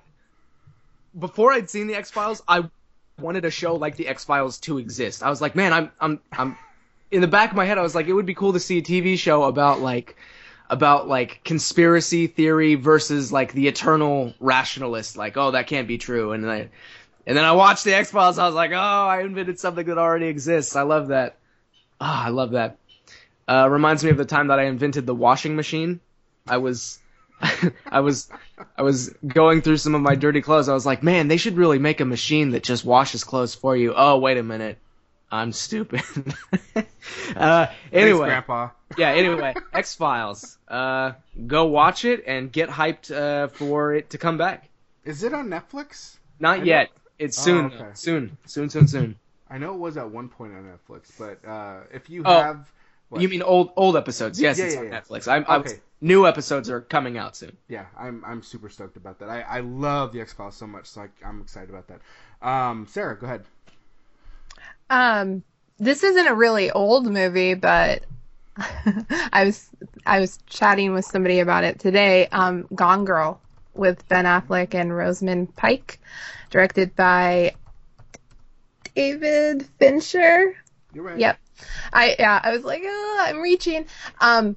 [1.17, 2.67] before I'd seen the X Files, I
[3.21, 5.21] wanted a show like the X Files to exist.
[5.21, 6.57] I was like, man, I'm, I'm, I'm.
[7.11, 8.79] In the back of my head, I was like, it would be cool to see
[8.79, 10.17] a TV show about like,
[10.69, 16.31] about like conspiracy theory versus like the eternal rationalist, like oh that can't be true,
[16.31, 16.69] and then
[17.27, 18.37] and then I watched the X Files.
[18.37, 20.75] I was like, oh, I invented something that already exists.
[20.75, 21.37] I love that.
[21.99, 22.77] Ah, I love that.
[23.47, 25.99] Uh, reminds me of the time that I invented the washing machine.
[26.47, 26.99] I was,
[27.87, 28.29] I was,
[28.77, 30.69] I was going through some of my dirty clothes.
[30.69, 33.75] I was like, man, they should really make a machine that just washes clothes for
[33.75, 33.93] you.
[33.95, 34.77] Oh, wait a minute.
[35.31, 36.01] I'm stupid.
[37.35, 38.69] uh, anyway, Thanks, Grandpa.
[38.97, 39.09] yeah.
[39.11, 40.57] Anyway, X Files.
[40.67, 41.13] Uh,
[41.47, 44.69] go watch it and get hyped uh, for it to come back.
[45.03, 46.17] Is it on Netflix?
[46.39, 46.91] Not I yet.
[47.19, 47.65] It's Oh, soon.
[47.73, 47.89] okay.
[47.93, 48.37] Soon.
[48.45, 48.69] Soon.
[48.69, 48.87] Soon.
[48.87, 49.15] Soon.
[49.49, 52.71] I know it was at one point on Netflix, but uh, if you Oh, have,
[53.09, 53.21] what?
[53.21, 54.41] You mean old old episodes?
[54.41, 54.99] Yes, Yeah, it's yeah, on yeah.
[54.99, 55.27] Netflix.
[55.31, 55.81] I'm, I was, Okay.
[56.01, 57.55] new episodes are coming out soon.
[57.69, 59.29] yeah, I'm I'm super stoked about that.
[59.29, 62.01] I, I love the X Files so much, so I, I'm excited about that.
[62.47, 63.45] Um, Sarah, go ahead.
[64.89, 65.43] Um,
[65.79, 68.03] this isn't a really old movie, but
[68.57, 69.69] I was
[70.05, 72.27] I was chatting with somebody about it today.
[72.27, 73.41] Um, Gone Girl
[73.73, 75.99] with Ben Affleck and Rosamund Pike,
[76.49, 77.53] directed by
[78.95, 80.55] David Fincher.
[80.93, 81.19] You're right.
[81.19, 81.37] Yep.
[81.91, 83.85] I yeah, I was like, oh, I'm reaching.
[84.21, 84.55] Um,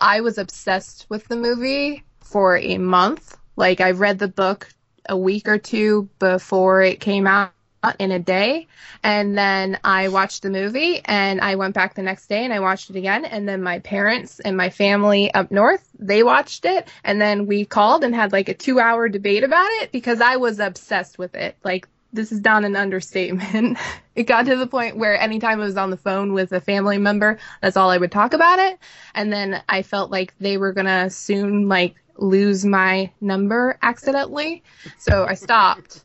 [0.00, 3.36] I was obsessed with the movie for a month.
[3.56, 4.68] Like I read the book
[5.08, 8.66] a week or two before it came out Uh, in a day,
[9.04, 12.58] and then I watched the movie, and I went back the next day and I
[12.58, 16.88] watched it again, and then my parents and my family up north they watched it,
[17.04, 20.36] and then we called and had like a two hour debate about it because I
[20.36, 21.56] was obsessed with it.
[21.62, 23.78] Like this is not an understatement.
[24.14, 26.98] it got to the point where anytime I was on the phone with a family
[26.98, 28.78] member, that's all I would talk about it.
[29.14, 34.62] And then I felt like they were gonna soon like lose my number accidentally.
[34.98, 36.04] So I stopped.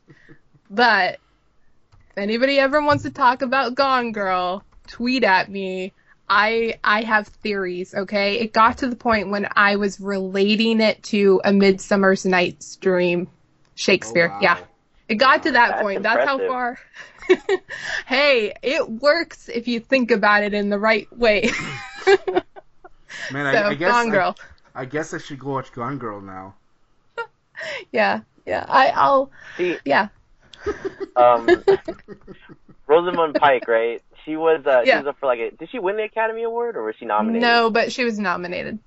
[0.70, 1.18] but
[2.14, 5.92] if anybody ever wants to talk about Gone Girl, tweet at me.
[6.28, 8.38] I I have theories, okay?
[8.38, 13.26] It got to the point when I was relating it to a Midsummer's Night's Dream
[13.74, 14.28] Shakespeare.
[14.30, 14.40] Oh, wow.
[14.40, 14.58] Yeah.
[15.08, 16.02] It got to that That's point.
[16.04, 16.78] That's how far.
[18.06, 21.50] hey, it works if you think about it in the right way.
[23.32, 24.34] Man, so, I, I guess Gone I-
[24.76, 26.54] I, guess I should go watch Gone Girl now.
[27.92, 28.66] Yeah, yeah.
[28.68, 29.30] I, I'll.
[29.56, 30.08] See, Yeah.
[31.16, 31.48] um,
[32.86, 34.02] Rosamund Pike, right?
[34.24, 35.50] She was uh, she was up for like a.
[35.50, 37.42] Did she win the Academy Award or was she nominated?
[37.42, 38.78] No, but she was nominated.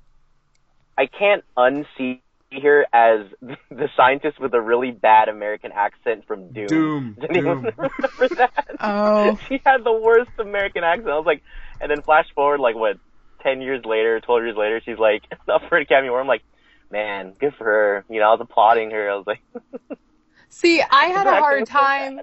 [0.98, 2.22] I can't unsee
[2.62, 3.28] her as
[3.70, 6.68] the scientist with a really bad American accent from Doom.
[6.68, 7.74] Doom, Does anyone Doom.
[7.78, 8.68] remember that?
[8.80, 9.40] Oh.
[9.48, 11.10] she had the worst American accent.
[11.10, 11.44] I was like,
[11.80, 12.98] and then flash forward like what,
[13.42, 16.22] ten years later, twelve years later, she's like up for an Academy Award.
[16.22, 16.44] I'm like,
[16.92, 18.06] man, good for her.
[18.10, 19.10] You know, I was applauding her.
[19.10, 19.42] I was like,
[20.50, 22.22] See, I had a hard accent so time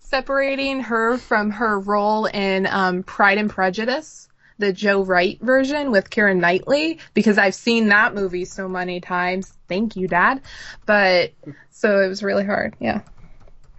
[0.00, 4.28] separating her from her role in um, Pride and Prejudice,
[4.58, 9.52] the Joe Wright version with Keira Knightley, because I've seen that movie so many times.
[9.68, 10.42] Thank you, Dad.
[10.86, 11.32] But
[11.70, 12.74] so it was really hard.
[12.80, 13.02] Yeah.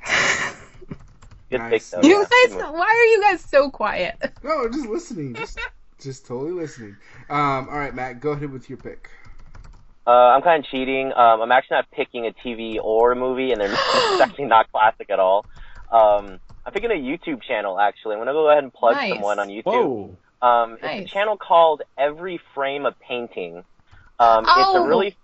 [1.50, 1.94] Nice.
[2.04, 4.18] You guys, why are you guys so quiet?
[4.44, 5.34] No, I'm just listening.
[5.34, 5.58] Just,
[5.98, 6.98] just totally listening.
[7.30, 9.10] Um, all right, Matt, go ahead with your pick.
[10.08, 11.08] Uh, I'm kind of cheating.
[11.14, 14.72] Um, I'm actually not picking a TV or a movie, and they're it's actually not
[14.72, 15.46] classic at all.
[15.92, 18.14] Um, I'm picking a YouTube channel actually.
[18.16, 19.12] I'm gonna go ahead and plug Nice.
[19.14, 19.64] someone on YouTube.
[19.66, 20.18] Whoa.
[20.42, 23.64] Um, it's a channel called Every Frame a Painting.
[24.20, 24.84] Um, it's Oh.
[24.84, 25.18] a really,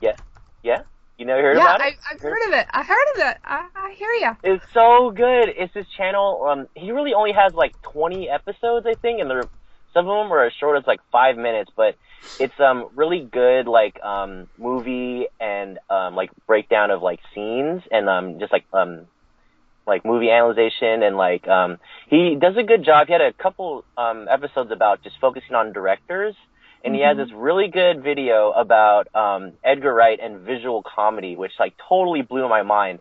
[0.00, 0.16] yeah,
[0.62, 0.82] yeah.
[1.18, 1.94] You never heard yeah, about I, it?
[2.12, 2.66] I've heard of it.
[2.70, 3.38] I heard of it.
[3.42, 4.34] I, I hear ya.
[4.42, 5.48] It's so good.
[5.48, 6.46] It's this channel.
[6.48, 9.48] Um, he really only has like 20 episodes, I think, and they're
[9.96, 11.70] some of them are as short as like five minutes.
[11.74, 11.96] But
[12.38, 18.08] it's um really good, like um movie and um like breakdown of like scenes and
[18.08, 19.06] um just like um
[19.86, 21.78] like movie analyzation and like um
[22.08, 23.06] he does a good job.
[23.06, 26.36] He had a couple um episodes about just focusing on directors.
[26.84, 31.50] And he has this really good video about um, Edgar Wright and visual comedy, which
[31.58, 33.00] like totally blew my mind.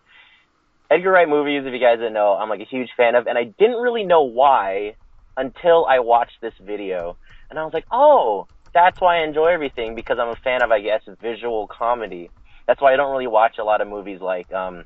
[0.89, 3.37] Edgar Wright movies, if you guys didn't know, I'm like a huge fan of, and
[3.37, 4.95] I didn't really know why
[5.37, 7.17] until I watched this video,
[7.49, 10.71] and I was like, oh, that's why I enjoy everything because I'm a fan of,
[10.71, 12.29] I guess, visual comedy.
[12.67, 14.85] That's why I don't really watch a lot of movies like um,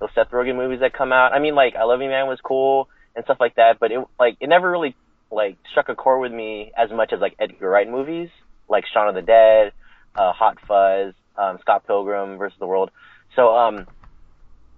[0.00, 1.32] those Seth Rogen movies that come out.
[1.32, 4.00] I mean, like I Love You Man was cool and stuff like that, but it
[4.18, 4.94] like it never really
[5.30, 8.30] like struck a chord with me as much as like Edgar Wright movies,
[8.68, 9.72] like Shaun of the Dead,
[10.14, 12.90] uh, Hot Fuzz, um, Scott Pilgrim versus the World.
[13.36, 13.86] So um,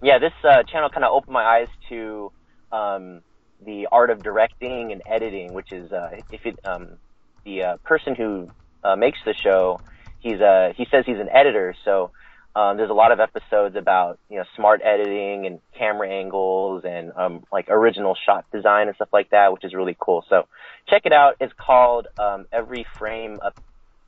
[0.03, 2.33] yeah, this uh, channel kind of opened my eyes to
[2.73, 3.21] um,
[3.65, 6.99] the art of directing and editing, which is uh, if it um,
[7.45, 8.51] the uh, person who
[8.85, 9.81] uh, makes the show,
[10.21, 12.11] he's uh, he says he's an editor, so
[12.57, 17.13] um, there's a lot of episodes about you know smart editing and camera angles and
[17.17, 20.25] um, like original shot design and stuff like that, which is really cool.
[20.29, 20.49] So
[20.89, 21.37] check it out.
[21.41, 23.53] It's called um, Every Frame Of,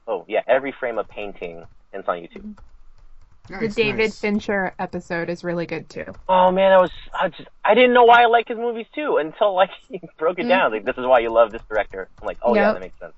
[0.06, 2.42] oh yeah, every frame of painting, and it's on YouTube.
[2.42, 2.71] The
[3.52, 4.18] Nice, David nice.
[4.20, 6.06] Fincher episode is really good too.
[6.28, 9.18] Oh man, I was I just I didn't know why I like his movies too
[9.18, 10.48] until like he broke it Mm.
[10.48, 10.72] down.
[10.72, 12.08] Like this is why you love this director.
[12.20, 13.14] I'm like, oh yeah, that makes sense.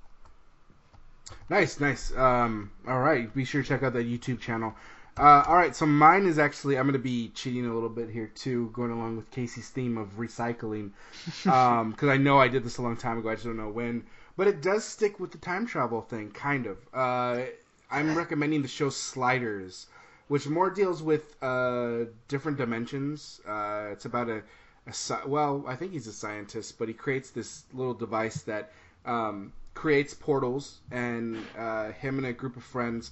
[1.48, 2.14] Nice, nice.
[2.16, 4.74] Um, all right, be sure to check out that YouTube channel.
[5.16, 8.10] Uh, all right, so mine is actually I'm going to be cheating a little bit
[8.10, 10.90] here too, going along with Casey's theme of recycling,
[11.44, 13.28] because I know I did this a long time ago.
[13.30, 14.04] I just don't know when,
[14.36, 16.78] but it does stick with the time travel thing, kind of.
[16.92, 17.42] Uh,
[17.90, 19.86] I'm recommending the show Sliders,
[20.28, 23.40] which more deals with uh, different dimensions.
[23.46, 24.42] Uh, it's about a,
[24.86, 28.72] a well, I think he's a scientist, but he creates this little device that
[29.04, 33.10] um, creates portals, and uh, him and a group of friends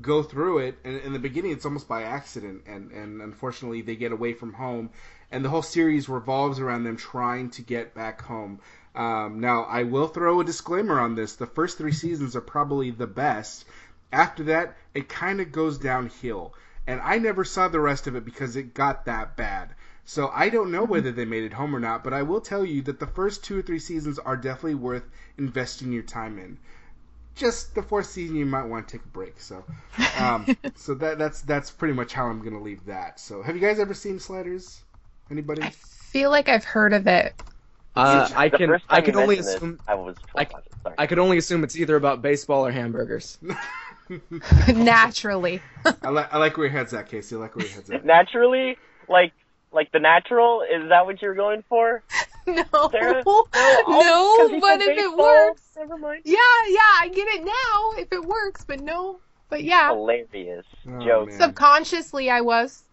[0.00, 0.78] go through it.
[0.84, 4.52] And in the beginning, it's almost by accident, and and unfortunately, they get away from
[4.52, 4.90] home,
[5.30, 8.60] and the whole series revolves around them trying to get back home.
[8.94, 12.90] Um, now, I will throw a disclaimer on this: the first three seasons are probably
[12.90, 13.64] the best.
[14.12, 16.54] After that, it kind of goes downhill,
[16.86, 19.74] and I never saw the rest of it because it got that bad.
[20.04, 22.64] So I don't know whether they made it home or not, but I will tell
[22.64, 25.04] you that the first two or three seasons are definitely worth
[25.38, 26.58] investing your time in.
[27.34, 29.40] Just the fourth season, you might want to take a break.
[29.40, 29.64] So,
[30.18, 33.18] um, so that that's that's pretty much how I'm gonna leave that.
[33.18, 34.82] So, have you guys ever seen Sliders?
[35.30, 35.62] Anybody?
[35.62, 37.34] I feel like I've heard of it.
[37.94, 40.46] Uh, I can I can only assume this, I was I-
[40.82, 40.94] sorry.
[40.98, 43.38] I could only assume it's either about baseball or hamburgers.
[44.68, 45.60] Naturally.
[46.02, 47.36] I like I like where your head's at, Casey.
[47.36, 48.04] I like where your head's at.
[48.04, 48.76] naturally,
[49.08, 49.32] like
[49.72, 50.62] like the natural.
[50.62, 52.02] Is that what you're going for?
[52.46, 52.64] no.
[52.90, 53.22] Sarah?
[53.24, 55.62] No, Oh, 'cause he but said if it works.
[55.76, 56.22] Never mind.
[56.24, 56.36] Yeah,
[56.68, 59.18] yeah, I get it now if it works, but no.
[59.48, 61.28] But yeah, Hilarious Oh, joke.
[61.28, 61.38] man.
[61.40, 62.84] subconsciously I was.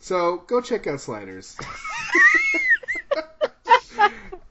[0.00, 1.56] So go check out Sliders.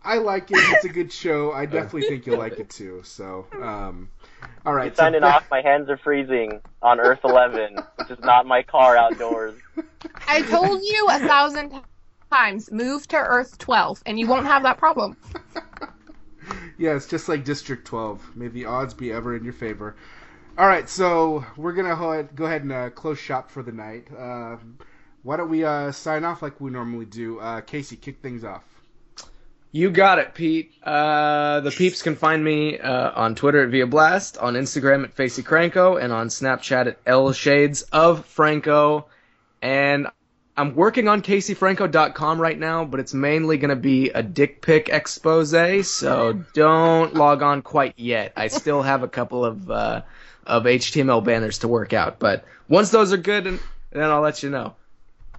[0.03, 0.57] I like it.
[0.57, 1.51] It's a good show.
[1.51, 3.01] I definitely think you'll like it too.
[3.03, 4.09] So, um,
[4.65, 4.89] all right.
[4.89, 5.49] You signing so off.
[5.49, 9.55] My hands are freezing on Earth 11, which is not my car outdoors.
[10.27, 11.73] I told you a thousand
[12.31, 15.17] times, move to Earth 12, and you won't have that problem.
[16.81, 18.35] Yeah, it's just like District 12.
[18.35, 19.95] May the odds be ever in your favor.
[20.57, 24.07] All right, so we're gonna go ahead and uh, close shop for the night.
[24.11, 24.57] Uh,
[25.21, 27.39] why don't we uh, sign off like we normally do?
[27.39, 28.65] Uh, Casey, kick things off.
[29.73, 30.73] You got it, Pete.
[30.83, 35.13] Uh, the peeps can find me uh, on Twitter at Via Blast, on Instagram at
[35.13, 39.07] Facey Cranko, and on Snapchat at L Shades of Franco.
[39.61, 40.07] And
[40.57, 44.89] I'm working on CaseyFranco.com right now, but it's mainly going to be a dick pic
[44.89, 48.33] expose, so don't log on quite yet.
[48.35, 50.01] I still have a couple of uh,
[50.45, 54.49] of HTML banners to work out, but once those are good, then I'll let you
[54.49, 54.75] know.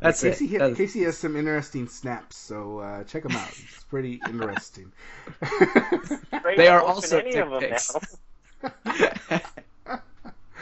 [0.02, 0.50] That's Casey, it.
[0.50, 3.48] hit- That's- Casey has some interesting snaps, so uh, check them out.
[3.48, 4.92] It's pretty interesting.
[6.56, 7.94] They are also any of them dick pics.
[8.62, 8.70] now.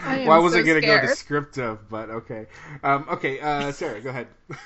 [0.02, 2.46] I well, I wasn't so gonna go descriptive, but okay.
[2.82, 4.28] Um, okay, uh, Sarah, go ahead.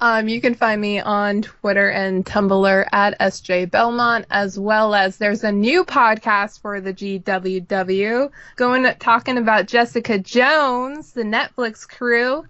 [0.00, 5.16] Um, you can find me on Twitter and Tumblr at SJ Belmont, as well as
[5.16, 12.44] there's a new podcast for the GWW going talking about Jessica Jones, the Netflix crew.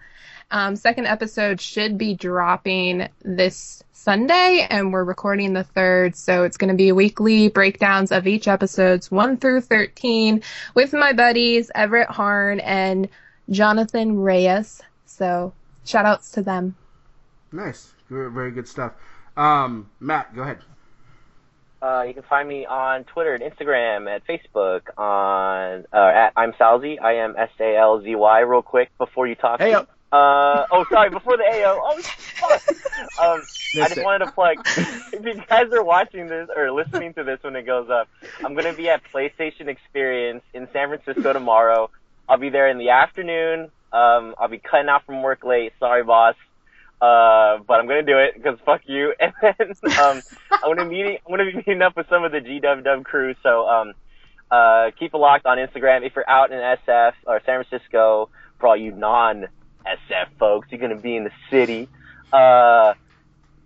[0.50, 6.56] Um, second episode should be dropping this Sunday, and we're recording the third, so it's
[6.56, 10.42] going to be weekly breakdowns of each episodes, one through thirteen,
[10.74, 13.10] with my buddies Everett Harn and
[13.50, 14.80] Jonathan Reyes.
[15.04, 15.52] So
[15.84, 16.74] shout outs to them.
[17.52, 18.92] Nice, very, very good stuff.
[19.36, 20.58] Um, Matt, go ahead.
[21.82, 26.52] Uh, you can find me on Twitter and Instagram, at Facebook, on uh, at I'm
[26.54, 26.98] Salzy.
[27.00, 28.40] I am S A L Z Y.
[28.40, 29.60] Real quick before you talk.
[29.60, 29.76] Hey,
[30.10, 31.10] Uh, oh, sorry.
[31.10, 31.80] Before the AO.
[31.82, 32.62] Oh, fuck.
[33.20, 33.42] Um,
[33.82, 34.56] I just wanted to plug.
[34.66, 38.08] if you guys are watching this or listening to this when it goes up,
[38.44, 41.90] I'm gonna be at PlayStation Experience in San Francisco tomorrow.
[42.28, 43.70] I'll be there in the afternoon.
[43.92, 45.72] Um, I'll be cutting out from work late.
[45.78, 46.36] Sorry, boss.
[47.00, 49.14] Uh, but I'm gonna do it because fuck you.
[49.20, 51.18] And then um, I'm gonna meeting.
[51.26, 53.34] I'm gonna be meeting up with some of the GWW crew.
[53.42, 53.92] So um,
[54.50, 56.06] uh, keep it locked on Instagram.
[56.06, 58.92] If you're out in SF or San Francisco, for all you
[59.84, 61.88] non-SF folks, you're gonna be in the city.
[62.32, 62.94] Uh,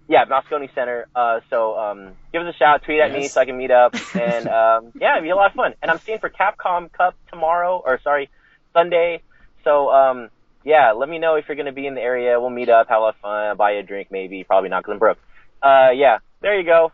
[0.09, 1.07] yeah, Moscone Center.
[1.15, 3.95] Uh, so um, give us a shout, tweet at me so I can meet up,
[4.15, 5.75] and um, yeah, it'd be a lot of fun.
[5.83, 8.31] And I'm staying for Capcom Cup tomorrow, or sorry,
[8.73, 9.23] Sunday.
[9.65, 10.29] So um,
[10.65, 12.41] yeah, let me know if you're gonna be in the area.
[12.41, 14.71] We'll meet up, have a lot of fun, I'll buy you a drink, maybe, probably
[14.71, 15.19] not, cause I'm broke.
[15.63, 16.93] Uh, yeah, there you go.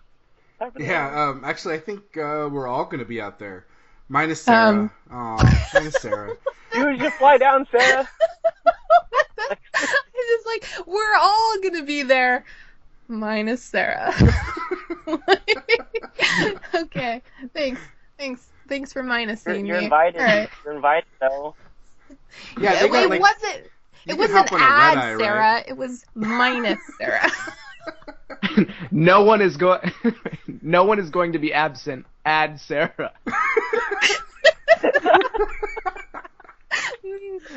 [0.58, 3.38] Time for the- Yeah, um, actually, I think uh, we're all going to be out
[3.38, 3.64] there,
[4.08, 4.68] minus Sarah.
[4.68, 4.90] Um.
[5.10, 6.34] Aw, minus Sarah.
[6.72, 8.06] Dude, just fly down, Sarah.
[9.50, 12.44] it's just like we're all gonna be there,
[13.08, 14.14] minus Sarah.
[16.74, 17.22] okay,
[17.54, 17.80] thanks,
[18.18, 18.48] thanks.
[18.68, 19.84] Thanks for You're, minusing you're me.
[19.84, 20.20] invited.
[20.20, 20.50] All right.
[20.64, 21.54] You're invited though.
[22.60, 23.64] Yeah, they it, got it like wasn't.
[24.06, 25.20] It wasn't hop on a add eye, right?
[25.20, 25.64] Sarah.
[25.66, 27.30] It was minus Sarah.
[28.90, 29.80] no one is going.
[30.62, 32.06] no one is going to be absent.
[32.24, 33.12] Add Sarah.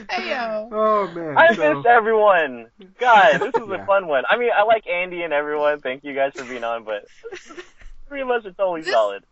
[0.09, 0.69] Heyo.
[0.71, 1.37] Oh man.
[1.37, 2.67] I so- missed everyone.
[2.99, 3.83] God, this was Yeah.
[3.83, 4.23] a fun one.
[4.29, 5.79] I mean, I like Andy and everyone.
[5.79, 7.05] Thank you guys for being on, but
[8.07, 9.23] three of us are totally This- solid.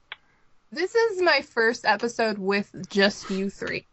[0.71, 3.87] This is my first episode with just you three.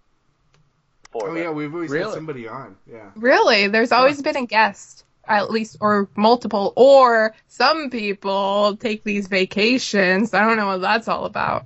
[1.10, 2.76] Four Oh of yeah, we've always had somebody on.
[2.90, 3.10] Yeah.
[3.16, 9.26] Really, there's always been a guest, at least, or multiple, or some people take these
[9.28, 10.34] vacations.
[10.34, 11.64] I don't know what that's all about.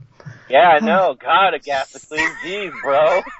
[0.49, 1.15] Yeah, I know.
[1.19, 3.23] God, a gap between G's, bro.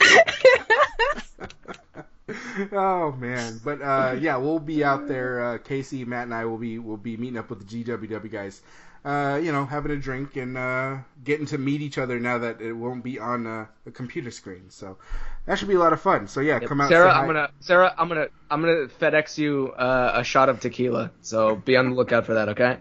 [2.72, 5.44] oh man, but uh, yeah, we'll be out there.
[5.44, 8.60] Uh, Casey, Matt, and I will be will be meeting up with the GWW guys.
[9.04, 12.60] Uh, you know, having a drink and uh, getting to meet each other now that
[12.60, 14.68] it won't be on uh, a computer screen.
[14.68, 14.98] So
[15.46, 16.26] that should be a lot of fun.
[16.26, 16.88] So yeah, come out.
[16.88, 17.12] Sarah.
[17.12, 21.12] I'm gonna Sarah, I'm gonna I'm gonna FedEx you uh, a shot of tequila.
[21.20, 22.78] So be on the lookout for that, okay?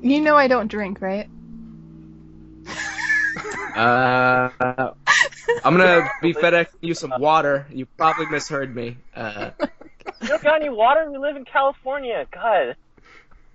[0.00, 1.28] You know I don't drink, right?
[3.76, 4.48] Uh,
[5.64, 7.66] I'm gonna be FedEx you some water.
[7.70, 8.96] You probably misheard me.
[9.14, 9.50] Uh,
[10.22, 11.10] You don't got any water?
[11.10, 12.26] We live in California.
[12.30, 12.76] God.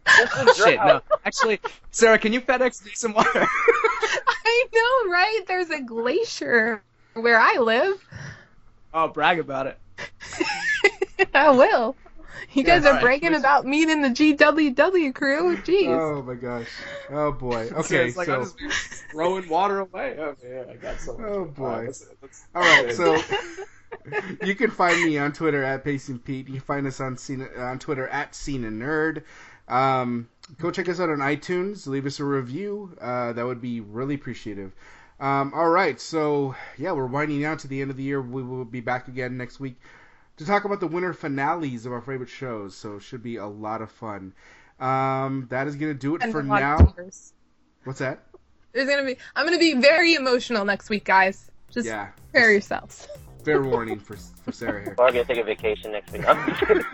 [0.06, 1.02] This shit, no.
[1.26, 1.60] Actually,
[1.92, 3.30] Sarah, can you FedEx me some water?
[3.36, 5.42] I know, right?
[5.48, 6.82] There's a glacier
[7.14, 8.04] where I live.
[8.94, 9.78] oh, brag about it.
[11.34, 11.96] I will.
[12.54, 13.04] You guys Yeah, are alright.
[13.04, 15.58] bragging about meeting the GWW crew.
[15.58, 15.88] Jeez.
[15.88, 16.68] Oh my gosh.
[17.10, 17.68] Oh boy.
[17.70, 18.08] So Okay.
[18.08, 20.16] it's like so I'll just throwing water away.
[20.20, 21.24] Oh, yeah, I got some.
[21.24, 21.64] Oh, boy.
[21.66, 23.22] Alright, let's- let's- All right, so
[24.46, 26.48] you can find me on Twitter at Pacing Pete.
[26.48, 29.24] You can find us on Cena, on Twitter at Cena Nerd.
[29.68, 30.28] Um,
[30.60, 31.86] go check us out on iTunes.
[31.88, 32.96] Leave us a review.
[33.00, 34.72] Uh, that would be really appreciative.
[35.20, 38.22] Um, all right, so yeah, we're winding down to the end of the year.
[38.22, 39.80] We will be back again next week
[40.40, 42.76] to talk about the winter finales of our favorite shows.
[42.76, 44.34] So it should be a lot of fun.
[44.80, 47.06] Um, that is gonna do it And for a lot of now.
[47.84, 48.24] What's that?
[48.72, 49.18] There's gonna be.
[49.36, 51.52] I'm gonna be very emotional next week, guys.
[51.70, 53.08] Just Yeah, prepare yourselves.
[53.44, 54.96] fair warning for for Sarah here.
[54.98, 56.28] We're gonna take a vacation next week.
[56.28, 56.86] I'm just kidding.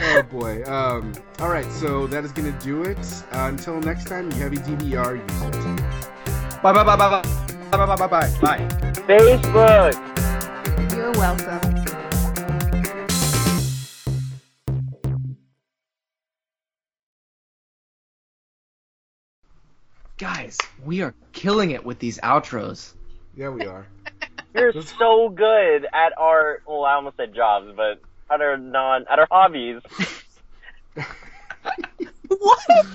[0.00, 0.64] oh boy.
[0.64, 2.98] Um, all right, so that is gonna do it.
[3.32, 5.16] Uh, until next time, you have a DVR.
[5.16, 6.60] Use.
[6.60, 7.22] Bye bye bye bye bye
[7.70, 8.58] bye bye bye bye bye.
[9.06, 10.08] Facebook.
[11.02, 11.84] You're welcome.
[20.16, 22.94] Guys, we are killing it with these outros.
[23.34, 23.84] Yeah, we are.
[24.54, 26.62] You're so good at our.
[26.68, 28.00] Well, I almost said jobs, but
[28.30, 29.82] at our non, at our hobbies.
[32.28, 32.86] What?